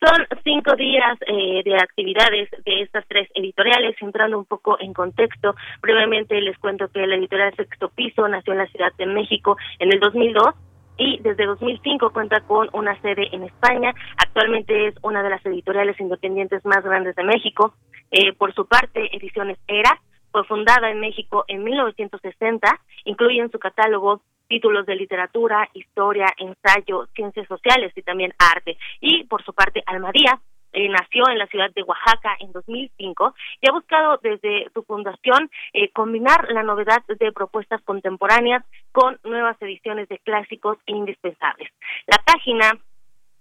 [0.02, 5.56] Son cinco días eh, de actividades de estas tres editoriales, entrando un poco en contexto.
[5.82, 9.94] Brevemente les cuento que la editorial Sexto Piso nació en la Ciudad de México en
[9.94, 10.54] el 2002
[10.98, 13.94] y desde 2005 cuenta con una sede en España.
[14.18, 17.74] Actualmente es una de las editoriales independientes más grandes de México.
[18.12, 20.00] Eh, por su parte, Ediciones Era
[20.36, 22.68] fue fundada en México en 1960.
[23.06, 28.78] Incluye en su catálogo títulos de literatura, historia, ensayo, ciencias sociales y también arte.
[29.00, 30.42] Y por su parte, Almadía
[30.74, 35.50] eh, nació en la ciudad de Oaxaca en 2005 y ha buscado desde su fundación
[35.72, 41.72] eh, combinar la novedad de propuestas contemporáneas con nuevas ediciones de clásicos indispensables.
[42.08, 42.74] La página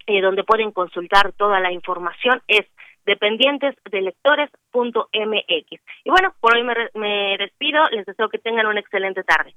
[0.06, 2.66] eh, donde pueden consultar toda la información es
[3.06, 5.80] dependientesdelectores.mx.
[6.04, 9.54] Y bueno, por hoy me, me despido, les deseo que tengan una excelente tarde.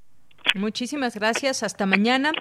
[0.56, 2.32] Muchísimas gracias, hasta mañana.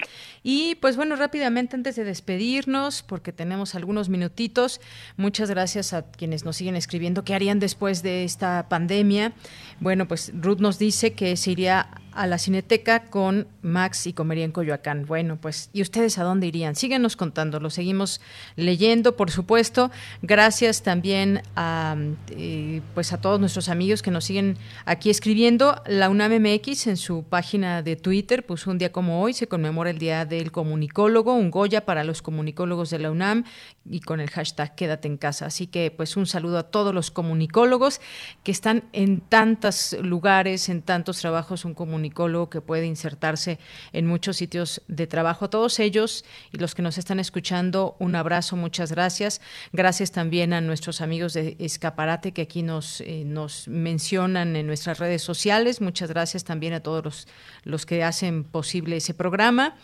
[0.42, 4.80] Y pues bueno, rápidamente antes de despedirnos, porque tenemos algunos minutitos,
[5.16, 9.32] muchas gracias a quienes nos siguen escribiendo qué harían después de esta pandemia.
[9.80, 14.44] Bueno, pues Ruth nos dice que se iría a la Cineteca con Max y comería
[14.44, 15.06] en Coyoacán.
[15.06, 16.74] Bueno, pues, ¿y ustedes a dónde irían?
[16.74, 18.20] Síguenos contando, lo seguimos
[18.56, 19.90] leyendo, por supuesto.
[20.22, 21.96] Gracias también a,
[22.30, 25.82] eh, pues a todos nuestros amigos que nos siguen aquí escribiendo.
[25.86, 29.90] La UNAM MX en su página de Twitter puso un día como hoy, se conmemora
[29.90, 33.44] el Día del Comunicólogo, un Goya para los comunicólogos de la UNAM
[33.88, 35.46] y con el hashtag Quédate en casa.
[35.46, 38.00] Así que, pues, un saludo a todos los comunicólogos
[38.42, 43.58] que están en tantos lugares, en tantos trabajos, un comunicólogo que puede insertarse
[43.92, 45.46] en muchos sitios de trabajo.
[45.46, 49.40] A todos ellos y los que nos están escuchando, un abrazo, muchas gracias.
[49.72, 54.98] Gracias también a nuestros amigos de Escaparate que aquí nos, eh, nos mencionan en nuestras
[54.98, 55.80] redes sociales.
[55.80, 57.28] Muchas gracias también a todos los,
[57.64, 59.76] los que hacen posible ese programa.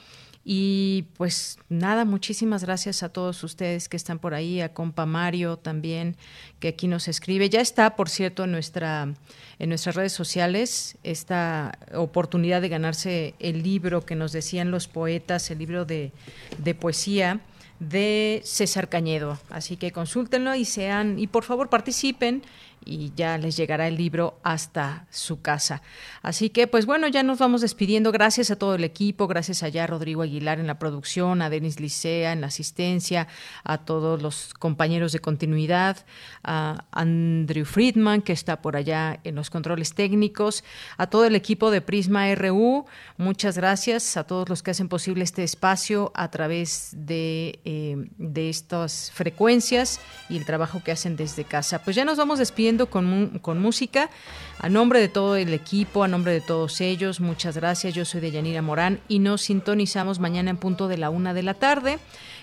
[0.45, 5.57] Y pues nada, muchísimas gracias a todos ustedes que están por ahí, a compa Mario
[5.57, 6.17] también,
[6.59, 7.49] que aquí nos escribe.
[7.49, 9.15] Ya está, por cierto, en, nuestra,
[9.61, 15.51] en nuestras redes sociales esta oportunidad de ganarse el libro que nos decían los poetas,
[15.53, 16.11] el libro de,
[16.59, 17.41] de poesía
[17.79, 19.39] de César Cañedo.
[19.49, 22.43] Así que consúltenlo y sean, y por favor participen
[22.85, 25.83] y ya les llegará el libro hasta su casa.
[26.23, 28.13] Así que, pues bueno, ya nos vamos despidiendo.
[28.13, 31.81] Gracias a todo el equipo, gracias allá a Rodrigo Aguilar en la producción, a Denis
[31.81, 33.29] Licea en la asistencia,
[33.65, 36.05] a todos los compañeros de continuidad,
[36.43, 40.65] a Andrew Friedman, que está por allá en los controles técnicos,
[40.97, 42.87] a todo el equipo de Prisma RU.
[43.17, 48.49] Muchas gracias a todos los que hacen posible este espacio a través de, eh, de
[48.49, 51.83] estas frecuencias y el trabajo que hacen desde casa.
[51.83, 54.11] Pues ya nos vamos despidiendo con, música.
[54.59, 57.95] A nombre de todo el equipo, a nombre de todos ellos, muchas gracias.
[57.95, 61.43] Yo soy de Yanira Morán y nos sintonizamos mañana en punto de la una de
[61.43, 61.99] la tarde.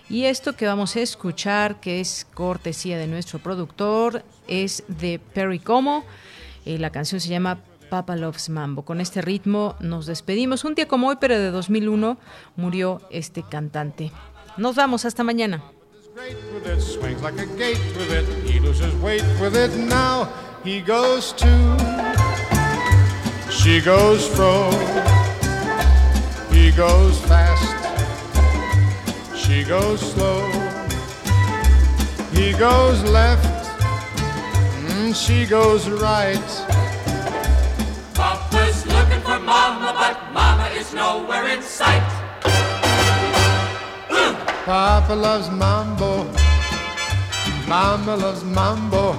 [0.10, 5.60] Y esto que vamos a escuchar, que es cortesía de nuestro productor, es de Perry
[5.60, 6.04] Como.
[6.66, 8.84] Eh, la canción se llama Papa Loves Mambo.
[8.84, 10.66] Con este ritmo nos despedimos.
[10.66, 12.18] Un día como hoy, pero de 2001,
[12.56, 14.12] murió este cantante.
[14.58, 15.64] Nos vamos, hasta mañana.
[16.54, 18.26] With it, swings like a gate with it.
[18.44, 19.72] He loses weight with it.
[19.78, 20.26] Now
[20.64, 21.48] he goes to,
[23.50, 24.70] she goes fro,
[26.52, 27.72] he goes fast,
[29.34, 30.42] she goes slow,
[32.34, 33.46] he goes left,
[34.88, 36.50] mm, she goes right.
[38.14, 42.29] Papa's looking for Mama, but Mama is nowhere in sight.
[44.70, 46.26] Papa loves mambo,
[47.68, 49.14] Mama loves mambo.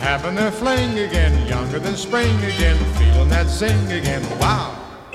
[0.00, 4.20] Having their fling again, younger than spring again, feeling that zing again.
[4.40, 4.74] Wow.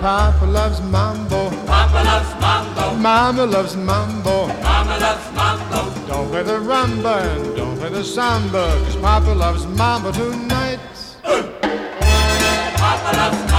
[0.00, 4.48] Papa loves mambo, Papa loves mambo, Mama loves mambo.
[4.48, 6.06] Mama loves mambo.
[6.06, 10.78] Don't play the rumba and don't play the samba, cause Papa loves mambo tonight.
[11.24, 13.49] Papa loves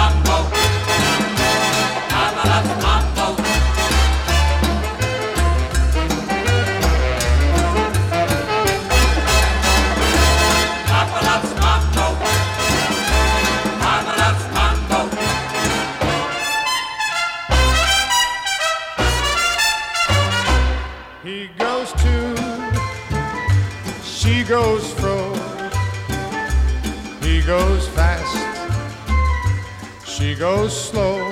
[30.41, 31.29] goes slow.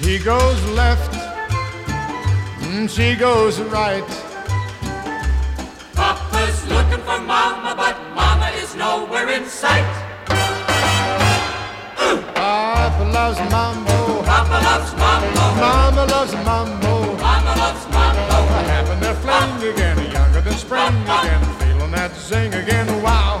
[0.00, 1.12] He goes left,
[2.58, 4.02] mm, she goes right.
[5.94, 9.86] Papa's looking for Mama, but Mama is nowhere in sight.
[12.34, 15.44] Papa loves mambo, Papa loves mambo.
[15.62, 17.14] Mama loves mambo.
[17.14, 18.38] Mama loves mambo.
[18.74, 22.88] Having their fling again, younger than spring again, feeling that zing again.
[23.00, 23.39] Wow.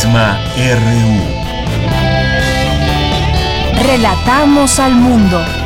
[0.00, 1.12] Prisma RU.
[3.82, 5.59] Relatamos al mundo.